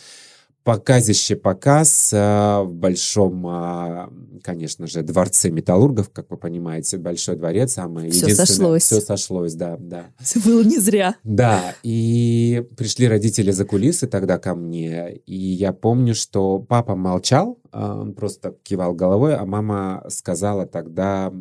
показище 0.67 1.37
показ 1.37 2.11
а, 2.13 2.61
в 2.63 2.73
большом, 2.73 3.47
а, 3.47 4.09
конечно 4.43 4.85
же, 4.85 5.01
дворце 5.01 5.49
металлургов, 5.49 6.09
как 6.09 6.29
вы 6.29 6.35
понимаете, 6.35 6.97
большой 6.97 7.37
дворец, 7.37 7.71
самое 7.71 8.11
Всё 8.11 8.25
единственное. 8.25 8.45
сошлось. 8.45 8.83
Все 8.83 8.99
сошлось, 8.99 9.53
да, 9.53 9.77
да. 9.79 10.07
Все 10.19 10.41
было 10.41 10.61
не 10.63 10.77
зря. 10.77 11.15
Да, 11.23 11.73
и 11.83 12.65
пришли 12.75 13.07
родители 13.07 13.51
за 13.51 13.63
кулисы 13.63 14.07
тогда 14.07 14.39
ко 14.39 14.55
мне, 14.55 15.15
и 15.25 15.37
я 15.37 15.71
помню, 15.71 16.13
что 16.13 16.59
папа 16.59 16.97
молчал, 16.97 17.59
а, 17.71 18.01
он 18.01 18.13
просто 18.13 18.53
кивал 18.63 18.93
головой, 18.93 19.37
а 19.37 19.45
мама 19.45 20.03
сказала 20.09 20.65
тогда 20.65 21.31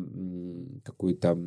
какую-то 0.85 1.37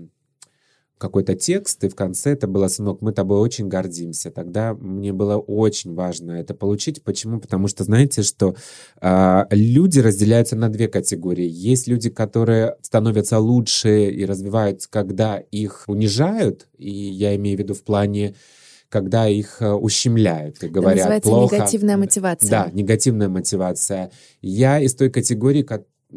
какой-то 1.01 1.35
текст, 1.35 1.83
и 1.83 1.89
в 1.89 1.95
конце 1.95 2.33
это 2.33 2.47
было 2.47 2.69
«Сынок, 2.69 3.01
мы 3.01 3.13
тобой 3.13 3.41
очень 3.41 3.69
гордимся». 3.69 4.31
Тогда 4.31 4.75
мне 4.75 5.13
было 5.15 5.39
очень 5.39 5.95
важно 5.95 6.33
это 6.33 6.53
получить. 6.53 7.03
Почему? 7.03 7.41
Потому 7.41 7.69
что 7.69 7.85
знаете, 7.85 8.23
что 8.23 8.55
а, 9.01 9.47
люди 9.51 9.99
разделяются 9.99 10.57
на 10.57 10.69
две 10.69 10.89
категории. 10.89 11.49
Есть 11.49 11.89
люди, 11.89 12.11
которые 12.11 12.77
становятся 12.83 13.39
лучше 13.39 14.11
и 14.11 14.27
развиваются, 14.27 14.89
когда 14.91 15.39
их 15.39 15.85
унижают, 15.87 16.69
и 16.77 16.91
я 16.91 17.35
имею 17.37 17.57
в 17.57 17.61
виду 17.61 17.75
в 17.75 17.83
плане 17.83 18.35
когда 18.91 19.29
их 19.29 19.63
э, 19.63 19.71
ущемляют 19.71 20.65
и 20.65 20.67
Это 20.67 20.69
говорят 20.69 20.99
называется 20.99 21.31
плохо. 21.31 21.55
негативная 21.55 21.97
мотивация. 21.97 22.51
Да, 22.51 22.71
негативная 22.73 23.29
мотивация. 23.29 24.11
Я 24.43 24.81
из 24.81 24.97
той 24.97 25.11
категории, 25.11 25.63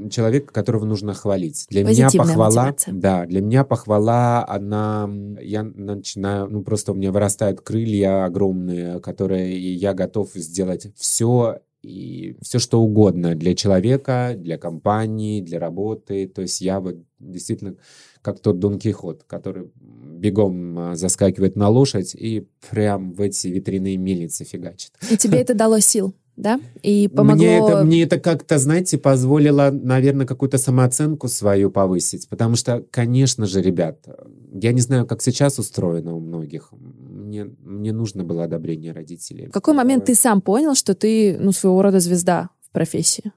человека, 0.09 0.53
которого 0.53 0.85
нужно 0.85 1.13
хвалить. 1.13 1.65
Для 1.69 1.83
меня 1.83 2.09
похвала, 2.09 2.65
мотивация. 2.65 2.93
да, 2.93 3.25
для 3.25 3.41
меня 3.41 3.63
похвала, 3.63 4.45
она, 4.47 5.09
я 5.41 5.63
начинаю, 5.63 6.47
ну 6.47 6.63
просто 6.63 6.91
у 6.91 6.95
меня 6.95 7.11
вырастают 7.11 7.61
крылья 7.61 8.25
огромные, 8.25 8.99
которые 8.99 9.73
я 9.75 9.93
готов 9.93 10.31
сделать 10.33 10.87
все 10.95 11.59
и 11.83 12.37
все 12.41 12.59
что 12.59 12.81
угодно 12.81 13.35
для 13.35 13.55
человека, 13.55 14.35
для 14.37 14.57
компании, 14.57 15.41
для 15.41 15.59
работы. 15.59 16.27
То 16.27 16.41
есть 16.41 16.61
я 16.61 16.79
вот 16.79 16.95
действительно 17.19 17.75
как 18.21 18.39
тот 18.39 18.59
Дон 18.59 18.79
Кихот, 18.79 19.23
который 19.27 19.69
бегом 19.75 20.79
а, 20.79 20.95
заскакивает 20.95 21.57
на 21.57 21.67
лошадь 21.67 22.15
и 22.15 22.47
прям 22.69 23.11
в 23.11 23.19
эти 23.19 23.47
ветряные 23.47 23.97
мельницы 23.97 24.45
фигачит. 24.45 24.91
И 25.11 25.17
тебе 25.17 25.39
это 25.39 25.53
дало 25.55 25.81
сил? 25.81 26.15
Да? 26.35 26.59
И 26.81 27.07
помогло... 27.07 27.43
Мне 27.43 27.57
это, 27.57 27.83
мне 27.83 28.03
это 28.03 28.19
как-то, 28.19 28.57
знаете, 28.57 28.97
позволило, 28.97 29.69
наверное, 29.71 30.25
какую-то 30.25 30.57
самооценку 30.57 31.27
свою 31.27 31.69
повысить. 31.69 32.27
Потому 32.27 32.55
что, 32.55 32.83
конечно 32.91 33.45
же, 33.45 33.61
ребят, 33.61 34.07
я 34.51 34.73
не 34.73 34.81
знаю, 34.81 35.05
как 35.05 35.21
сейчас 35.21 35.59
устроено 35.59 36.15
у 36.15 36.19
многих. 36.19 36.71
Мне, 36.71 37.45
мне 37.61 37.91
нужно 37.91 38.23
было 38.23 38.45
одобрение 38.45 38.93
родителей. 38.93 39.47
В 39.47 39.51
какой 39.51 39.73
момент 39.73 40.05
ты 40.05 40.15
сам 40.15 40.41
понял, 40.41 40.75
что 40.75 40.95
ты, 40.95 41.37
ну, 41.39 41.51
своего 41.51 41.81
рода 41.81 41.99
звезда 41.99 42.49
в 42.61 42.71
профессии? 42.71 43.31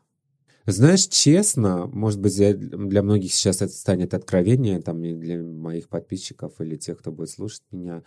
Знаешь, 0.64 1.06
честно, 1.06 1.86
может 1.86 2.20
быть, 2.20 2.36
для 2.36 3.02
многих 3.02 3.32
сейчас 3.32 3.62
это 3.62 3.72
станет 3.72 4.14
откровение, 4.14 4.80
там, 4.80 5.04
и 5.04 5.14
для 5.14 5.40
моих 5.40 5.88
подписчиков 5.88 6.60
или 6.60 6.76
тех, 6.76 6.98
кто 6.98 7.12
будет 7.12 7.30
слушать 7.30 7.62
меня. 7.70 8.02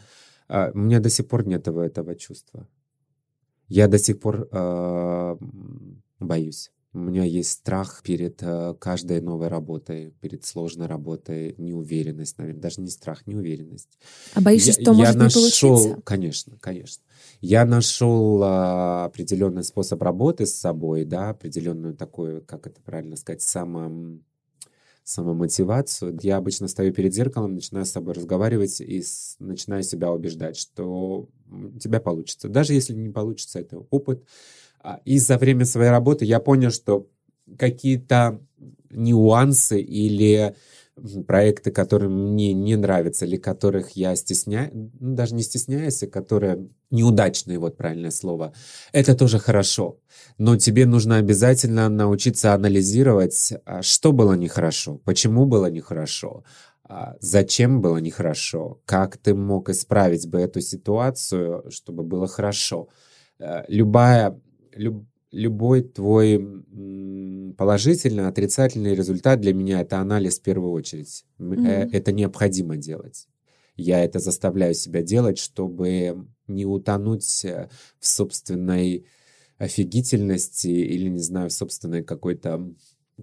А, 0.49 0.71
у 0.73 0.77
меня 0.79 0.99
до 0.99 1.09
сих 1.09 1.27
пор 1.27 1.47
нет 1.47 1.61
этого, 1.61 1.83
этого 1.83 2.15
чувства. 2.15 2.67
Я 3.69 3.87
до 3.87 3.97
сих 3.97 4.19
пор 4.19 4.47
э, 4.51 5.35
боюсь. 6.19 6.71
У 6.91 6.97
меня 6.97 7.23
есть 7.23 7.51
страх 7.51 8.01
перед 8.03 8.41
э, 8.41 8.73
каждой 8.79 9.21
новой 9.21 9.47
работой, 9.47 10.11
перед 10.21 10.43
сложной 10.43 10.87
работой, 10.87 11.53
неуверенность, 11.59 12.39
наверное, 12.39 12.61
даже 12.61 12.81
не 12.81 12.89
страх, 12.89 13.27
неуверенность. 13.27 13.99
А 14.33 14.41
боишься, 14.41 14.71
я, 14.71 14.81
что 14.81 14.93
может 14.93 15.13
я 15.13 15.19
нашел, 15.21 15.41
не 15.43 15.51
получиться? 15.51 16.01
Конечно, 16.03 16.57
конечно. 16.59 17.03
Я 17.41 17.65
нашел 17.65 18.41
э, 18.41 19.03
определенный 19.05 19.63
способ 19.63 20.01
работы 20.01 20.47
с 20.47 20.55
собой, 20.55 21.05
да, 21.05 21.29
определенную 21.29 21.95
такую, 21.95 22.43
как 22.43 22.65
это 22.65 22.81
правильно 22.81 23.17
сказать, 23.17 23.43
само 23.43 24.19
самомотивацию. 25.09 26.17
Я 26.21 26.37
обычно 26.37 26.67
стою 26.67 26.93
перед 26.93 27.13
зеркалом, 27.15 27.55
начинаю 27.55 27.85
с 27.85 27.91
собой 27.91 28.13
разговаривать 28.13 28.79
и 28.79 29.01
с, 29.01 29.37
начинаю 29.39 29.81
себя 29.81 30.11
убеждать, 30.11 30.55
что 30.55 31.27
у 31.49 31.79
тебя 31.79 31.99
получится. 31.99 32.47
Даже 32.47 32.73
если 32.73 32.93
не 32.93 33.09
получится, 33.09 33.59
это 33.59 33.79
опыт. 33.89 34.23
А, 34.81 35.01
и 35.05 35.17
за 35.17 35.39
время 35.39 35.65
своей 35.65 35.89
работы 35.89 36.25
я 36.25 36.39
понял, 36.39 36.69
что 36.69 37.07
какие-то 37.57 38.39
нюансы 38.91 39.81
или 39.81 40.55
проекты, 41.27 41.71
которые 41.71 42.09
мне 42.09 42.53
не 42.53 42.75
нравятся, 42.75 43.25
или 43.25 43.37
которых 43.37 43.91
я 43.91 44.15
стесняюсь, 44.15 44.71
ну, 44.73 45.15
даже 45.15 45.35
не 45.35 45.43
стесняюсь, 45.43 46.03
а 46.03 46.07
которые 46.07 46.69
неудачные, 46.91 47.59
вот 47.59 47.77
правильное 47.77 48.11
слово, 48.11 48.53
это 48.91 49.15
тоже 49.15 49.39
хорошо. 49.39 49.99
Но 50.37 50.57
тебе 50.57 50.85
нужно 50.85 51.17
обязательно 51.17 51.89
научиться 51.89 52.53
анализировать, 52.53 53.53
а, 53.65 53.81
что 53.81 54.11
было 54.11 54.33
нехорошо, 54.33 54.99
почему 55.05 55.45
было 55.45 55.67
нехорошо, 55.67 56.43
а, 56.83 57.15
зачем 57.19 57.81
было 57.81 57.97
нехорошо, 57.97 58.81
как 58.85 59.17
ты 59.17 59.35
мог 59.35 59.69
исправить 59.69 60.27
бы 60.27 60.39
эту 60.39 60.61
ситуацию, 60.61 61.65
чтобы 61.69 62.03
было 62.03 62.27
хорошо. 62.27 62.89
Э, 63.39 63.63
любая, 63.67 64.39
люб, 64.73 65.05
любой 65.31 65.81
твой 65.81 66.63
положительный, 67.57 68.27
отрицательный 68.27 68.95
результат 68.95 69.41
для 69.41 69.53
меня 69.53 69.81
это 69.81 69.99
анализ 69.99 70.39
в 70.39 70.43
первую 70.43 70.71
очередь. 70.71 71.25
Mm-hmm. 71.39 71.89
Это 71.91 72.11
необходимо 72.11 72.77
делать. 72.77 73.27
Я 73.75 74.03
это 74.03 74.19
заставляю 74.19 74.73
себя 74.73 75.01
делать, 75.01 75.37
чтобы 75.37 76.27
не 76.47 76.65
утонуть 76.65 77.45
э, 77.45 77.69
в 77.99 78.07
собственной 78.07 79.05
офигительности 79.57 80.67
или, 80.67 81.09
не 81.09 81.21
знаю, 81.21 81.49
в 81.49 81.53
собственной 81.53 82.03
какой-то, 82.03 82.73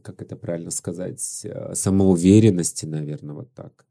как 0.02 0.22
это 0.22 0.36
правильно 0.36 0.70
сказать, 0.70 1.40
э, 1.44 1.74
самоуверенности, 1.74 2.86
наверное, 2.86 3.34
вот 3.34 3.52
так. 3.54 3.84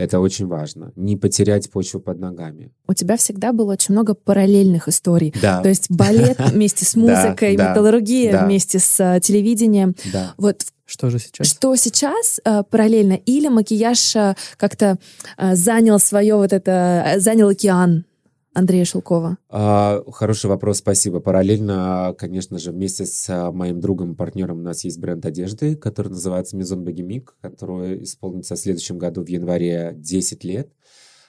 Это 0.00 0.18
очень 0.18 0.46
важно. 0.46 0.92
Не 0.96 1.16
потерять 1.16 1.70
почву 1.70 2.00
под 2.00 2.18
ногами. 2.18 2.72
У 2.88 2.94
тебя 2.94 3.18
всегда 3.18 3.52
было 3.52 3.72
очень 3.72 3.92
много 3.92 4.14
параллельных 4.14 4.88
историй. 4.88 5.34
Да. 5.42 5.60
То 5.62 5.68
есть 5.68 5.90
балет 5.90 6.38
вместе 6.52 6.86
с 6.86 6.96
музыкой, 6.96 7.52
металлургия 7.52 8.44
вместе 8.44 8.78
с 8.78 8.98
э, 8.98 9.20
телевидением. 9.20 9.94
Да. 10.10 10.34
Вот 10.38 10.64
что 10.86 11.10
же 11.10 11.18
сейчас? 11.18 11.46
Что 11.46 11.76
сейчас 11.76 12.40
э, 12.44 12.62
параллельно? 12.68 13.12
Или 13.12 13.48
макияж 13.48 14.16
э, 14.16 14.34
как-то 14.56 14.98
э, 15.36 15.54
занял 15.54 15.98
свое 15.98 16.34
вот 16.34 16.52
это, 16.52 17.04
э, 17.06 17.20
занял 17.20 17.48
океан 17.48 18.06
Андрея 18.52 18.84
Шелкова? 18.84 19.38
А, 19.48 20.02
хороший 20.10 20.46
вопрос, 20.46 20.78
спасибо. 20.78 21.20
Параллельно, 21.20 22.14
конечно 22.18 22.58
же, 22.58 22.72
вместе 22.72 23.06
с 23.06 23.26
а, 23.28 23.52
моим 23.52 23.80
другом 23.80 24.12
и 24.12 24.16
партнером 24.16 24.58
у 24.58 24.62
нас 24.62 24.82
есть 24.84 24.98
бренд 24.98 25.24
одежды, 25.24 25.76
который 25.76 26.08
называется 26.08 26.56
Maison 26.56 26.84
Bohemique, 26.84 27.28
который 27.40 28.02
исполнится 28.02 28.56
в 28.56 28.58
следующем 28.58 28.98
году 28.98 29.24
в 29.24 29.28
январе 29.28 29.94
10 29.96 30.44
лет. 30.44 30.70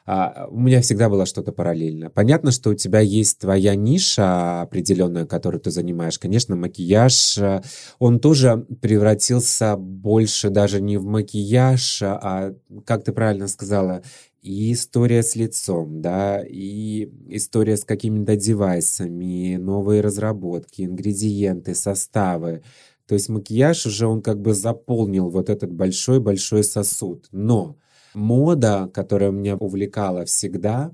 А, 0.05 0.47
у 0.49 0.59
меня 0.59 0.81
всегда 0.81 1.09
было 1.09 1.25
что-то 1.25 1.51
параллельно. 1.51 2.09
Понятно, 2.09 2.51
что 2.51 2.71
у 2.71 2.73
тебя 2.73 2.99
есть 2.99 3.39
твоя 3.39 3.75
ниша 3.75 4.61
определенная, 4.61 5.25
которую 5.25 5.61
ты 5.61 5.69
занимаешь. 5.69 6.17
Конечно, 6.17 6.55
макияж, 6.55 7.37
а, 7.37 7.61
он 7.99 8.19
тоже 8.19 8.65
превратился 8.81 9.75
больше 9.77 10.49
даже 10.49 10.81
не 10.81 10.97
в 10.97 11.05
макияж, 11.05 12.01
а, 12.01 12.53
как 12.85 13.03
ты 13.03 13.11
правильно 13.11 13.47
сказала, 13.47 14.01
и 14.41 14.73
история 14.73 15.21
с 15.21 15.35
лицом, 15.35 16.01
да, 16.01 16.43
и 16.43 17.09
история 17.29 17.77
с 17.77 17.83
какими-то 17.83 18.35
девайсами, 18.35 19.57
новые 19.57 20.01
разработки, 20.01 20.81
ингредиенты, 20.81 21.75
составы. 21.75 22.63
То 23.07 23.13
есть 23.13 23.29
макияж 23.29 23.85
уже 23.85 24.07
он 24.07 24.21
как 24.21 24.41
бы 24.41 24.53
заполнил 24.53 25.29
вот 25.29 25.49
этот 25.49 25.71
большой-большой 25.71 26.63
сосуд. 26.63 27.27
Но 27.31 27.77
мода, 28.13 28.89
которая 28.93 29.31
меня 29.31 29.55
увлекала 29.57 30.25
всегда, 30.25 30.91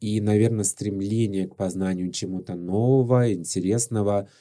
и, 0.00 0.20
наверное, 0.20 0.64
стремление 0.64 1.46
к 1.46 1.56
познанию 1.56 2.10
чему-то 2.10 2.54
нового, 2.54 3.32
интересного– 3.32 4.28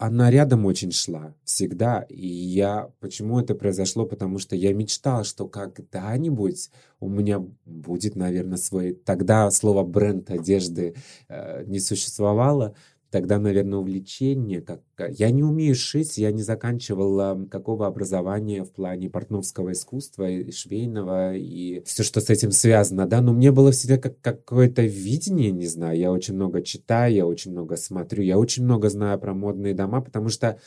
она 0.00 0.30
рядом 0.30 0.64
очень 0.64 0.92
шла 0.92 1.34
всегда. 1.44 2.06
И 2.08 2.26
я... 2.26 2.90
Почему 3.00 3.38
это 3.38 3.54
произошло? 3.54 4.06
Потому 4.06 4.38
что 4.38 4.56
я 4.56 4.72
мечтал, 4.72 5.24
что 5.24 5.46
когда-нибудь 5.46 6.70
у 7.00 7.08
меня 7.10 7.44
будет, 7.66 8.16
наверное, 8.16 8.56
свой... 8.56 8.94
Тогда 8.94 9.50
слово 9.50 9.84
бренд 9.84 10.30
одежды 10.30 10.94
э, 11.28 11.64
не 11.66 11.80
существовало 11.80 12.74
тогда, 13.10 13.38
наверное, 13.38 13.78
увлечение. 13.78 14.60
Как... 14.60 14.80
Я 15.10 15.30
не 15.30 15.42
умею 15.42 15.74
шить, 15.74 16.18
я 16.18 16.32
не 16.32 16.42
заканчивала 16.42 17.46
какого 17.50 17.86
образования 17.86 18.64
в 18.64 18.70
плане 18.72 19.10
портновского 19.10 19.72
искусства, 19.72 20.28
и 20.28 20.50
швейного, 20.52 21.34
и 21.34 21.82
все, 21.84 22.02
что 22.02 22.20
с 22.20 22.30
этим 22.30 22.52
связано, 22.52 23.06
да, 23.06 23.20
но 23.20 23.32
мне 23.32 23.52
было 23.52 23.72
всегда 23.72 23.98
как 23.98 24.20
какое-то 24.20 24.82
видение, 24.82 25.50
не 25.50 25.66
знаю, 25.66 25.98
я 25.98 26.12
очень 26.12 26.34
много 26.34 26.62
читаю, 26.62 27.14
я 27.14 27.26
очень 27.26 27.52
много 27.52 27.76
смотрю, 27.76 28.22
я 28.22 28.38
очень 28.38 28.64
много 28.64 28.88
знаю 28.88 29.18
про 29.18 29.34
модные 29.34 29.74
дома, 29.74 30.00
потому 30.00 30.28
что 30.28 30.58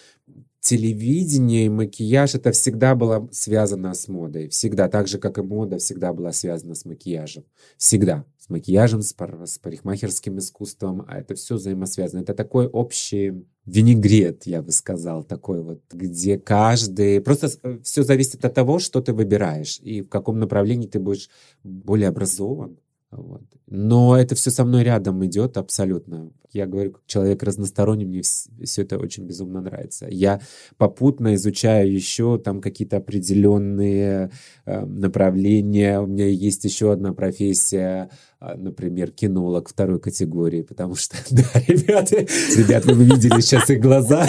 телевидение 0.63 1.65
и 1.65 1.69
макияж 1.69 2.35
это 2.35 2.51
всегда 2.53 2.95
было 2.95 3.27
связано 3.31 3.93
с 3.93 4.07
модой. 4.07 4.47
Всегда. 4.47 4.87
Так 4.87 5.07
же, 5.07 5.19
как 5.19 5.37
и 5.37 5.41
мода 5.41 5.77
всегда 5.77 6.13
была 6.13 6.31
связана 6.31 6.73
с 6.73 6.85
макияжем. 6.85 7.43
Всегда. 7.77 8.25
С 8.43 8.49
макияжем, 8.49 9.01
с, 9.01 9.13
пар 9.13 9.47
с 9.47 9.57
парикмахерским 9.57 10.37
искусством. 10.37 11.05
А 11.07 11.19
это 11.19 11.33
все 11.33 11.55
взаимосвязано. 11.55 12.23
Это 12.23 12.33
такой 12.33 12.67
общий 12.67 13.45
винегрет, 13.65 14.45
я 14.45 14.61
бы 14.61 14.73
сказал, 14.73 15.23
такой 15.23 15.63
вот, 15.63 15.81
где 15.93 16.37
каждый... 16.37 17.21
Просто 17.21 17.47
э, 17.63 17.79
все 17.83 18.03
зависит 18.03 18.43
от 18.43 18.53
того, 18.53 18.79
что 18.79 18.99
ты 18.99 19.13
выбираешь 19.13 19.79
и 19.79 20.01
в 20.01 20.09
каком 20.09 20.39
направлении 20.39 20.87
ты 20.87 20.99
будешь 20.99 21.29
более 21.63 22.09
образован. 22.09 22.79
Вот. 23.11 23.43
Но 23.67 24.17
это 24.17 24.35
все 24.35 24.51
со 24.51 24.65
мной 24.65 24.83
рядом 24.83 25.25
идет 25.25 25.55
абсолютно. 25.55 26.29
Я 26.53 26.67
говорю, 26.67 26.91
как 26.91 27.01
человек 27.07 27.41
разносторонний, 27.41 28.05
мне 28.05 28.21
все 28.21 28.81
это 28.83 28.99
очень 28.99 29.25
безумно 29.25 29.61
нравится. 29.61 30.07
Я 30.09 30.39
попутно 30.77 31.33
изучаю 31.33 31.91
еще 31.91 32.37
там 32.37 32.61
какие-то 32.61 32.97
определенные 32.97 34.29
э, 34.65 34.85
направления. 34.85 35.99
У 35.99 36.05
меня 36.05 36.27
есть 36.27 36.63
еще 36.63 36.91
одна 36.91 37.13
профессия, 37.13 38.11
э, 38.39 38.55
например, 38.55 39.09
кинолог 39.09 39.67
второй 39.67 39.99
категории, 39.99 40.61
потому 40.61 40.95
что, 40.95 41.17
да, 41.31 41.43
ребята, 41.67 42.17
ребят, 42.17 42.85
вы 42.85 43.03
видели 43.03 43.41
сейчас 43.41 43.69
их 43.71 43.81
глаза. 43.81 44.27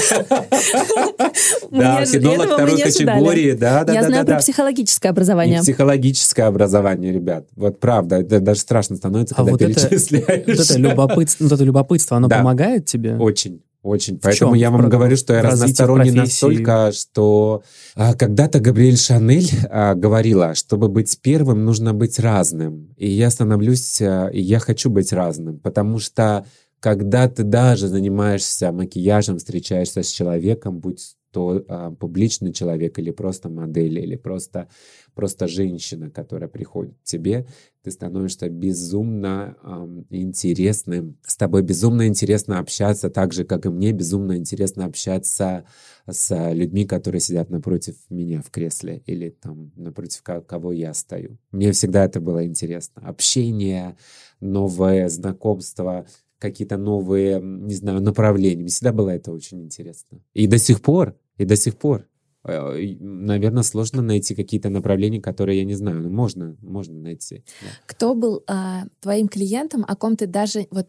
Да, 1.71 2.05
кинолог 2.07 2.53
второй 2.53 2.81
категории, 2.81 3.53
да, 3.53 3.85
да, 3.85 3.85
да. 3.85 3.93
Я 3.93 4.05
знаю 4.05 4.27
про 4.27 4.39
психологическое 4.39 5.09
образование. 5.11 5.61
Психологическое 5.61 6.45
образование, 6.45 7.13
ребят. 7.13 7.49
Вот 7.57 7.81
правда, 7.81 8.17
это 8.17 8.41
даже 8.41 8.61
страшно 8.61 8.97
становится, 8.97 9.35
а 9.37 9.45
когда 9.45 9.67
перечисляешь. 9.67 10.47
Вот 10.47 11.53
это 11.53 11.65
любопытство, 11.65 12.14
любопытство, 12.19 12.37
оно 12.37 12.45
помогает 12.45 12.87
тебе? 12.87 13.17
Очень. 13.17 13.63
Очень. 13.85 14.17
В 14.17 14.23
Поэтому 14.23 14.53
чем? 14.53 14.61
я 14.61 14.71
вам 14.71 14.89
говорю, 14.89 15.15
что 15.15 15.35
я 15.35 15.43
разносторонний 15.43 16.11
настолько, 16.11 16.91
что 16.93 17.63
а, 17.95 18.15
когда-то 18.15 18.59
Габриэль 18.59 18.97
Шанель 18.97 19.51
а, 19.69 19.95
говорила, 19.95 20.55
чтобы 20.55 20.89
быть 20.89 21.19
первым, 21.21 21.67
нужно 21.67 21.93
быть 21.93 22.19
разным. 22.19 22.95
И 22.97 23.11
я 23.11 23.29
становлюсь, 23.29 24.01
а, 24.01 24.29
и 24.29 24.41
я 24.41 24.59
хочу 24.59 24.89
быть 24.89 25.13
разным, 25.13 25.59
потому 25.59 25.99
что 25.99 26.47
когда 26.81 27.29
ты 27.29 27.43
даже 27.43 27.89
занимаешься 27.89 28.73
макияжем, 28.73 29.37
встречаешься 29.37 30.03
с 30.03 30.09
человеком, 30.09 30.79
будь 30.79 31.17
то 31.35 31.65
а, 31.67 31.91
публичный 31.91 32.53
человек 32.53 32.97
или 33.01 33.11
просто 33.11 33.49
модель, 33.49 33.99
или 33.99 34.15
просто, 34.15 34.69
просто 35.15 35.49
женщина, 35.49 36.09
которая 36.09 36.49
приходит 36.49 36.95
к 36.95 37.03
тебе, 37.03 37.49
ты 37.83 37.91
становишься 37.91 38.49
безумно 38.49 39.57
э, 39.61 40.05
интересным. 40.11 41.19
С 41.27 41.37
тобой 41.37 41.63
безумно 41.63 42.07
интересно 42.07 42.61
общаться, 42.61 43.11
так 43.11 43.33
же, 43.33 43.45
как 43.45 43.67
и 43.67 43.69
мне 43.69 43.91
безумно 43.91 44.37
интересно 44.37 44.85
общаться 44.85 45.65
с 46.09 46.53
людьми, 46.53 46.87
которые 46.87 47.21
сидят 47.21 47.51
напротив 47.51 47.97
меня 48.11 48.41
в 48.41 48.51
кресле 48.51 49.03
или 49.07 49.31
там 49.31 49.73
напротив 49.75 50.23
кого 50.23 50.73
я 50.73 50.95
стою. 50.95 51.37
Мне 51.51 51.73
всегда 51.73 52.05
это 52.05 52.21
было 52.21 52.47
интересно. 52.47 53.03
Общение, 53.05 53.97
новое 54.41 55.09
знакомство, 55.09 56.07
какие-то 56.39 56.77
новые, 56.77 57.41
не 57.43 57.75
знаю, 57.75 58.01
направления. 58.01 58.63
Мне 58.63 58.69
всегда 58.69 58.93
было 58.93 59.11
это 59.11 59.33
очень 59.33 59.63
интересно. 59.63 60.21
И 60.35 60.47
до 60.47 60.59
сих 60.59 60.81
пор 60.81 61.17
и 61.39 61.45
до 61.45 61.57
сих 61.57 61.77
пор, 61.77 62.07
э, 62.45 62.97
наверное, 63.01 63.63
сложно 63.63 64.03
найти 64.03 64.35
какие-то 64.35 64.69
направления, 64.69 65.21
которые 65.21 65.59
я 65.59 65.65
не 65.65 65.75
знаю. 65.75 66.01
Но 66.03 66.09
можно, 66.09 66.57
можно 66.61 66.95
найти. 66.95 67.45
Да. 67.61 67.69
Кто 67.87 68.15
был 68.15 68.45
а, 68.47 68.85
твоим 69.01 69.29
клиентом, 69.29 69.85
о 69.87 69.97
ком 69.97 70.17
ты 70.17 70.27
даже 70.27 70.67
вот 70.71 70.89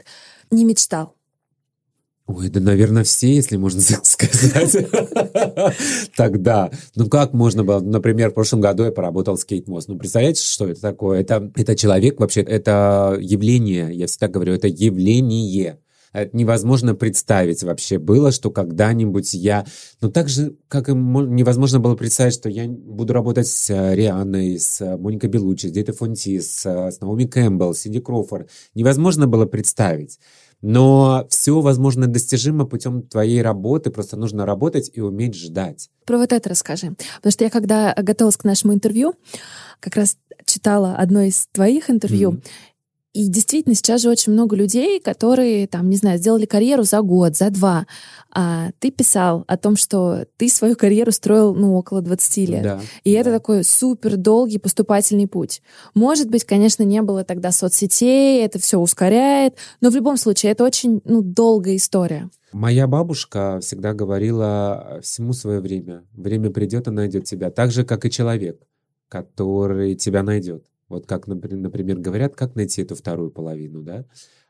не 0.51 0.65
мечтал? 0.65 1.15
Ой, 2.27 2.49
да, 2.49 2.59
наверное, 2.59 3.03
все, 3.03 3.35
если 3.35 3.55
можно 3.55 3.81
так 3.81 4.03
сказать. 4.05 4.75
Тогда. 6.15 6.71
Ну, 6.95 7.07
как 7.07 7.33
можно 7.33 7.63
было? 7.63 7.79
Например, 7.79 8.31
в 8.31 8.33
прошлом 8.33 8.61
году 8.61 8.83
я 8.83 8.91
поработал 8.91 9.37
с 9.37 9.45
Кейт 9.45 9.67
Мосс. 9.67 9.87
Ну, 9.87 9.97
представляете, 9.97 10.41
что 10.41 10.67
это 10.67 10.81
такое? 10.81 11.21
Это, 11.21 11.51
это 11.55 11.75
человек 11.75 12.19
вообще, 12.19 12.41
это 12.41 13.17
явление. 13.21 13.93
Я 13.93 14.07
всегда 14.07 14.27
говорю, 14.27 14.53
это 14.53 14.67
явление 14.67 15.79
невозможно 16.33 16.95
представить 16.95 17.63
вообще 17.63 17.99
было, 17.99 18.31
что 18.31 18.51
когда-нибудь 18.51 19.33
я... 19.33 19.65
Ну, 20.01 20.11
так 20.11 20.29
же, 20.29 20.55
как 20.67 20.89
и 20.89 20.93
невозможно 20.93 21.79
было 21.79 21.95
представить, 21.95 22.33
что 22.33 22.49
я 22.49 22.67
буду 22.67 23.13
работать 23.13 23.47
с 23.47 23.69
э, 23.69 23.95
Рианной, 23.95 24.59
с 24.59 24.81
э, 24.81 24.97
Моникой 24.97 25.29
Белучи, 25.29 25.67
с 25.67 25.71
Дейтой 25.71 25.93
Фонти, 25.93 26.39
с, 26.39 26.65
э, 26.65 26.91
с 26.91 27.01
Наоми 27.01 27.25
Кэмпбелл, 27.25 27.73
с 27.73 27.79
Синди 27.79 27.99
Кроуфорд. 27.99 28.49
Невозможно 28.73 29.27
было 29.27 29.45
представить. 29.45 30.19
Но 30.61 31.27
все 31.29 31.61
возможно 31.61 32.07
достижимо 32.07 32.65
путем 32.65 33.03
твоей 33.03 33.41
работы, 33.41 33.91
просто 33.91 34.17
нужно 34.17 34.45
работать 34.45 34.89
и 34.93 35.01
уметь 35.01 35.35
ждать. 35.35 35.89
Про 36.05 36.17
вот 36.17 36.33
это 36.33 36.49
расскажи. 36.49 36.95
Потому 37.17 37.31
что 37.31 37.43
я, 37.43 37.49
когда 37.49 37.93
готовилась 37.95 38.37
к 38.37 38.45
нашему 38.45 38.73
интервью, 38.73 39.13
как 39.79 39.95
раз 39.95 40.17
читала 40.45 40.95
одно 40.95 41.21
из 41.21 41.47
твоих 41.51 41.89
интервью, 41.89 42.31
mm-hmm. 42.31 42.43
И 43.15 43.29
действительно, 43.29 43.75
сейчас 43.75 44.01
же 44.01 44.09
очень 44.09 44.33
много 44.33 44.57
людей, 44.57 44.99
которые, 44.99 45.67
там, 45.67 45.89
не 45.89 45.95
знаю, 45.95 46.19
сделали 46.19 46.45
карьеру 46.45 46.83
за 46.83 46.99
год, 46.99 47.37
за 47.37 47.49
два. 47.49 47.87
А 48.29 48.71
ты 48.79 48.91
писал 48.91 49.45
о 49.47 49.55
том, 49.55 49.77
что 49.77 50.25
ты 50.35 50.49
свою 50.49 50.75
карьеру 50.75 51.13
строил, 51.13 51.55
ну, 51.55 51.77
около 51.77 52.01
20 52.01 52.49
лет. 52.49 52.63
Да, 52.63 52.81
и 53.05 53.13
да. 53.13 53.19
это 53.21 53.31
такой 53.31 53.63
супер 53.63 54.17
долгий 54.17 54.57
поступательный 54.57 55.27
путь. 55.27 55.61
Может 55.93 56.29
быть, 56.29 56.43
конечно, 56.43 56.83
не 56.83 57.01
было 57.01 57.23
тогда 57.23 57.53
соцсетей, 57.53 58.43
это 58.43 58.59
все 58.59 58.79
ускоряет, 58.79 59.55
но 59.79 59.91
в 59.91 59.95
любом 59.95 60.17
случае 60.17 60.51
это 60.51 60.65
очень, 60.65 60.99
ну, 61.05 61.21
долгая 61.21 61.77
история. 61.77 62.29
Моя 62.51 62.85
бабушка 62.85 63.59
всегда 63.61 63.93
говорила 63.93 64.99
всему 65.01 65.31
свое 65.31 65.61
время. 65.61 66.03
Время 66.11 66.49
придет 66.49 66.87
и 66.87 66.91
найдет 66.91 67.23
тебя. 67.23 67.49
Так 67.49 67.71
же, 67.71 67.85
как 67.85 68.03
и 68.03 68.11
человек, 68.11 68.59
который 69.07 69.95
тебя 69.95 70.21
найдет. 70.21 70.65
Вот 70.87 71.07
как, 71.07 71.27
например, 71.27 71.99
говорят, 71.99 72.35
как 72.35 72.55
найти 72.55 72.81
эту 72.81 72.95
вторую 72.95 73.31
половину, 73.31 73.81
да? 73.81 74.05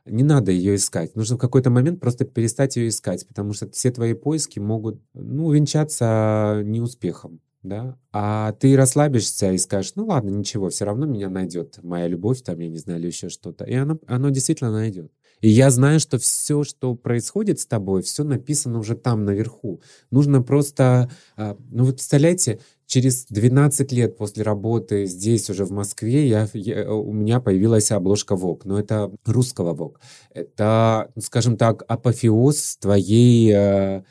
Не 0.06 0.24
надо 0.24 0.52
ее 0.52 0.76
искать. 0.76 1.16
Нужно 1.16 1.38
в 1.38 1.40
какой-то 1.40 1.70
момент 1.70 2.00
просто 2.00 2.26
перестать 2.26 2.76
ее 2.76 2.90
искать, 2.90 3.28
потому 3.28 3.54
что 3.54 3.70
все 3.72 3.92
твои 3.92 4.14
поиски 4.14 4.60
могут, 4.60 5.02
ну, 5.14 5.52
венчаться 5.52 6.62
неуспехом, 6.64 7.42
да? 7.64 7.98
А 8.12 8.52
ты 8.54 8.76
расслабишься 8.76 9.52
и 9.52 9.58
скажешь, 9.58 9.94
ну 9.96 10.06
ладно, 10.06 10.30
ничего, 10.30 10.70
все 10.70 10.86
равно 10.86 11.06
меня 11.06 11.30
найдет 11.30 11.80
моя 11.82 12.08
любовь, 12.08 12.42
там, 12.44 12.60
я 12.60 12.70
не 12.70 12.78
знаю, 12.78 13.00
или 13.00 13.08
еще 13.08 13.30
что-то. 13.30 13.66
И 13.66 13.74
оно, 13.74 13.98
оно 14.08 14.30
действительно 14.30 14.72
найдет. 14.72 15.12
И 15.42 15.50
я 15.50 15.70
знаю, 15.70 16.00
что 16.00 16.18
все, 16.18 16.64
что 16.64 16.96
происходит 16.96 17.60
с 17.60 17.66
тобой, 17.66 18.02
все 18.02 18.24
написано 18.24 18.80
уже 18.80 18.96
там, 18.96 19.26
наверху. 19.26 19.82
Нужно 20.12 20.42
просто... 20.42 21.10
А, 21.36 21.58
ну 21.72 21.84
вот 21.84 21.96
представляете, 21.96 22.60
через 22.88 23.26
12 23.26 23.92
лет 23.92 24.18
после 24.18 24.44
работы 24.44 25.06
здесь, 25.06 25.50
уже 25.50 25.66
в 25.66 25.72
Москве, 25.72 26.28
я, 26.28 26.48
я, 26.54 26.92
у 26.92 27.12
меня 27.12 27.40
появилась 27.40 27.92
обложка 27.92 28.36
Vogue. 28.36 28.62
Но 28.64 28.80
это 28.80 29.12
русского 29.26 29.74
Vogue. 29.74 29.96
Это, 30.34 31.12
ну, 31.16 31.22
скажем 31.22 31.58
так, 31.58 31.84
апофеоз 31.88 32.78
твоей 32.78 33.52
э, 33.54 34.04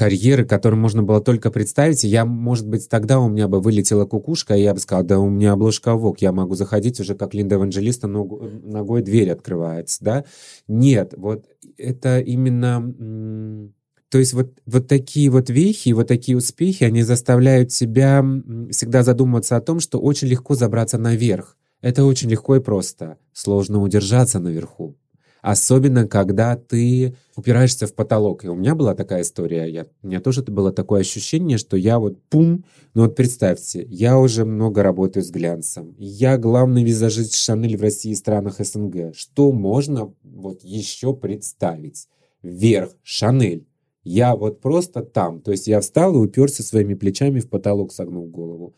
карьеры, 0.00 0.46
которую 0.46 0.80
можно 0.80 1.02
было 1.02 1.20
только 1.20 1.50
представить. 1.50 2.04
Я, 2.04 2.24
может 2.24 2.66
быть, 2.66 2.88
тогда 2.88 3.20
у 3.20 3.28
меня 3.28 3.48
бы 3.48 3.60
вылетела 3.60 4.06
кукушка, 4.06 4.56
и 4.56 4.62
я 4.62 4.72
бы 4.72 4.80
сказал, 4.80 5.04
да 5.04 5.18
у 5.18 5.28
меня 5.28 5.52
обложка 5.52 5.90
Vogue, 5.90 6.16
я 6.20 6.32
могу 6.32 6.54
заходить 6.54 7.00
уже 7.00 7.14
как 7.14 7.34
Линда 7.34 7.56
Евангелиста, 7.56 8.06
ногу, 8.06 8.42
ногой 8.62 9.02
дверь 9.02 9.30
открывается, 9.30 10.02
да? 10.02 10.24
Нет, 10.68 11.14
вот 11.16 11.46
это 11.76 12.20
именно 12.20 13.72
то 14.10 14.18
есть 14.18 14.34
вот, 14.34 14.60
вот 14.66 14.88
такие 14.88 15.30
вот 15.30 15.50
вехи, 15.50 15.90
вот 15.90 16.08
такие 16.08 16.36
успехи, 16.36 16.82
они 16.82 17.02
заставляют 17.02 17.70
себя 17.70 18.24
всегда 18.70 19.04
задумываться 19.04 19.56
о 19.56 19.60
том, 19.60 19.78
что 19.78 20.00
очень 20.00 20.26
легко 20.26 20.54
забраться 20.54 20.98
наверх. 20.98 21.56
Это 21.80 22.04
очень 22.04 22.28
легко 22.28 22.56
и 22.56 22.60
просто. 22.60 23.18
Сложно 23.32 23.80
удержаться 23.80 24.40
наверху. 24.40 24.96
Особенно, 25.42 26.06
когда 26.06 26.56
ты 26.56 27.16
упираешься 27.36 27.86
в 27.86 27.94
потолок. 27.94 28.44
И 28.44 28.48
у 28.48 28.54
меня 28.54 28.74
была 28.74 28.94
такая 28.94 29.22
история. 29.22 29.64
Я, 29.70 29.86
у 30.02 30.08
меня 30.08 30.20
тоже 30.20 30.42
было 30.42 30.72
такое 30.72 31.00
ощущение, 31.00 31.56
что 31.56 31.76
я 31.76 31.98
вот 31.98 32.20
пум. 32.24 32.64
Ну 32.94 33.02
вот 33.02 33.14
представьте, 33.14 33.86
я 33.88 34.18
уже 34.18 34.44
много 34.44 34.82
работаю 34.82 35.24
с 35.24 35.30
глянцем. 35.30 35.94
Я 35.98 36.36
главный 36.36 36.84
визажист 36.84 37.36
Шанель 37.36 37.78
в 37.78 37.82
России 37.82 38.10
и 38.10 38.16
странах 38.16 38.56
СНГ. 38.58 39.14
Что 39.14 39.52
можно 39.52 40.12
вот 40.22 40.62
еще 40.62 41.14
представить? 41.14 42.08
Вверх, 42.42 42.90
Шанель. 43.02 43.69
Я 44.02 44.34
вот 44.34 44.60
просто 44.60 45.02
там. 45.02 45.40
То 45.40 45.50
есть 45.50 45.66
я 45.66 45.80
встал 45.80 46.14
и 46.14 46.18
уперся 46.18 46.62
своими 46.62 46.94
плечами 46.94 47.40
в 47.40 47.48
потолок, 47.48 47.92
согнул 47.92 48.26
голову. 48.26 48.74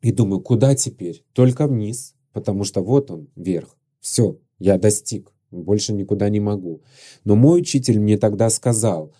И 0.00 0.12
думаю, 0.12 0.40
куда 0.40 0.74
теперь? 0.74 1.24
Только 1.32 1.66
вниз. 1.66 2.14
Потому 2.32 2.64
что 2.64 2.82
вот 2.82 3.10
он, 3.10 3.28
вверх. 3.36 3.76
Все, 4.00 4.38
я 4.58 4.78
достиг. 4.78 5.32
Больше 5.50 5.92
никуда 5.92 6.28
не 6.30 6.40
могу. 6.40 6.82
Но 7.24 7.36
мой 7.36 7.60
учитель 7.60 8.00
мне 8.00 8.16
тогда 8.16 8.48
сказал, 8.48 9.12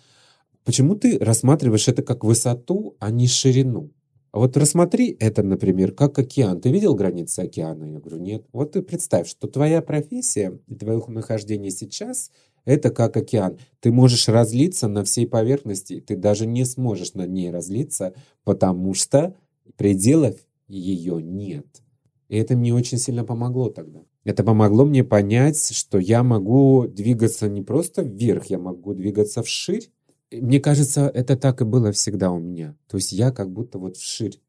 почему 0.63 0.95
ты 0.95 1.19
рассматриваешь 1.19 1.87
это 1.87 2.01
как 2.01 2.23
высоту, 2.23 2.95
а 2.99 3.11
не 3.11 3.27
ширину? 3.27 3.91
Вот 4.33 4.57
рассмотри 4.57 5.15
это, 5.19 5.43
например, 5.43 5.91
как 5.91 6.17
океан. 6.17 6.59
Ты 6.59 6.71
видел 6.71 6.95
границы 6.95 7.41
океана? 7.41 7.83
Я 7.83 7.99
говорю, 7.99 8.17
нет. 8.17 8.47
Вот 8.51 8.71
ты 8.71 8.81
представь, 8.81 9.29
что 9.29 9.47
твоя 9.47 9.79
профессия 9.83 10.59
и 10.67 10.73
твое 10.73 11.03
нахождение 11.07 11.69
сейчас 11.69 12.31
это 12.65 12.89
как 12.89 13.17
океан. 13.17 13.57
Ты 13.79 13.91
можешь 13.91 14.27
разлиться 14.27 14.87
на 14.87 15.03
всей 15.03 15.27
поверхности, 15.27 15.99
ты 15.99 16.15
даже 16.15 16.45
не 16.45 16.65
сможешь 16.65 17.13
над 17.13 17.29
ней 17.29 17.51
разлиться, 17.51 18.13
потому 18.43 18.93
что 18.93 19.35
пределов 19.77 20.35
ее 20.67 21.21
нет. 21.21 21.67
И 22.29 22.37
это 22.37 22.55
мне 22.55 22.73
очень 22.73 22.97
сильно 22.97 23.23
помогло 23.23 23.69
тогда. 23.69 24.01
Это 24.23 24.43
помогло 24.43 24.85
мне 24.85 25.03
понять, 25.03 25.75
что 25.75 25.99
я 25.99 26.23
могу 26.23 26.87
двигаться 26.87 27.49
не 27.49 27.61
просто 27.61 28.01
вверх, 28.03 28.45
я 28.45 28.57
могу 28.57 28.93
двигаться 28.93 29.43
вширь. 29.43 29.91
Мне 30.31 30.59
кажется, 30.59 31.11
это 31.13 31.35
так 31.35 31.61
и 31.61 31.65
было 31.65 31.91
всегда 31.91 32.31
у 32.31 32.39
меня. 32.39 32.75
То 32.87 32.97
есть 32.97 33.11
я 33.11 33.31
как 33.31 33.51
будто 33.51 33.77
вот 33.77 33.97
вширь. 33.97 34.39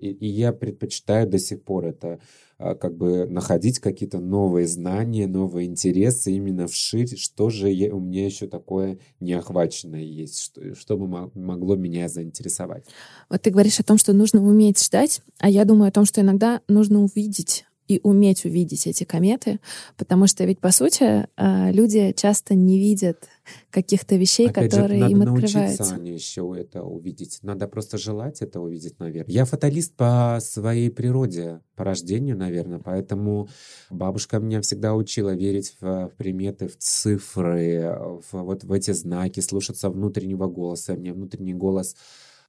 И, 0.00 0.26
я 0.26 0.52
предпочитаю 0.52 1.28
до 1.28 1.38
сих 1.38 1.62
пор 1.62 1.86
это 1.86 2.20
а, 2.58 2.74
как 2.74 2.96
бы 2.96 3.26
находить 3.26 3.78
какие-то 3.78 4.18
новые 4.18 4.66
знания, 4.66 5.26
новые 5.26 5.66
интересы 5.66 6.32
именно 6.32 6.66
вширь, 6.66 7.16
что 7.16 7.48
же 7.48 7.70
я, 7.70 7.94
у 7.94 8.00
меня 8.00 8.26
еще 8.26 8.46
такое 8.46 8.98
неохваченное 9.20 10.02
есть, 10.02 10.40
что, 10.40 10.74
что 10.74 10.96
бы 10.96 11.30
могло 11.34 11.76
меня 11.76 12.08
заинтересовать. 12.08 12.84
Вот 13.28 13.42
ты 13.42 13.50
говоришь 13.50 13.80
о 13.80 13.84
том, 13.84 13.98
что 13.98 14.12
нужно 14.12 14.44
уметь 14.44 14.82
ждать, 14.82 15.22
а 15.38 15.48
я 15.48 15.64
думаю 15.64 15.88
о 15.88 15.92
том, 15.92 16.04
что 16.04 16.20
иногда 16.20 16.60
нужно 16.68 17.02
увидеть 17.02 17.64
и 17.90 18.00
уметь 18.02 18.44
увидеть 18.44 18.86
эти 18.86 19.04
кометы, 19.04 19.58
потому 19.96 20.26
что 20.28 20.44
ведь, 20.44 20.60
по 20.60 20.70
сути, 20.70 21.26
а, 21.36 21.70
люди 21.72 22.12
часто 22.16 22.54
не 22.54 22.78
видят 22.78 23.28
каких-то 23.70 24.16
вещей, 24.16 24.48
Опять 24.48 24.70
которые 24.70 25.00
же, 25.00 25.10
им 25.10 25.22
открываются. 25.22 25.94
Надо 25.94 26.04
еще 26.04 26.54
это 26.56 26.84
увидеть. 26.84 27.40
Надо 27.42 27.66
просто 27.66 27.98
желать 27.98 28.42
это 28.42 28.60
увидеть, 28.60 28.98
наверное. 29.00 29.32
Я 29.32 29.44
фаталист 29.44 29.94
по 29.94 30.38
своей 30.40 30.90
природе, 30.90 31.60
по 31.74 31.84
рождению, 31.84 32.36
наверное, 32.36 32.78
поэтому 32.78 33.48
бабушка 33.90 34.38
меня 34.38 34.60
всегда 34.60 34.94
учила 34.94 35.34
верить 35.34 35.74
в, 35.80 36.08
в 36.08 36.12
приметы, 36.16 36.68
в 36.68 36.76
цифры, 36.76 37.96
в, 38.30 38.42
вот 38.44 38.64
в 38.64 38.72
эти 38.72 38.92
знаки, 38.92 39.40
слушаться 39.40 39.90
внутреннего 39.90 40.46
голоса. 40.46 40.94
Мне 40.94 41.12
внутренний 41.12 41.54
голос 41.54 41.96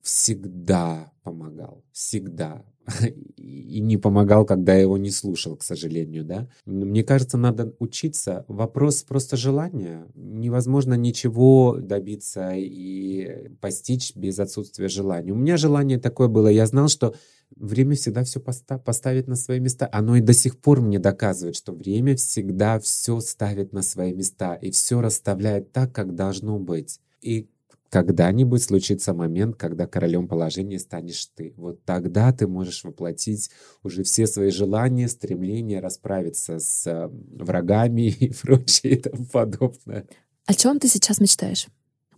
всегда 0.01 1.11
помогал, 1.23 1.83
всегда. 1.91 2.65
И 3.35 3.79
не 3.79 3.97
помогал, 3.97 4.45
когда 4.45 4.73
я 4.73 4.81
его 4.81 4.97
не 4.97 5.11
слушал, 5.11 5.55
к 5.55 5.63
сожалению, 5.63 6.25
да. 6.25 6.47
Мне 6.65 7.03
кажется, 7.03 7.37
надо 7.37 7.73
учиться. 7.79 8.45
Вопрос 8.47 9.03
просто 9.03 9.37
желания. 9.37 10.07
Невозможно 10.15 10.95
ничего 10.95 11.77
добиться 11.79 12.51
и 12.55 13.49
постичь 13.61 14.15
без 14.15 14.39
отсутствия 14.39 14.87
желания. 14.87 15.31
У 15.31 15.35
меня 15.35 15.57
желание 15.57 15.99
такое 15.99 16.27
было. 16.27 16.47
Я 16.47 16.65
знал, 16.65 16.87
что 16.87 17.15
время 17.55 17.95
всегда 17.95 18.23
все 18.23 18.39
поста- 18.39 18.79
поставит 18.79 19.27
на 19.27 19.35
свои 19.35 19.59
места. 19.59 19.87
Оно 19.91 20.15
и 20.15 20.21
до 20.21 20.33
сих 20.33 20.59
пор 20.59 20.81
мне 20.81 20.99
доказывает, 20.99 21.55
что 21.55 21.73
время 21.73 22.15
всегда 22.15 22.79
все 22.79 23.19
ставит 23.19 23.73
на 23.73 23.81
свои 23.81 24.13
места 24.13 24.55
и 24.55 24.71
все 24.71 25.01
расставляет 25.01 25.71
так, 25.71 25.93
как 25.93 26.15
должно 26.15 26.59
быть. 26.59 26.99
И 27.21 27.49
когда-нибудь 27.91 28.63
случится 28.63 29.13
момент, 29.13 29.57
когда 29.57 29.85
королем 29.85 30.29
положения 30.29 30.79
станешь 30.79 31.27
ты. 31.35 31.53
Вот 31.57 31.83
тогда 31.83 32.31
ты 32.31 32.47
можешь 32.47 32.85
воплотить 32.85 33.49
уже 33.83 34.03
все 34.03 34.27
свои 34.27 34.49
желания, 34.49 35.09
стремления, 35.09 35.81
расправиться 35.81 36.59
с 36.59 36.87
э, 36.87 37.09
врагами 37.09 38.03
и 38.19 38.31
прочее 38.33 38.93
и 38.93 38.95
тому 38.95 39.25
подобное. 39.25 40.05
О 40.45 40.53
чем 40.53 40.79
ты 40.79 40.87
сейчас 40.87 41.19
мечтаешь? 41.19 41.67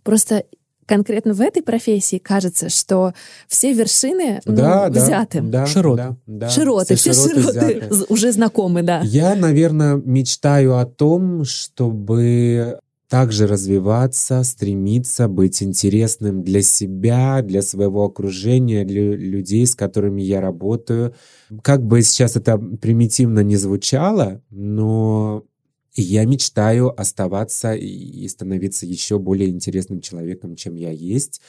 Просто 0.04 0.44
конкретно 0.86 1.34
в 1.34 1.40
этой 1.40 1.62
профессии 1.62 2.18
кажется, 2.18 2.68
что 2.68 3.12
все 3.48 3.72
вершины 3.72 4.40
ну, 4.44 4.54
да, 4.54 4.88
взяты. 4.90 5.40
Да, 5.40 5.66
широты. 5.66 5.96
Да, 5.96 6.16
да, 6.26 6.48
широты, 6.50 6.94
все, 6.94 7.10
все 7.10 7.30
широты, 7.30 7.80
широты 7.80 8.04
уже 8.08 8.30
знакомы, 8.30 8.84
да. 8.84 9.00
Я, 9.02 9.34
наверное, 9.34 9.96
мечтаю 9.96 10.76
о 10.76 10.86
том, 10.86 11.44
чтобы 11.44 12.78
также 13.14 13.46
развиваться, 13.46 14.42
стремиться 14.42 15.28
быть 15.28 15.62
интересным 15.62 16.42
для 16.42 16.62
себя, 16.62 17.42
для 17.42 17.62
своего 17.62 18.06
окружения, 18.06 18.84
для 18.84 19.14
людей, 19.14 19.64
с 19.68 19.76
которыми 19.76 20.20
я 20.20 20.40
работаю. 20.40 21.14
Как 21.62 21.86
бы 21.86 22.02
сейчас 22.02 22.34
это 22.34 22.58
примитивно 22.58 23.44
не 23.44 23.54
звучало, 23.54 24.42
но 24.50 25.44
я 25.94 26.24
мечтаю 26.24 27.00
оставаться 27.00 27.74
и 27.74 28.26
становиться 28.26 28.84
еще 28.84 29.20
более 29.20 29.48
интересным 29.48 30.00
человеком, 30.00 30.56
чем 30.56 30.74
я 30.74 30.90
есть. 30.90 31.40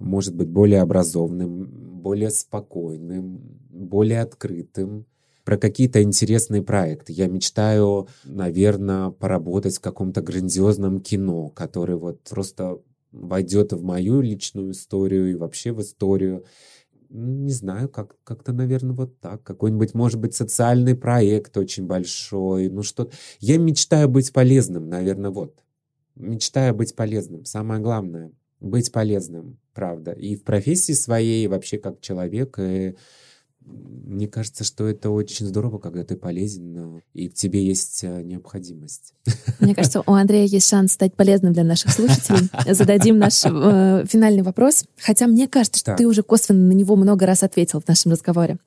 Может 0.00 0.34
быть, 0.34 0.48
более 0.48 0.80
образованным, 0.80 2.00
более 2.02 2.30
спокойным, 2.30 3.60
более 3.70 4.22
открытым 4.22 5.06
про 5.44 5.56
какие-то 5.56 6.02
интересные 6.02 6.62
проекты. 6.62 7.12
Я 7.12 7.26
мечтаю, 7.26 8.08
наверное, 8.24 9.10
поработать 9.10 9.76
в 9.76 9.80
каком-то 9.80 10.22
грандиозном 10.22 11.00
кино, 11.00 11.48
который 11.50 11.96
вот 11.96 12.20
просто 12.28 12.78
войдет 13.10 13.72
в 13.72 13.82
мою 13.82 14.20
личную 14.20 14.72
историю 14.72 15.30
и 15.30 15.34
вообще 15.34 15.72
в 15.72 15.80
историю. 15.80 16.44
Не 17.10 17.52
знаю, 17.52 17.88
как, 17.88 18.16
как-то, 18.24 18.52
наверное, 18.52 18.94
вот 18.94 19.20
так. 19.20 19.42
Какой-нибудь, 19.42 19.94
может 19.94 20.18
быть, 20.18 20.34
социальный 20.34 20.94
проект 20.94 21.56
очень 21.56 21.86
большой. 21.86 22.68
Ну 22.68 22.82
что 22.82 23.10
Я 23.38 23.58
мечтаю 23.58 24.08
быть 24.08 24.32
полезным, 24.32 24.88
наверное, 24.88 25.30
вот. 25.30 25.58
Мечтаю 26.14 26.74
быть 26.74 26.94
полезным. 26.94 27.44
Самое 27.44 27.80
главное— 27.80 28.32
быть 28.60 28.92
полезным, 28.92 29.58
правда. 29.74 30.12
И 30.12 30.36
в 30.36 30.44
профессии 30.44 30.92
своей, 30.92 31.44
и 31.44 31.48
вообще 31.48 31.78
как 31.78 32.00
человек, 32.00 32.58
и 32.58 32.96
мне 33.64 34.28
кажется, 34.28 34.64
что 34.64 34.86
это 34.86 35.10
очень 35.10 35.46
здорово, 35.46 35.78
когда 35.78 36.04
ты 36.04 36.16
полезен, 36.16 37.02
и 37.14 37.28
в 37.28 37.34
тебе 37.34 37.64
есть 37.64 38.04
э, 38.04 38.22
необходимость. 38.22 39.14
Мне 39.60 39.74
кажется, 39.74 40.02
у 40.06 40.12
Андрея 40.12 40.46
есть 40.46 40.68
шанс 40.68 40.92
стать 40.92 41.14
полезным 41.14 41.52
для 41.52 41.64
наших 41.64 41.92
слушателей. 41.92 42.48
Зададим 42.72 43.18
наш 43.18 43.42
э, 43.44 44.04
финальный 44.06 44.42
вопрос. 44.42 44.84
Хотя 45.00 45.26
мне 45.26 45.48
кажется, 45.48 45.78
что 45.78 45.92
так. 45.92 45.98
ты 45.98 46.06
уже 46.06 46.22
косвенно 46.22 46.68
на 46.68 46.72
него 46.72 46.96
много 46.96 47.26
раз 47.26 47.42
ответил 47.42 47.80
в 47.80 47.88
нашем 47.88 48.12
разговоре. 48.12 48.58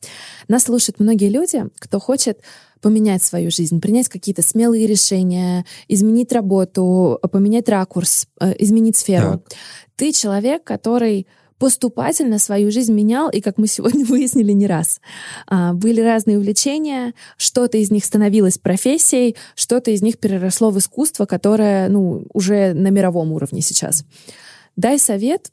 Нас 0.48 0.64
слушают 0.64 1.00
многие 1.00 1.30
люди, 1.30 1.64
кто 1.80 2.00
хочет 2.00 2.40
поменять 2.82 3.24
свою 3.24 3.52
жизнь, 3.52 3.82
принять 3.82 4.10
какие-то 4.10 4.42
смелые 4.42 4.88
решения, 4.88 5.66
изменить 5.88 6.32
работу, 6.32 7.20
поменять 7.32 7.70
ракурс, 7.70 8.28
э, 8.40 8.54
изменить 8.60 8.98
сферу. 8.98 9.40
Так. 9.40 9.58
Ты 9.96 10.12
человек, 10.12 10.64
который 10.64 11.28
поступательно 11.58 12.38
свою 12.40 12.72
жизнь 12.72 12.94
менял, 12.94 13.30
и, 13.30 13.42
как 13.42 13.58
мы 13.58 13.68
сегодня 13.68 14.06
выяснили, 14.08 14.52
не 14.52 14.68
раз. 14.68 15.00
А, 15.48 15.74
были 15.74 16.02
разные 16.02 16.38
увлечения, 16.38 17.14
что-то 17.38 17.78
из 17.78 17.92
них 17.92 18.06
становилось 18.06 18.58
профессией, 18.58 19.36
что-то 19.56 19.92
из 19.92 20.02
них 20.02 20.20
переросло 20.20 20.70
в 20.70 20.78
искусство, 20.78 21.26
которое 21.26 21.90
ну, 21.90 22.26
уже 22.34 22.74
на 22.74 22.90
мировом 22.90 23.32
уровне 23.32 23.62
сейчас. 23.62 24.06
Дай 24.76 25.00
совет 25.00 25.52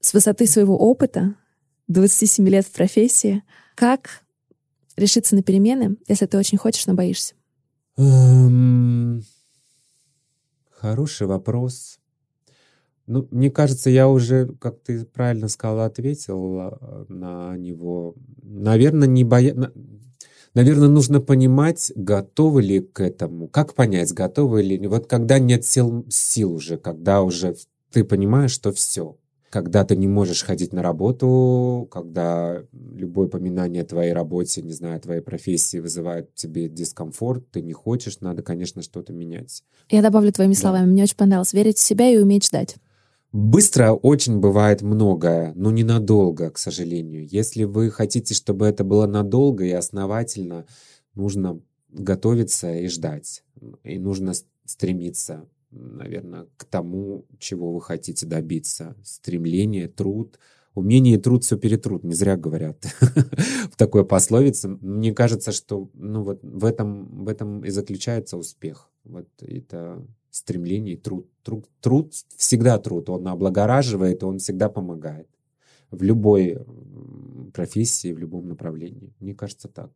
с 0.00 0.14
высоты 0.14 0.46
своего 0.46 0.76
опыта, 0.78 1.34
27 1.88 2.48
лет 2.48 2.66
в 2.66 2.72
профессии, 2.72 3.42
как 3.74 4.22
решиться 4.96 5.34
на 5.34 5.42
перемены, 5.42 5.96
если 6.08 6.26
ты 6.26 6.38
очень 6.38 6.58
хочешь, 6.58 6.86
но 6.86 6.94
боишься? 6.94 7.34
Um, 7.98 9.22
хороший 10.70 11.26
вопрос. 11.26 11.98
Ну, 13.06 13.26
мне 13.30 13.50
кажется, 13.50 13.90
я 13.90 14.08
уже, 14.08 14.54
как 14.60 14.80
ты 14.80 15.04
правильно 15.04 15.48
сказала, 15.48 15.86
ответил 15.86 16.58
а, 16.58 17.04
на 17.08 17.56
него. 17.56 18.14
Наверное, 18.42 19.08
не 19.08 19.24
боя... 19.24 19.72
Наверное, 20.54 20.88
нужно 20.88 21.20
понимать, 21.20 21.92
готовы 21.96 22.62
ли 22.62 22.80
к 22.80 23.00
этому. 23.00 23.48
Как 23.48 23.74
понять, 23.74 24.12
готовы 24.12 24.62
ли? 24.62 24.86
Вот 24.86 25.06
когда 25.06 25.38
нет 25.38 25.64
сил, 25.64 26.04
сил 26.10 26.52
уже, 26.52 26.76
когда 26.76 27.22
уже 27.22 27.56
ты 27.90 28.04
понимаешь, 28.04 28.52
что 28.52 28.70
все. 28.72 29.16
Когда 29.48 29.84
ты 29.84 29.96
не 29.96 30.08
можешь 30.08 30.44
ходить 30.44 30.72
на 30.72 30.82
работу, 30.82 31.86
когда 31.90 32.62
любое 32.72 33.28
поминание 33.28 33.82
о 33.82 33.86
твоей 33.86 34.12
работе, 34.14 34.62
не 34.62 34.72
знаю, 34.72 34.96
о 34.96 35.00
твоей 35.00 35.20
профессии 35.20 35.78
вызывает 35.78 36.34
тебе 36.34 36.68
дискомфорт, 36.70 37.50
ты 37.50 37.60
не 37.60 37.74
хочешь, 37.74 38.20
надо, 38.20 38.42
конечно, 38.42 38.80
что-то 38.80 39.12
менять. 39.12 39.62
Я 39.90 40.00
добавлю 40.00 40.32
твоими 40.32 40.54
словами. 40.54 40.86
Да. 40.86 40.92
Мне 40.92 41.02
очень 41.02 41.16
понравилось 41.16 41.52
верить 41.52 41.76
в 41.76 41.82
себя 41.82 42.08
и 42.08 42.16
уметь 42.16 42.46
ждать. 42.46 42.76
Быстро 43.32 43.92
очень 43.92 44.40
бывает 44.40 44.82
многое, 44.82 45.54
но 45.54 45.70
ненадолго, 45.70 46.50
к 46.50 46.58
сожалению. 46.58 47.26
Если 47.26 47.64
вы 47.64 47.90
хотите, 47.90 48.34
чтобы 48.34 48.66
это 48.66 48.84
было 48.84 49.06
надолго 49.06 49.64
и 49.64 49.70
основательно, 49.70 50.66
нужно 51.14 51.58
готовиться 51.88 52.74
и 52.74 52.88
ждать. 52.88 53.42
И 53.84 53.98
нужно 53.98 54.34
стремиться, 54.66 55.48
наверное, 55.70 56.46
к 56.58 56.64
тому, 56.66 57.24
чего 57.38 57.72
вы 57.72 57.80
хотите 57.80 58.26
добиться. 58.26 58.96
Стремление, 59.02 59.88
труд. 59.88 60.38
Умение 60.74 61.16
и 61.16 61.20
труд 61.20 61.44
все 61.44 61.56
перетрут, 61.56 62.02
не 62.02 62.14
зря 62.14 62.36
говорят 62.36 62.82
в 63.70 63.76
такой 63.76 64.06
пословице. 64.06 64.68
Мне 64.68 65.14
кажется, 65.14 65.52
что 65.52 65.90
ну, 65.94 66.22
вот 66.22 66.40
в, 66.42 66.64
этом, 66.64 67.24
в 67.24 67.28
этом 67.28 67.64
и 67.64 67.70
заключается 67.70 68.36
успех. 68.36 68.90
Вот 69.04 69.28
это 69.40 70.06
стремление, 70.32 70.96
труд. 70.96 71.28
Труд, 71.44 71.66
труд 71.80 72.14
всегда 72.36 72.78
труд, 72.78 73.08
он 73.10 73.26
облагораживает, 73.28 74.22
он 74.24 74.38
всегда 74.38 74.68
помогает. 74.68 75.28
В 75.90 76.02
любой 76.02 76.58
профессии, 77.52 78.12
в 78.12 78.18
любом 78.18 78.48
направлении. 78.48 79.12
Мне 79.20 79.34
кажется, 79.34 79.68
так. 79.68 79.90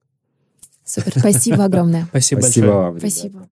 Супер, 0.84 1.18
спасибо 1.18 1.64
огромное. 1.64 2.07
Спасибо, 2.07 2.41
спасибо 2.41 2.66
большое. 2.66 2.84
Вам, 2.84 2.99
спасибо. 2.99 3.51